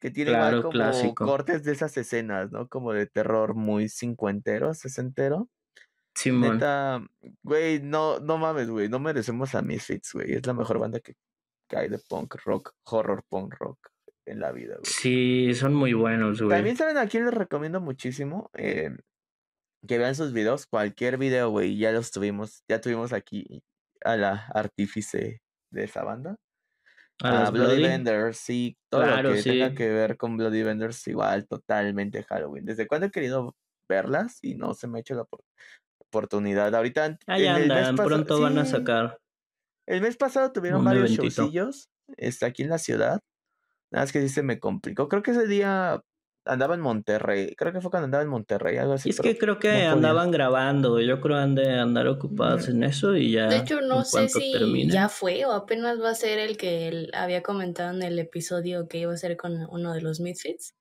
que 0.00 0.10
tiene 0.10 0.32
igual 0.32 0.62
como 0.62 1.14
cortes 1.14 1.64
de 1.64 1.72
esas 1.72 1.96
escenas, 1.96 2.50
¿no? 2.52 2.68
Como 2.68 2.92
de 2.92 3.06
terror 3.06 3.54
muy 3.54 3.88
cincuentero, 3.88 4.74
sesentero. 4.74 5.48
Sí, 6.14 6.32
Neta, 6.32 7.02
güey, 7.42 7.80
no, 7.80 8.18
no 8.18 8.36
mames, 8.36 8.68
güey, 8.68 8.88
no 8.88 8.98
merecemos 8.98 9.54
a 9.54 9.62
Misfits, 9.62 10.12
güey. 10.12 10.32
Es 10.32 10.46
la 10.46 10.52
mejor 10.52 10.78
banda 10.78 11.00
que, 11.00 11.14
que 11.68 11.76
hay 11.76 11.88
de 11.88 11.98
punk 11.98 12.34
rock, 12.44 12.74
horror 12.84 13.24
punk 13.28 13.54
rock 13.58 13.90
en 14.30 14.40
la 14.40 14.52
vida, 14.52 14.74
güey. 14.74 14.84
Sí, 14.84 15.54
son 15.54 15.74
muy 15.74 15.92
buenos, 15.92 16.40
güey. 16.40 16.56
También 16.56 16.76
saben 16.76 16.98
a 16.98 17.06
quién 17.06 17.24
les 17.24 17.34
recomiendo 17.34 17.80
muchísimo 17.80 18.50
eh, 18.54 18.96
que 19.86 19.98
vean 19.98 20.14
sus 20.14 20.32
videos, 20.32 20.66
cualquier 20.66 21.18
video, 21.18 21.50
güey, 21.50 21.76
ya 21.76 21.92
los 21.92 22.10
tuvimos, 22.10 22.62
ya 22.68 22.80
tuvimos 22.80 23.12
aquí 23.12 23.62
a 24.04 24.16
la 24.16 24.46
artífice 24.54 25.42
de 25.70 25.84
esa 25.84 26.04
banda. 26.04 26.36
A, 27.22 27.50
Bloody, 27.50 27.82
Vendors, 27.82 28.38
sí, 28.38 28.78
todo 28.88 29.04
lo 29.04 29.34
que 29.34 29.42
tenga 29.42 29.74
que 29.74 29.90
ver 29.90 30.16
con 30.16 30.38
Bloody 30.38 30.62
Vendors, 30.62 31.06
igual, 31.06 31.46
totalmente 31.46 32.22
Halloween. 32.22 32.64
¿Desde 32.64 32.86
cuándo 32.86 33.08
he 33.08 33.10
querido 33.10 33.54
verlas 33.88 34.38
y 34.40 34.54
no 34.54 34.72
se 34.72 34.88
me 34.88 34.98
ha 34.98 35.00
hecho 35.00 35.14
la 35.14 35.26
oportunidad? 35.98 36.74
Ahorita. 36.74 37.18
Ahí 37.26 37.46
andan, 37.46 37.96
pronto 37.96 38.40
van 38.40 38.56
a 38.56 38.64
sacar. 38.64 39.18
El 39.86 40.00
mes 40.00 40.16
pasado 40.16 40.50
tuvieron 40.50 40.82
varios 40.82 41.10
showcillos 41.10 41.90
está 42.16 42.46
aquí 42.46 42.62
en 42.62 42.70
la 42.70 42.78
ciudad. 42.78 43.20
Nada 43.90 44.04
más 44.04 44.12
que 44.12 44.20
sí 44.20 44.28
se 44.28 44.42
me 44.42 44.58
complicó. 44.58 45.08
Creo 45.08 45.22
que 45.22 45.32
ese 45.32 45.46
día 45.46 46.02
andaba 46.44 46.74
en 46.74 46.80
Monterrey. 46.80 47.54
Creo 47.56 47.72
que 47.72 47.80
fue 47.80 47.90
cuando 47.90 48.06
andaba 48.06 48.22
en 48.22 48.28
Monterrey, 48.28 48.76
algo 48.76 48.94
así. 48.94 49.10
es 49.10 49.20
que 49.20 49.36
creo 49.36 49.58
que 49.58 49.84
andaban 49.84 50.30
grabando. 50.30 51.00
Yo 51.00 51.20
creo 51.20 51.36
han 51.36 51.54
de 51.54 51.78
andar 51.78 52.06
ocupados 52.06 52.68
en 52.68 52.82
eso 52.82 53.16
y 53.16 53.32
ya. 53.32 53.48
De 53.48 53.58
hecho, 53.58 53.80
no 53.80 54.04
sé 54.04 54.28
si 54.28 54.88
ya 54.88 55.08
fue 55.08 55.44
o 55.44 55.52
apenas 55.52 56.00
va 56.00 56.10
a 56.10 56.14
ser 56.14 56.38
el 56.38 56.56
que 56.56 56.88
él 56.88 57.10
había 57.14 57.42
comentado 57.42 57.94
en 57.94 58.02
el 58.02 58.18
episodio 58.18 58.88
que 58.88 58.98
iba 58.98 59.12
a 59.12 59.16
ser 59.16 59.36
con 59.36 59.66
uno 59.70 59.92
de 59.92 60.00
los 60.02 60.20
Misfits. 60.20 60.74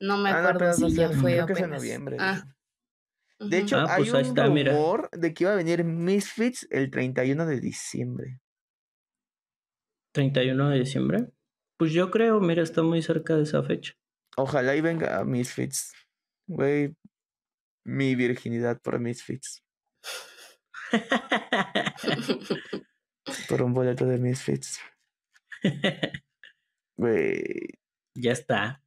No 0.00 0.18
me 0.18 0.30
ah, 0.30 0.48
acuerdo 0.48 0.72
si 0.74 0.94
ya 0.94 1.10
fue 1.10 1.32
creo 1.32 1.46
que 1.46 1.52
es 1.54 1.60
en 1.60 1.70
noviembre. 1.70 2.16
Ah. 2.18 2.44
De 3.40 3.58
hecho, 3.58 3.78
ah, 3.78 3.86
hay 3.88 4.04
pues 4.08 4.28
un 4.28 4.36
rumor 4.36 5.10
de 5.12 5.34
que 5.34 5.44
iba 5.44 5.52
a 5.52 5.56
venir 5.56 5.84
Misfits 5.84 6.66
el 6.70 6.90
31 6.90 7.46
de 7.46 7.60
diciembre. 7.60 8.40
¿31 10.14 10.70
de 10.70 10.78
diciembre? 10.78 11.33
Pues 11.76 11.92
yo 11.92 12.10
creo, 12.10 12.40
mira, 12.40 12.62
está 12.62 12.82
muy 12.82 13.02
cerca 13.02 13.36
de 13.36 13.42
esa 13.42 13.62
fecha. 13.62 13.94
Ojalá 14.36 14.74
y 14.76 14.80
venga 14.80 15.18
a 15.18 15.24
Misfits. 15.24 15.92
Güey, 16.46 16.94
mi 17.84 18.14
virginidad 18.14 18.80
por 18.80 18.98
Misfits. 19.00 19.64
por 23.48 23.62
un 23.62 23.74
boleto 23.74 24.06
de 24.06 24.18
Misfits. 24.18 24.80
Güey. 26.96 27.68
Ya 28.16 28.30
está. 28.30 28.80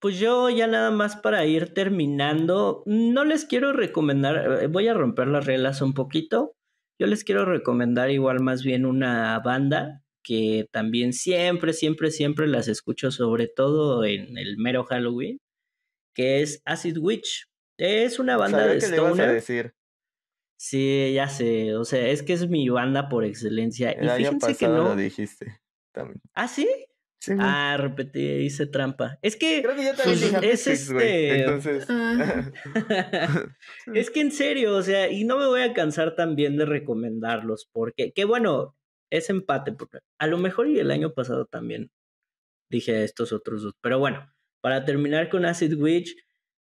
Pues 0.00 0.18
yo 0.18 0.50
ya 0.50 0.66
nada 0.66 0.90
más 0.90 1.14
para 1.14 1.46
ir 1.46 1.72
terminando, 1.72 2.82
no 2.84 3.24
les 3.24 3.44
quiero 3.44 3.72
recomendar, 3.72 4.64
eh, 4.64 4.66
voy 4.66 4.88
a 4.88 4.94
romper 4.94 5.28
las 5.28 5.46
reglas 5.46 5.80
un 5.82 5.94
poquito. 5.94 6.56
Yo 7.00 7.06
les 7.06 7.22
quiero 7.22 7.44
recomendar 7.44 8.10
igual 8.10 8.40
más 8.40 8.64
bien 8.64 8.86
una 8.86 9.38
banda 9.38 10.03
que 10.24 10.66
también 10.72 11.12
siempre, 11.12 11.72
siempre, 11.72 12.10
siempre 12.10 12.48
las 12.48 12.66
escucho, 12.66 13.12
sobre 13.12 13.46
todo 13.46 14.04
en 14.04 14.36
el 14.38 14.56
mero 14.56 14.84
Halloween, 14.84 15.38
que 16.14 16.42
es 16.42 16.62
Acid 16.64 16.98
Witch. 16.98 17.46
Es 17.78 18.18
una 18.18 18.36
banda 18.36 18.66
de 18.66 18.78
stoner. 18.78 19.32
decir? 19.32 19.74
Sí, 20.56 21.12
ya 21.12 21.28
sé, 21.28 21.76
o 21.76 21.84
sea, 21.84 22.08
es 22.08 22.22
que 22.22 22.32
es 22.32 22.48
mi 22.48 22.68
banda 22.68 23.08
por 23.08 23.24
excelencia. 23.24 23.92
y 23.92 24.08
fíjense 24.16 24.56
que 24.56 24.66
no. 24.66 24.84
Lo 24.84 24.96
dijiste. 24.96 25.60
También. 25.92 26.20
¿Ah, 26.34 26.48
sí? 26.48 26.68
Sí, 27.20 27.32
ah, 27.38 27.76
repetí, 27.78 28.20
hice 28.20 28.66
trampa. 28.66 29.18
Es 29.22 29.36
que. 29.36 29.62
Creo 29.62 29.74
que 29.74 29.84
yo 29.84 29.94
también 29.94 30.34
pues, 30.34 30.66
es 30.66 30.66
este. 30.66 31.40
Entonces. 31.40 31.86
Ah. 31.88 32.50
es 33.94 34.10
que 34.10 34.20
en 34.20 34.30
serio, 34.30 34.76
o 34.76 34.82
sea, 34.82 35.10
y 35.10 35.24
no 35.24 35.38
me 35.38 35.46
voy 35.46 35.62
a 35.62 35.72
cansar 35.72 36.14
también 36.14 36.56
de 36.56 36.66
recomendarlos, 36.66 37.68
porque, 37.72 38.12
que 38.12 38.24
bueno, 38.24 38.76
es 39.10 39.30
empate, 39.30 39.72
porque 39.72 39.98
a 40.18 40.26
lo 40.26 40.38
mejor 40.38 40.68
y 40.68 40.78
el 40.78 40.90
año 40.90 41.12
pasado 41.12 41.46
también 41.46 41.90
dije 42.70 43.04
estos 43.04 43.32
otros 43.32 43.62
dos. 43.62 43.72
Pero 43.80 43.98
bueno, 43.98 44.32
para 44.60 44.84
terminar 44.84 45.28
con 45.28 45.44
Acid 45.44 45.74
Witch, 45.74 46.16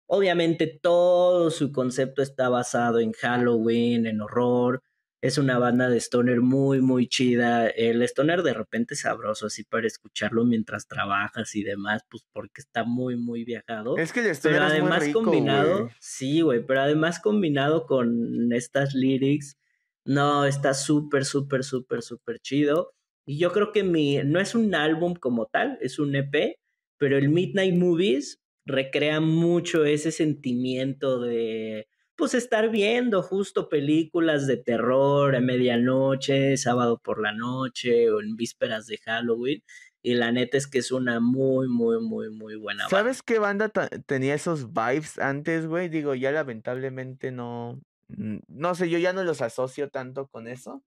obviamente 0.07 0.79
todo 0.81 1.51
su 1.51 1.71
concepto 1.71 2.21
está 2.21 2.49
basado 2.49 2.99
en 2.99 3.13
Halloween, 3.13 4.05
en 4.05 4.21
horror. 4.21 4.81
Es 5.21 5.37
una 5.37 5.59
banda 5.59 5.87
de 5.87 5.97
stoner 5.97 6.41
muy, 6.41 6.81
muy 6.81 7.07
chida. 7.07 7.67
El 7.67 8.01
stoner 8.01 8.41
de 8.41 8.55
repente 8.55 8.95
sabroso, 8.95 9.45
así 9.45 9.63
para 9.63 9.85
escucharlo 9.85 10.45
mientras 10.45 10.87
trabajas 10.87 11.55
y 11.55 11.63
demás, 11.63 12.01
pues 12.09 12.23
porque 12.33 12.61
está 12.61 12.83
muy, 12.83 13.17
muy 13.17 13.45
viajado. 13.45 13.97
Es 13.97 14.11
que 14.11 14.21
el 14.21 14.35
stoner 14.35 14.59
pero 14.59 14.71
además 14.71 15.07
combinado, 15.13 15.91
sí, 15.99 16.41
güey, 16.41 16.65
pero 16.65 16.81
además 16.81 17.19
combinado 17.19 17.85
con 17.85 18.51
estas 18.51 18.95
lyrics, 18.95 19.57
no, 20.05 20.45
está 20.45 20.73
súper, 20.73 21.25
súper, 21.25 21.63
súper, 21.63 22.01
súper 22.01 22.39
chido. 22.39 22.93
Y 23.25 23.37
yo 23.37 23.51
creo 23.51 23.71
que 23.71 23.83
mi, 23.83 24.17
no 24.23 24.39
es 24.39 24.55
un 24.55 24.73
álbum 24.73 25.15
como 25.15 25.45
tal, 25.45 25.77
es 25.81 25.99
un 25.99 26.15
EP, 26.15 26.57
pero 26.97 27.17
el 27.17 27.29
Midnight 27.29 27.75
Movies 27.75 28.41
recrea 28.65 29.19
mucho 29.21 29.85
ese 29.85 30.11
sentimiento 30.11 31.19
de, 31.19 31.87
pues, 32.15 32.33
estar 32.33 32.69
viendo 32.69 33.21
justo 33.21 33.69
películas 33.69 34.47
de 34.47 34.57
terror 34.57 35.35
a 35.35 35.39
medianoche, 35.39 36.57
sábado 36.57 36.99
por 37.03 37.21
la 37.21 37.33
noche 37.33 38.09
o 38.09 38.21
en 38.21 38.35
vísperas 38.35 38.87
de 38.87 38.97
Halloween. 38.97 39.63
Y 40.03 40.15
la 40.15 40.31
neta 40.31 40.57
es 40.57 40.65
que 40.65 40.79
es 40.79 40.91
una 40.91 41.19
muy, 41.19 41.67
muy, 41.67 42.01
muy, 42.01 42.31
muy 42.31 42.55
buena 42.55 42.85
banda. 42.85 42.97
¿Sabes 42.97 43.21
qué 43.21 43.37
banda 43.37 43.69
tenía 44.07 44.33
esos 44.33 44.73
vibes 44.73 45.19
antes, 45.19 45.67
güey? 45.67 45.89
Digo, 45.89 46.15
ya 46.15 46.31
lamentablemente 46.31 47.31
no, 47.31 47.79
no 48.17 48.75
sé, 48.75 48.89
yo 48.89 48.97
ya 48.97 49.13
no 49.13 49.23
los 49.23 49.41
asocio 49.41 49.89
tanto 49.89 50.27
con 50.27 50.47
eso. 50.47 50.83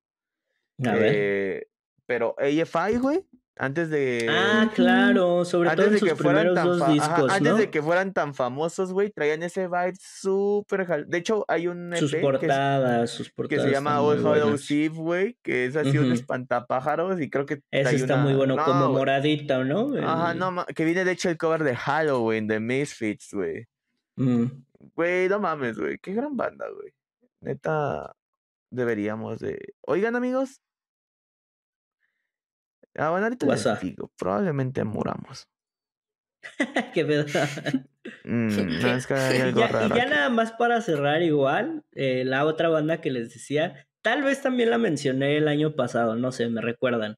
A 0.84 0.92
ver. 0.92 1.12
Eh, 1.14 1.68
pero 2.06 2.34
AFI, 2.38 2.98
güey, 2.98 3.26
antes 3.56 3.88
de. 3.88 4.26
Ah, 4.28 4.68
claro, 4.74 5.44
sobre 5.44 5.70
todo 5.76 5.86
en 5.86 5.98
sus 5.98 6.12
primeros 6.14 6.54
dos 6.56 6.88
discos. 6.88 7.30
antes 7.30 7.56
de 7.56 7.70
que 7.70 7.82
fueran 7.82 8.12
tan 8.12 8.34
famosos, 8.34 8.92
güey, 8.92 9.10
traían 9.10 9.44
ese 9.44 9.68
vibe 9.68 9.94
súper. 10.00 11.06
De 11.06 11.18
hecho, 11.18 11.44
hay 11.46 11.68
un. 11.68 11.92
EP 11.92 12.00
sus 12.00 12.14
portadas, 12.16 13.10
sus 13.10 13.30
portadas. 13.30 13.62
Que 13.62 13.68
se 13.68 13.72
llama 13.72 14.00
All 14.00 14.26
Hollow 14.26 14.56
Eve, 14.68 14.88
güey, 14.88 15.38
que 15.42 15.66
es 15.66 15.76
así 15.76 15.96
un 15.96 16.10
espantapájaros 16.10 17.20
y 17.20 17.30
creo 17.30 17.46
que. 17.46 17.60
Ese 17.70 17.94
está 17.94 18.16
muy 18.16 18.34
bueno, 18.34 18.56
como 18.56 18.88
moradita, 18.88 19.62
¿no? 19.62 19.94
Ajá, 20.02 20.34
no, 20.34 20.66
que 20.74 20.84
viene 20.84 21.04
de 21.04 21.12
hecho 21.12 21.30
el 21.30 21.38
cover 21.38 21.62
de 21.62 21.76
Halloween, 21.76 22.48
de 22.48 22.58
Misfits, 22.58 23.32
güey. 23.32 23.66
Mm. 24.16 24.46
Güey, 24.96 25.28
no 25.28 25.38
mames, 25.38 25.78
güey, 25.78 25.98
qué 25.98 26.12
gran 26.12 26.36
banda, 26.36 26.66
güey. 26.74 26.92
Neta, 27.44 28.16
deberíamos 28.70 29.38
de... 29.38 29.74
Oigan 29.82 30.16
amigos. 30.16 30.60
Ah, 32.96 33.10
bueno, 33.10 33.26
ahorita 33.26 33.46
les 33.46 33.80
digo, 33.80 34.10
probablemente 34.16 34.84
moramos. 34.84 35.48
Qué 36.94 37.04
pedo. 37.04 37.24
Mm, 38.22 38.48
es 38.48 39.06
que 39.06 39.14
hay 39.14 39.40
algo 39.40 39.60
ya, 39.60 39.66
raro 39.66 39.96
ya 39.96 40.04
nada 40.04 40.28
más 40.28 40.52
para 40.52 40.82
cerrar 40.82 41.22
igual, 41.22 41.84
eh, 41.92 42.22
la 42.26 42.44
otra 42.44 42.68
banda 42.68 43.00
que 43.00 43.10
les 43.10 43.32
decía, 43.32 43.86
tal 44.02 44.22
vez 44.22 44.42
también 44.42 44.68
la 44.68 44.76
mencioné 44.76 45.38
el 45.38 45.48
año 45.48 45.74
pasado, 45.74 46.14
no 46.14 46.30
sé, 46.30 46.50
me 46.50 46.60
recuerdan. 46.60 47.16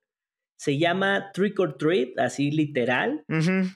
Se 0.57 0.79
llama 0.79 1.33
Trick 1.33 1.59
or 1.59 1.77
Treat, 1.77 2.19
así 2.19 2.53
literal. 2.53 3.25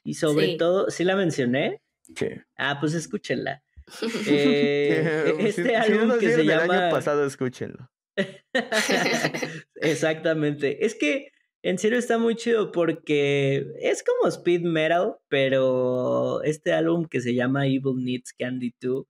Y 0.04 0.14
sobre 0.14 0.56
todo, 0.56 0.88
¿sí 0.90 1.02
la 1.02 1.16
mencioné? 1.16 1.82
Sí. 2.14 2.28
Ah, 2.56 2.78
pues 2.80 2.94
escúchenla. 2.94 3.64
Eh, 4.26 5.34
este 5.40 5.76
álbum 5.76 6.18
que 6.18 6.32
se 6.32 6.44
llama... 6.44 6.64
El 6.64 6.70
año 6.70 6.90
pasado, 6.90 7.24
escúchenlo. 7.26 7.90
Exactamente. 9.76 10.84
Es 10.84 10.94
que 10.94 11.32
en 11.62 11.78
serio 11.78 11.98
está 11.98 12.18
muy 12.18 12.36
chido 12.36 12.72
porque 12.72 13.66
es 13.80 14.02
como 14.02 14.28
speed 14.28 14.62
metal, 14.62 15.16
pero 15.28 16.42
este 16.42 16.72
álbum 16.72 17.06
que 17.06 17.20
se 17.20 17.34
llama 17.34 17.66
Evil 17.66 17.96
Needs 18.02 18.32
Candy 18.38 18.74
2 18.80 19.04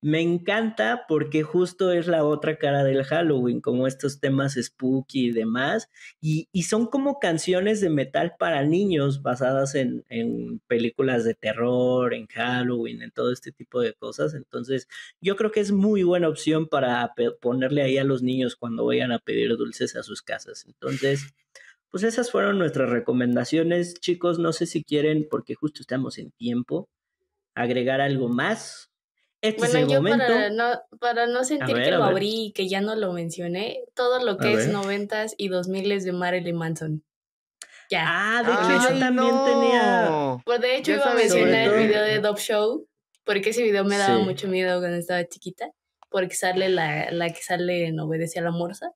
me 0.00 0.20
encanta 0.20 1.04
porque 1.08 1.42
justo 1.42 1.92
es 1.92 2.06
la 2.06 2.24
otra 2.24 2.56
cara 2.58 2.84
del 2.84 3.04
Halloween, 3.04 3.60
como 3.60 3.86
estos 3.86 4.20
temas 4.20 4.54
spooky 4.54 5.26
y 5.26 5.30
demás, 5.32 5.90
y, 6.20 6.48
son 6.62 6.86
como 6.86 7.18
canciones 7.18 7.80
de 7.80 7.90
metal 7.90 8.34
para 8.38 8.62
niños 8.62 9.22
basadas 9.22 9.74
en, 9.74 10.04
en, 10.08 10.60
películas 10.68 11.24
de 11.24 11.34
terror, 11.34 12.14
en 12.14 12.26
Halloween, 12.26 13.02
en 13.02 13.10
todo 13.10 13.32
este 13.32 13.52
tipo 13.52 13.80
de 13.80 13.94
cosas. 13.94 14.34
Entonces, 14.34 14.86
yo 15.20 15.36
creo 15.36 15.50
que 15.50 15.60
es 15.60 15.72
muy 15.72 16.02
buena 16.02 16.28
opción 16.28 16.68
para 16.68 17.14
ponerle 17.40 17.82
ahí 17.82 17.98
a 17.98 18.04
los 18.04 18.22
niños 18.22 18.54
cuando 18.56 18.84
vayan 18.84 19.12
a 19.12 19.18
pedir 19.18 19.56
dulces 19.56 19.96
a 19.96 20.02
sus 20.02 20.22
casas. 20.22 20.66
Entonces, 20.66 21.34
pues 21.90 22.04
esas 22.04 22.30
fueron 22.30 22.58
nuestras 22.58 22.90
recomendaciones, 22.90 23.94
chicos. 23.94 24.38
No 24.38 24.52
sé 24.52 24.66
si 24.66 24.84
quieren, 24.84 25.26
porque 25.30 25.54
justo 25.54 25.80
estamos 25.82 26.18
en 26.18 26.30
tiempo 26.32 26.88
agregar 27.54 28.00
algo 28.00 28.28
más. 28.28 28.87
Este 29.40 29.84
bueno, 29.84 29.88
yo 29.88 30.02
Para, 30.02 30.50
no, 30.50 30.64
para 30.98 31.26
no 31.26 31.44
sentir 31.44 31.76
que 31.76 31.90
lo 31.92 32.02
abrí 32.02 32.46
y 32.46 32.52
que 32.52 32.68
ya 32.68 32.80
no 32.80 32.96
lo 32.96 33.12
mencioné, 33.12 33.84
todo 33.94 34.24
lo 34.24 34.36
que 34.36 34.52
es 34.52 34.68
noventas 34.68 35.34
y 35.38 35.48
dos 35.48 35.68
miles 35.68 36.04
de 36.04 36.12
Marilyn 36.12 36.56
Manson. 36.56 37.04
Ya. 37.90 38.04
Ah, 38.06 38.42
de 38.42 38.52
hecho 38.52 38.92
yo 38.92 38.98
también 38.98 39.34
tenía. 39.46 40.38
Pues 40.44 40.60
de 40.60 40.76
hecho 40.76 40.92
iba 40.92 41.10
a 41.10 41.14
mencionar 41.14 41.68
el 41.68 41.86
video 41.86 42.02
de 42.02 42.18
Dove 42.18 42.40
Show, 42.40 42.86
porque 43.24 43.50
ese 43.50 43.62
video 43.62 43.84
me 43.84 43.96
daba 43.96 44.18
mucho 44.18 44.48
miedo 44.48 44.80
cuando 44.80 44.98
estaba 44.98 45.24
chiquita, 45.26 45.70
porque 46.10 46.34
sale 46.34 46.68
la, 46.68 47.10
la 47.12 47.30
que 47.30 47.40
sale 47.40 47.86
en 47.86 48.00
Obedece 48.00 48.40
a 48.40 48.42
la 48.42 48.50
Morsa. 48.50 48.92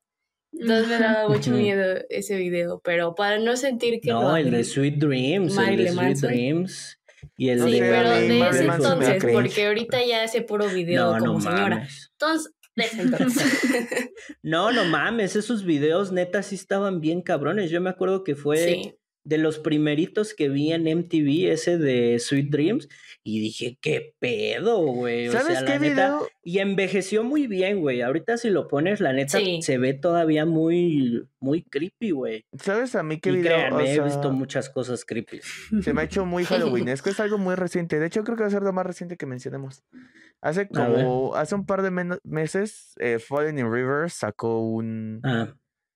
Entonces 0.52 0.88
me 0.88 0.98
daba 0.98 1.28
mucho 1.28 1.50
miedo 1.52 2.00
ese 2.10 2.36
video, 2.36 2.80
pero 2.84 3.14
para 3.14 3.38
no 3.38 3.56
sentir 3.56 4.00
que... 4.00 4.10
No, 4.10 4.36
el 4.36 4.50
de 4.50 4.64
Sweet 4.64 4.96
Dreams, 4.98 5.56
el 5.56 5.76
de 5.78 5.92
Sweet 5.92 6.18
Dreams. 6.18 6.98
Y 7.36 7.50
el 7.50 7.60
sí, 7.62 7.78
pero 7.80 8.10
de 8.10 8.48
ese 8.48 8.64
entonces, 8.64 9.24
porque 9.32 9.66
ahorita 9.66 10.04
ya 10.04 10.24
hace 10.24 10.42
puro 10.42 10.68
video 10.68 11.16
como 11.18 11.40
señora. 11.40 11.88
Entonces, 12.12 12.52
de 12.74 12.84
ese 12.84 13.02
entonces. 13.02 14.10
no, 14.42 14.72
no 14.72 14.84
mames, 14.84 15.36
esos 15.36 15.64
videos 15.64 16.12
neta 16.12 16.42
sí 16.42 16.54
estaban 16.54 17.00
bien 17.00 17.22
cabrones. 17.22 17.70
Yo 17.70 17.80
me 17.80 17.90
acuerdo 17.90 18.24
que 18.24 18.34
fue 18.34 18.96
de 19.24 19.38
los 19.38 19.58
primeritos 19.58 20.34
que 20.34 20.48
vi 20.48 20.72
en 20.72 20.82
MTV, 20.82 21.52
ese 21.52 21.78
de 21.78 22.18
Sweet 22.18 22.50
Dreams, 22.50 22.88
y 23.22 23.40
dije, 23.40 23.78
qué 23.80 24.14
pedo, 24.18 24.78
güey. 24.78 25.28
O 25.28 25.32
¿Sabes 25.32 25.58
sea, 25.58 25.66
qué 25.66 25.72
la 25.74 25.78
neta, 25.78 26.18
Y 26.42 26.58
envejeció 26.58 27.22
muy 27.22 27.46
bien, 27.46 27.80
güey. 27.80 28.02
Ahorita 28.02 28.36
si 28.36 28.50
lo 28.50 28.66
pones, 28.66 29.00
la 29.00 29.12
neta, 29.12 29.38
se 29.60 29.78
ve 29.78 29.94
todavía 29.94 30.44
muy, 30.44 31.28
muy 31.38 31.62
creepy, 31.62 32.10
güey. 32.10 32.46
¿Sabes 32.58 32.96
a 32.96 33.02
mí 33.04 33.20
qué 33.20 33.30
y 33.30 33.36
video? 33.36 33.52
Créanme, 33.52 33.94
he 33.94 34.00
visto 34.00 34.32
muchas 34.32 34.68
cosas 34.68 35.04
creepy. 35.04 35.40
Se 35.82 35.92
me 35.92 36.00
ha 36.00 36.04
hecho 36.04 36.26
muy 36.26 36.44
Halloweenesco, 36.44 37.10
es 37.10 37.20
algo 37.20 37.38
muy 37.38 37.54
reciente. 37.54 38.00
De 38.00 38.06
hecho, 38.06 38.24
creo 38.24 38.36
que 38.36 38.42
va 38.42 38.48
a 38.48 38.52
ser 38.52 38.62
lo 38.62 38.72
más 38.72 38.86
reciente 38.86 39.16
que 39.16 39.26
mencionemos. 39.26 39.84
Hace 40.40 40.66
como, 40.66 41.36
hace 41.36 41.54
un 41.54 41.64
par 41.64 41.82
de 41.82 42.18
meses, 42.24 42.94
eh, 42.98 43.20
Falling 43.20 43.58
in 43.58 43.72
Rivers 43.72 44.14
sacó 44.14 44.58
un... 44.58 45.20
Ah 45.22 45.54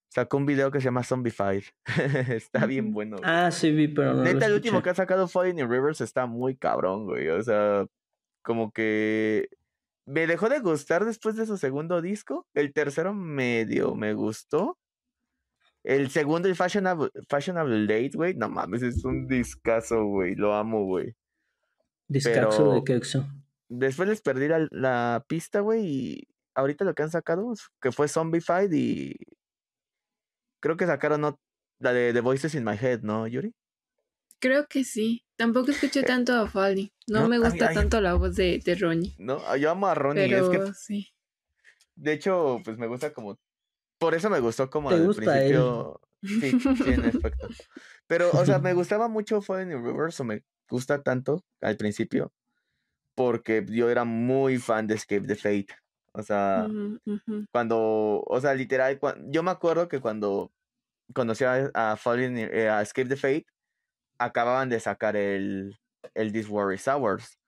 Sacó 0.08 0.36
un 0.36 0.46
video 0.46 0.70
que 0.70 0.80
se 0.80 0.86
llama 0.86 1.02
Zombified. 1.02 1.64
está 2.30 2.66
bien 2.66 2.92
bueno. 2.92 3.16
Ah, 3.22 3.50
sí, 3.50 3.70
vi, 3.72 3.88
pero 3.88 4.14
no. 4.14 4.22
Neta, 4.22 4.46
el 4.46 4.54
último 4.54 4.82
que 4.82 4.90
ha 4.90 4.94
sacado 4.94 5.28
Falling 5.28 5.58
in 5.58 5.70
Rivers 5.70 6.00
está 6.00 6.26
muy 6.26 6.56
cabrón, 6.56 7.04
güey. 7.04 7.28
O 7.28 7.42
sea, 7.42 7.86
como 8.42 8.70
que 8.72 9.48
me 10.06 10.26
dejó 10.26 10.48
de 10.48 10.60
gustar 10.60 11.04
después 11.04 11.36
de 11.36 11.46
su 11.46 11.56
segundo 11.58 12.00
disco. 12.00 12.46
El 12.54 12.72
tercero 12.72 13.12
medio 13.12 13.94
me 13.94 14.14
gustó. 14.14 14.78
El 15.82 16.10
segundo, 16.10 16.48
el 16.48 16.56
Fashionable, 16.56 17.10
Fashionable 17.28 17.82
Date, 17.82 18.16
güey. 18.16 18.34
No 18.34 18.48
mames, 18.48 18.82
es 18.82 19.04
un 19.04 19.26
discazo, 19.26 20.04
güey. 20.04 20.34
Lo 20.34 20.54
amo, 20.54 20.84
güey. 20.84 21.14
¿Discazo 22.08 22.72
de 22.72 22.84
quexo? 22.84 23.26
Después 23.68 24.08
les 24.08 24.20
perdí 24.20 24.48
la, 24.48 24.66
la 24.70 25.24
pista, 25.28 25.60
güey. 25.60 25.86
Y 25.86 26.28
ahorita 26.54 26.84
lo 26.84 26.94
que 26.94 27.02
han 27.02 27.10
sacado, 27.10 27.52
que 27.80 27.92
fue 27.92 28.08
Zombified 28.08 28.72
y 28.72 29.16
Creo 30.60 30.76
que 30.76 30.86
sacaron 30.86 31.36
la 31.78 31.92
de 31.92 32.12
The 32.12 32.20
Voices 32.20 32.54
in 32.54 32.64
My 32.64 32.76
Head, 32.80 33.02
¿no, 33.02 33.26
Yuri? 33.26 33.54
Creo 34.38 34.66
que 34.66 34.84
sí. 34.84 35.24
Tampoco 35.36 35.70
escuché 35.70 36.02
tanto 36.02 36.34
a 36.34 36.48
Fali. 36.48 36.92
No, 37.06 37.28
me 37.28 37.38
gusta 37.38 37.72
tanto 37.72 38.00
la 38.00 38.14
voz 38.14 38.36
de, 38.36 38.60
de 38.64 38.74
Ronnie. 38.74 39.14
No, 39.18 39.56
yo 39.56 39.70
amo 39.70 39.86
a 39.86 39.94
Ronnie. 39.94 40.24
es 40.24 40.48
que, 40.48 40.72
sí. 40.74 41.08
De 41.94 42.12
hecho, 42.12 42.60
pues 42.64 42.78
me 42.78 42.86
gusta 42.86 43.12
como. 43.12 43.38
Por 43.98 44.14
eso 44.14 44.28
me 44.28 44.40
gustó 44.40 44.68
como 44.68 44.90
al 44.90 45.14
principio. 45.14 46.00
Sí, 46.22 46.58
sí, 46.58 46.90
en 46.90 47.04
efecto. 47.04 47.48
Pero, 48.06 48.30
o 48.32 48.44
sea, 48.44 48.58
me 48.58 48.72
gustaba 48.74 49.08
mucho 49.08 49.40
Falling 49.40 49.72
in 49.72 49.84
Reverse, 49.84 50.22
o 50.22 50.26
me 50.26 50.42
gusta 50.68 51.02
tanto 51.02 51.44
al 51.60 51.76
principio, 51.76 52.32
porque 53.14 53.64
yo 53.68 53.88
era 53.90 54.04
muy 54.04 54.58
fan 54.58 54.86
de 54.86 54.94
Escape 54.94 55.26
the 55.26 55.36
Fate. 55.36 55.74
O 56.16 56.22
sea, 56.22 56.66
cuando, 57.52 58.24
o 58.26 58.40
sea, 58.40 58.54
literal, 58.54 58.98
yo 59.26 59.42
me 59.42 59.50
acuerdo 59.50 59.86
que 59.86 60.00
cuando 60.00 60.50
conocí 61.12 61.44
a, 61.44 61.70
a 61.74 61.96
Falling, 61.96 62.38
eh, 62.38 62.70
a 62.70 62.80
Escape 62.80 63.08
the 63.10 63.16
Fate, 63.16 63.46
acababan 64.18 64.70
de 64.70 64.80
sacar 64.80 65.14
el, 65.14 65.76
el 66.14 66.32
This 66.32 66.48
War 66.48 66.72
is 66.72 66.88
Ours. 66.88 67.38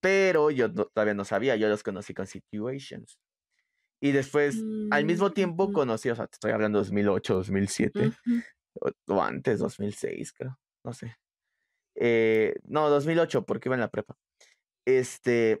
Pero 0.00 0.50
yo 0.50 0.72
todavía 0.72 1.14
no 1.14 1.24
sabía, 1.24 1.54
yo 1.54 1.68
los 1.68 1.84
conocí 1.84 2.12
con 2.12 2.26
Situations. 2.26 3.16
Y 4.02 4.10
después, 4.10 4.56
al 4.90 5.04
mismo 5.04 5.28
mm, 5.28 5.34
tiempo, 5.34 5.72
conocí, 5.72 6.10
o 6.10 6.16
sea, 6.16 6.26
te 6.26 6.34
estoy 6.34 6.50
hablando 6.50 6.78
de 6.78 6.84
2008, 6.84 7.34
2007, 7.34 8.12
o, 9.06 9.22
antes, 9.22 9.60
2006, 9.60 10.32
creo, 10.32 10.58
no 10.84 10.92
sé. 10.94 11.16
Eh, 11.94 12.54
no, 12.64 12.88
2008, 12.88 13.44
porque 13.44 13.68
iba 13.68 13.76
en 13.76 13.82
la 13.82 13.90
prepa. 13.90 14.16
Este, 14.84 15.60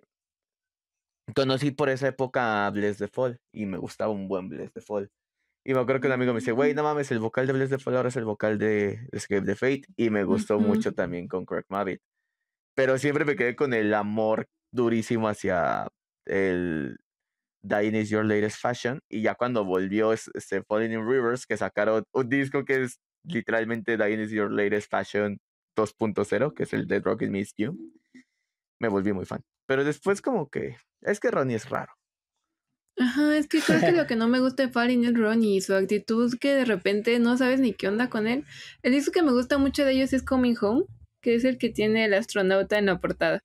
conocí 1.34 1.70
por 1.70 1.88
esa 1.88 2.08
época 2.08 2.66
a 2.66 2.70
Bless 2.70 2.98
the 2.98 3.08
Fall 3.08 3.38
y 3.52 3.66
me 3.66 3.78
gustaba 3.78 4.12
un 4.12 4.28
buen 4.28 4.48
Bless 4.48 4.72
the 4.72 4.80
Fall. 4.80 5.10
Y 5.64 5.74
me 5.74 5.80
acuerdo 5.80 6.00
que 6.00 6.06
un 6.06 6.14
amigo 6.14 6.32
me 6.32 6.40
dice, 6.40 6.52
güey, 6.52 6.74
no 6.74 6.82
mames, 6.82 7.10
el 7.10 7.18
vocal 7.18 7.46
de 7.46 7.52
Bless 7.52 7.70
the 7.70 7.78
Fall 7.78 7.96
ahora 7.96 8.08
es 8.08 8.16
el 8.16 8.24
vocal 8.24 8.58
de 8.58 9.06
Escape 9.12 9.42
the 9.42 9.54
Fate. 9.54 9.82
Y 9.96 10.10
me 10.10 10.24
gustó 10.24 10.58
mucho 10.58 10.92
también 10.92 11.28
con 11.28 11.44
Craig 11.44 11.64
Mavitt. 11.68 12.00
Pero 12.74 12.96
siempre 12.98 13.24
me 13.24 13.36
quedé 13.36 13.56
con 13.56 13.74
el 13.74 13.92
amor 13.92 14.46
durísimo 14.72 15.28
hacia 15.28 15.88
el 16.26 16.96
Dying 17.62 17.94
is 17.94 18.08
Your 18.08 18.24
Latest 18.24 18.58
Fashion. 18.60 19.00
Y 19.10 19.22
ya 19.22 19.34
cuando 19.34 19.64
volvió 19.64 20.12
este 20.12 20.62
Falling 20.62 20.92
in 20.92 21.06
Rivers, 21.06 21.46
que 21.46 21.56
sacaron 21.56 22.04
un 22.12 22.28
disco 22.28 22.64
que 22.64 22.84
es 22.84 22.98
literalmente 23.24 23.96
Dying 23.98 24.20
is 24.20 24.30
Your 24.30 24.50
Latest 24.50 24.90
Fashion 24.90 25.38
2.0, 25.76 26.54
que 26.54 26.62
es 26.62 26.72
el 26.72 26.86
de 26.86 27.00
Rocket 27.00 27.30
Miss 27.30 27.52
You, 27.56 27.76
me 28.80 28.88
volví 28.88 29.12
muy 29.12 29.26
fan. 29.26 29.42
Pero 29.70 29.84
después 29.84 30.20
como 30.20 30.50
que 30.50 30.78
es 31.00 31.20
que 31.20 31.30
Ronnie 31.30 31.54
es 31.54 31.68
raro. 31.70 31.92
Ajá, 32.98 33.36
es 33.36 33.46
que 33.46 33.60
creo 33.60 33.78
que 33.78 33.92
lo 33.92 34.04
que 34.08 34.16
no 34.16 34.26
me 34.26 34.40
gusta 34.40 34.64
de 34.64 34.68
Falling 34.68 35.04
es 35.04 35.14
Ronnie 35.16 35.58
y 35.58 35.60
su 35.60 35.76
actitud 35.76 36.36
que 36.40 36.56
de 36.56 36.64
repente 36.64 37.16
no 37.20 37.36
sabes 37.36 37.60
ni 37.60 37.72
qué 37.72 37.86
onda 37.86 38.10
con 38.10 38.26
él. 38.26 38.44
El 38.82 38.94
disco 38.94 39.12
que 39.12 39.22
me 39.22 39.30
gusta 39.30 39.58
mucho 39.58 39.84
de 39.84 39.92
ellos 39.92 40.12
es 40.12 40.24
Coming 40.24 40.56
Home, 40.60 40.86
que 41.20 41.36
es 41.36 41.44
el 41.44 41.56
que 41.56 41.68
tiene 41.68 42.06
el 42.06 42.14
astronauta 42.14 42.78
en 42.78 42.86
la 42.86 42.98
portada. 42.98 43.44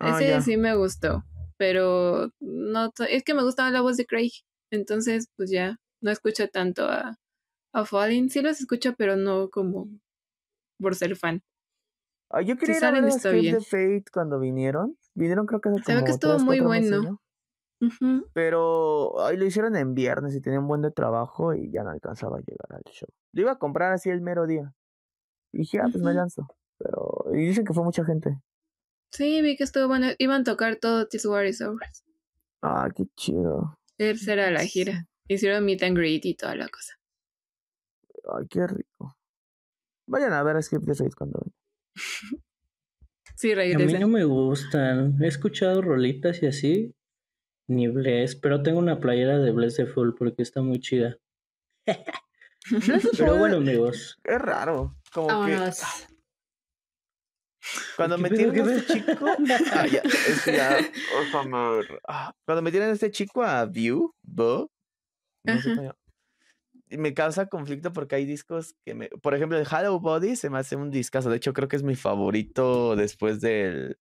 Ah, 0.00 0.20
Ese 0.20 0.40
sí 0.42 0.56
me 0.56 0.74
gustó, 0.74 1.22
pero 1.56 2.32
no 2.40 2.90
es 3.08 3.22
que 3.22 3.34
me 3.34 3.44
gustaba 3.44 3.70
la 3.70 3.80
voz 3.80 3.96
de 3.96 4.06
Craig, 4.06 4.32
entonces 4.72 5.28
pues 5.36 5.52
ya 5.52 5.76
no 6.00 6.10
escucho 6.10 6.48
tanto 6.48 6.86
a, 6.86 7.16
a 7.72 7.84
Falling. 7.84 8.28
Sí 8.28 8.42
los 8.42 8.58
escucho, 8.58 8.96
pero 8.98 9.14
no 9.14 9.50
como 9.50 9.88
por 10.80 10.96
ser 10.96 11.14
fan. 11.14 11.42
Ah, 12.28 12.42
yo 12.42 12.56
quería 12.56 12.90
ver 12.90 13.04
de 13.04 13.60
Fate 13.60 14.04
cuando 14.12 14.40
vinieron. 14.40 14.96
Vinieron 15.14 15.46
creo 15.46 15.60
que 15.60 15.68
hace 15.70 15.82
como 15.82 16.04
que 16.04 16.10
estuvo 16.12 16.38
muy 16.38 16.60
bueno. 16.60 17.20
Pero 18.34 19.24
ahí 19.24 19.36
lo 19.36 19.46
hicieron 19.46 19.74
en 19.76 19.94
viernes 19.94 20.34
y 20.34 20.40
tenía 20.40 20.60
un 20.60 20.68
buen 20.68 20.82
de 20.82 20.90
trabajo 20.90 21.54
y 21.54 21.70
ya 21.72 21.82
no 21.82 21.90
alcanzaba 21.90 22.36
a 22.38 22.40
llegar 22.40 22.68
al 22.70 22.82
show. 22.92 23.08
Lo 23.32 23.42
iba 23.42 23.52
a 23.52 23.58
comprar 23.58 23.92
así 23.92 24.10
el 24.10 24.20
mero 24.20 24.46
día. 24.46 24.74
Y 25.52 25.58
dije, 25.58 25.78
ah, 25.80 25.88
pues 25.90 26.02
me 26.02 26.12
lanzo. 26.12 26.46
Pero 26.78 27.24
y 27.32 27.46
dicen 27.46 27.64
que 27.64 27.72
fue 27.72 27.82
mucha 27.82 28.04
gente. 28.04 28.38
Sí, 29.12 29.42
vi 29.42 29.56
que 29.56 29.64
estuvo 29.64 29.88
bueno. 29.88 30.08
Iban 30.18 30.42
a 30.42 30.44
tocar 30.44 30.76
todo 30.76 31.08
This 31.08 31.26
War 31.26 31.46
is 31.46 31.62
Ah, 32.62 32.88
qué 32.94 33.04
chido. 33.16 33.78
Esa 33.98 34.34
era 34.34 34.50
la 34.50 34.64
gira. 34.64 35.06
Hicieron 35.26 35.64
meet 35.64 35.82
and 35.82 35.96
greet 35.96 36.24
y 36.24 36.34
toda 36.34 36.54
la 36.54 36.68
cosa. 36.68 36.94
Ay, 38.32 38.46
qué 38.48 38.66
rico. 38.66 39.16
Vayan 40.06 40.32
a 40.32 40.42
ver 40.42 40.56
a 40.56 40.62
Skip 40.62 40.84
the 40.84 40.94
Fate 40.94 41.14
cuando 41.16 41.40
sí, 43.40 43.52
A 43.52 43.78
mí 43.78 43.92
no 43.94 44.08
me 44.08 44.24
gustan. 44.24 45.16
He 45.22 45.26
escuchado 45.26 45.80
rolitas 45.80 46.42
y 46.42 46.46
así. 46.46 46.94
Ni 47.68 47.88
Bless, 47.88 48.36
pero 48.36 48.62
tengo 48.62 48.78
una 48.78 48.98
playera 48.98 49.38
de 49.38 49.52
Bless 49.52 49.76
de 49.76 49.86
Full 49.86 50.14
porque 50.18 50.42
está 50.42 50.60
muy 50.60 50.80
chida. 50.80 51.16
pero 53.18 53.38
bueno, 53.38 53.56
amigos. 53.58 54.18
Es 54.24 54.38
raro. 54.38 54.96
Como 55.12 55.46
que. 55.46 55.56
Cuando 57.96 58.18
metieron 58.18 58.68
a 58.68 58.74
este 58.74 58.94
chico. 58.94 59.12
ah, 59.72 59.86
ya, 59.86 60.00
es 60.00 60.44
ya, 60.46 60.78
ah, 62.08 62.32
cuando 62.44 62.62
metieron 62.62 62.90
a 62.90 62.92
este 62.92 63.10
chico 63.10 63.42
a 63.42 63.64
View, 63.66 64.14
Bo, 64.22 64.70
no 65.44 65.60
sé 65.60 65.92
me 66.98 67.14
causa 67.14 67.46
conflicto 67.46 67.92
porque 67.92 68.16
hay 68.16 68.24
discos 68.24 68.74
que 68.84 68.94
me. 68.94 69.08
Por 69.08 69.34
ejemplo, 69.34 69.58
el 69.58 69.66
Hollow 69.66 70.00
Body 70.00 70.36
se 70.36 70.50
me 70.50 70.58
hace 70.58 70.76
un 70.76 70.90
discazo. 70.90 71.30
De 71.30 71.36
hecho, 71.36 71.52
creo 71.52 71.68
que 71.68 71.76
es 71.76 71.82
mi 71.82 71.96
favorito 71.96 72.96
después 72.96 73.40
del. 73.40 73.98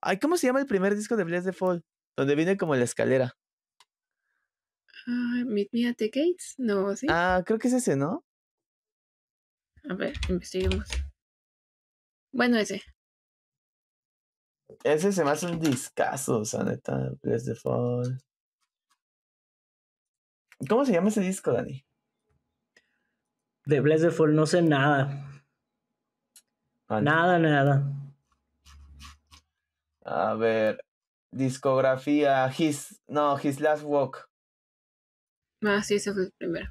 Ay, 0.00 0.18
¿cómo 0.18 0.36
se 0.36 0.46
llama 0.46 0.60
el 0.60 0.66
primer 0.66 0.94
disco 0.94 1.16
de 1.16 1.24
Bless 1.24 1.44
the 1.44 1.52
Fall? 1.52 1.84
Donde 2.16 2.34
viene 2.34 2.56
como 2.56 2.74
la 2.74 2.84
escalera. 2.84 3.36
Uh, 5.06 5.44
Meet 5.46 5.68
Me 5.72 5.88
at 5.88 5.96
the 5.96 6.06
Gates, 6.06 6.54
no, 6.58 6.94
¿sí? 6.94 7.06
Ah, 7.10 7.42
creo 7.44 7.58
que 7.58 7.68
es 7.68 7.74
ese, 7.74 7.96
¿no? 7.96 8.24
A 9.88 9.94
ver, 9.94 10.14
investiguemos. 10.28 10.88
Bueno, 12.32 12.56
ese. 12.58 12.82
Ese 14.84 15.12
se 15.12 15.24
me 15.24 15.30
hace 15.30 15.46
un 15.46 15.58
discazo, 15.58 16.38
o 16.40 16.44
sea, 16.44 16.62
neta, 16.62 17.10
Bless 17.22 17.44
the 17.44 17.54
Fall. 17.54 18.18
¿Cómo 20.68 20.84
se 20.84 20.92
llama 20.92 21.08
ese 21.08 21.20
disco, 21.20 21.52
Dani? 21.52 21.84
De 23.64 23.80
Bless 23.80 24.02
the 24.02 24.10
Fall 24.10 24.34
no 24.34 24.46
sé 24.46 24.62
nada. 24.62 25.42
Nada, 26.88 27.38
nada. 27.38 27.90
A 30.04 30.34
ver, 30.34 30.84
discografía, 31.30 32.50
His, 32.56 33.00
no, 33.06 33.38
His 33.42 33.60
Last 33.60 33.84
Walk. 33.84 34.28
Ah, 35.64 35.82
sí, 35.82 35.94
ese 35.94 36.12
fue 36.12 36.24
el 36.24 36.32
primero. 36.32 36.70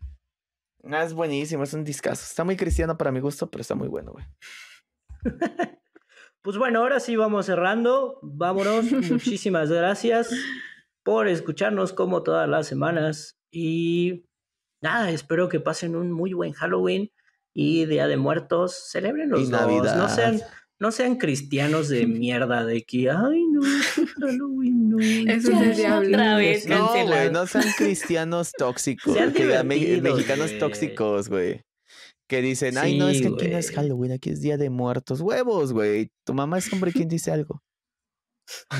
Ah, 0.83 1.03
es 1.03 1.13
buenísimo, 1.13 1.63
es 1.63 1.73
un 1.73 1.83
discazo. 1.83 2.23
Está 2.23 2.43
muy 2.43 2.57
cristiano 2.57 2.97
para 2.97 3.11
mi 3.11 3.19
gusto, 3.19 3.49
pero 3.49 3.61
está 3.61 3.75
muy 3.75 3.87
bueno, 3.87 4.11
güey. 4.11 4.25
pues 6.41 6.57
bueno, 6.57 6.79
ahora 6.79 6.99
sí 6.99 7.15
vamos 7.15 7.45
cerrando. 7.45 8.19
Vámonos. 8.21 8.91
Muchísimas 9.11 9.69
gracias 9.69 10.29
por 11.03 11.27
escucharnos 11.27 11.93
como 11.93 12.23
todas 12.23 12.49
las 12.49 12.67
semanas. 12.67 13.40
Y 13.51 14.25
nada, 14.81 15.11
espero 15.11 15.49
que 15.49 15.59
pasen 15.59 15.95
un 15.95 16.11
muy 16.11 16.33
buen 16.33 16.53
Halloween 16.53 17.11
y 17.53 17.85
Día 17.85 18.07
de 18.07 18.17
Muertos. 18.17 18.89
Celebren 18.89 19.29
los 19.29 19.49
Navidad. 19.49 19.97
No 19.97 20.09
sean, 20.09 20.41
no 20.79 20.91
sean 20.91 21.17
cristianos 21.17 21.89
de 21.89 22.07
mierda 22.07 22.65
de 22.65 22.83
que, 22.83 23.09
ay, 23.09 23.43
no, 23.51 23.61
Halloween, 24.19 24.89
no. 24.89 24.99
Eso 24.99 25.51
es 25.51 25.79
Otra 25.79 26.37
vez 26.37 26.67
no, 26.67 26.91
güey, 27.05 27.31
no 27.31 27.45
sean 27.45 27.67
cristianos 27.77 28.51
tóxicos. 28.57 29.13
Sean 29.13 29.33
mexicanos 29.67 30.57
tóxicos, 30.57 31.29
güey. 31.29 31.63
Que 32.27 32.41
dicen, 32.41 32.77
ay, 32.77 32.97
no, 32.97 33.09
es 33.09 33.21
que 33.21 33.27
aquí 33.27 33.49
no 33.49 33.57
es 33.57 33.71
Halloween, 33.71 34.13
aquí 34.13 34.29
es 34.29 34.39
Día 34.39 34.55
de 34.55 34.69
Muertos. 34.69 35.19
Huevos, 35.19 35.73
güey. 35.73 36.11
Tu 36.25 36.33
mamá 36.33 36.59
es 36.59 36.71
hombre, 36.71 36.93
¿quién 36.93 37.09
dice 37.09 37.29
algo? 37.29 37.61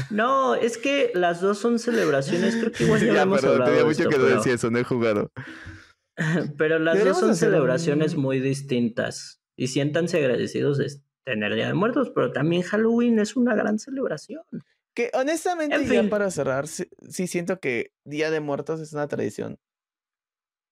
No, 0.10 0.56
es 0.56 0.78
que 0.78 1.12
las 1.14 1.42
dos 1.42 1.60
son 1.60 1.80
celebraciones, 1.80 2.56
creo 2.56 2.72
que 2.72 2.84
igual 2.84 3.02
ya, 3.06 3.14
ya 3.14 3.22
hemos 3.24 3.44
hablado 3.44 3.72
tenía 3.72 3.86
mucho 3.86 4.10
que 4.10 4.18
decir 4.18 4.54
eso, 4.54 4.70
no 4.72 4.80
he 4.80 4.84
jugado. 4.84 5.32
pero 6.58 6.80
las 6.80 7.04
dos 7.04 7.20
son 7.20 7.36
celebraciones 7.36 8.16
muy 8.16 8.40
distintas. 8.40 9.42
Y 9.58 9.68
siéntanse 9.68 10.18
agradecidos 10.18 10.78
de 10.78 10.88
tener 11.24 11.54
Día 11.56 11.68
de 11.68 11.74
Muertos, 11.74 12.12
pero 12.14 12.32
también 12.32 12.64
Halloween 12.64 13.20
es 13.20 13.36
una 13.36 13.56
gran 13.56 13.80
celebración. 13.80 14.44
Que 14.94 15.10
honestamente, 15.14 15.86
ya 15.86 16.10
para 16.10 16.32
cerrar, 16.32 16.68
sí, 16.68 16.88
siento 17.28 17.60
que 17.60 17.94
Día 18.04 18.30
de 18.30 18.40
Muertos 18.40 18.82
es 18.82 18.94
una 18.94 19.08
tradición 19.08 19.58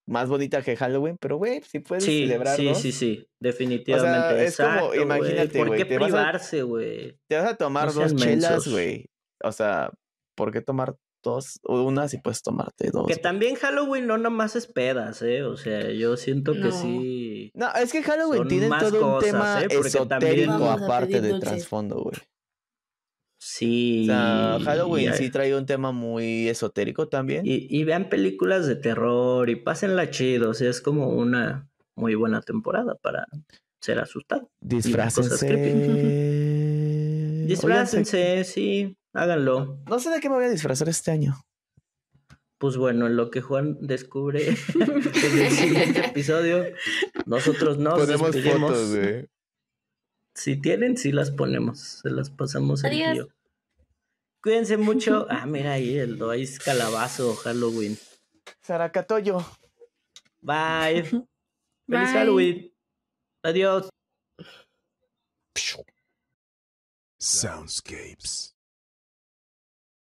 más 0.10 0.28
bonita 0.28 0.62
que 0.62 0.76
Halloween, 0.76 1.18
pero 1.20 1.38
güey, 1.38 1.62
si 1.62 1.80
puedes 1.80 2.03
sí, 2.03 2.22
celebrarlo. 2.22 2.76
Sí, 2.76 2.91
sí, 2.91 2.91
sí, 2.91 3.28
definitivamente. 3.39 4.45
es 4.45 4.57
como, 4.57 4.93
imagínate, 4.95 5.60
güey. 5.60 5.68
¿Por 5.68 5.78
qué 5.78 5.86
privarse, 5.86 6.64
güey? 6.64 7.18
Te 7.28 7.38
vas 7.38 7.51
a 7.51 7.55
tomar 7.55 7.93
dos 7.93 8.16
chelas, 8.16 8.68
güey. 8.68 9.10
O 9.43 9.51
sea, 9.51 9.91
¿por 10.36 10.51
qué 10.51 10.62
tomar 10.62 10.95
dos 11.24 11.60
o 11.64 11.84
una 11.84 12.07
si 12.07 12.18
puedes 12.18 12.41
tomarte 12.41 12.91
dos. 12.91 13.07
Que 13.07 13.18
también 13.18 13.55
Halloween 13.55 14.07
no 14.07 14.18
nomás 14.18 14.55
es 14.55 14.68
pedas, 14.68 15.22
¿eh? 15.22 15.43
O 15.43 15.57
sea, 15.57 15.91
yo 15.91 16.18
siento 16.18 16.53
que 16.53 16.72
sí. 16.72 17.51
No, 17.53 17.74
es 17.74 17.91
que 17.91 18.01
Halloween 18.01 18.47
tiene 18.47 18.70
todo 18.80 19.16
un 19.16 19.22
tema 19.22 19.62
¿eh? 19.62 19.68
esotérico 19.70 20.70
aparte 20.70 21.22
de 21.22 21.39
trasfondo, 21.39 22.03
güey. 22.03 22.18
Sí. 23.40 24.02
O 24.04 24.06
sea, 24.08 24.60
Halloween 24.64 25.14
sí 25.14 25.30
trae 25.32 25.56
un 25.56 25.66
tema 25.66 25.94
muy 25.94 26.50
esotérico 26.50 27.08
también. 27.08 27.44
Y, 27.46 27.84
vean 27.86 28.10
películas 28.10 28.68
de 28.68 28.76
terror 28.76 29.50
y 29.50 29.56
pásenla 29.56 30.12
chido. 30.12 30.50
O 30.50 30.54
sea, 30.54 30.70
es 30.70 30.82
como 30.82 31.08
una 31.08 31.70
muy 31.96 32.16
buena 32.16 32.42
temporada 32.42 32.96
para 32.96 33.26
ser 33.80 34.00
asustado. 34.00 34.52
Disfrácense. 34.60 35.48
Disfrácense, 37.48 38.44
sí. 38.44 38.98
Háganlo. 39.14 39.80
No 39.88 40.00
sé 40.00 40.10
de 40.10 40.20
qué 40.20 40.30
me 40.30 40.36
voy 40.36 40.46
a 40.46 40.50
disfrazar 40.50 40.90
este 40.90 41.12
año. 41.12 41.36
Pues 42.58 42.76
bueno, 42.76 43.08
en 43.08 43.16
lo 43.16 43.32
que 43.32 43.40
Juan 43.40 43.78
descubre 43.80 44.50
en 44.76 45.40
el 45.40 45.52
siguiente 45.52 46.08
episodio, 46.08 46.66
nosotros 47.26 47.78
no 47.78 47.96
ponemos 47.96 48.36
fotos, 48.36 48.96
güey. 48.98 49.30
Si 50.40 50.56
tienen, 50.56 50.96
sí 50.96 51.12
las 51.12 51.32
ponemos. 51.32 52.00
Se 52.02 52.10
las 52.10 52.30
pasamos 52.30 52.86
al 52.86 52.92
tío. 52.92 53.28
Cuídense 54.42 54.78
mucho. 54.78 55.28
Ah, 55.30 55.46
mira 55.46 55.74
ahí 55.74 55.98
el 55.98 56.18
Dois 56.18 56.60
Calabazo 56.60 57.36
Halloween. 57.36 57.98
Saracatoyo. 58.62 59.46
Bye. 60.40 61.04
Feliz 61.90 62.10
Halloween. 62.14 62.74
Adiós. 63.44 63.90
Soundscapes. 67.20 68.56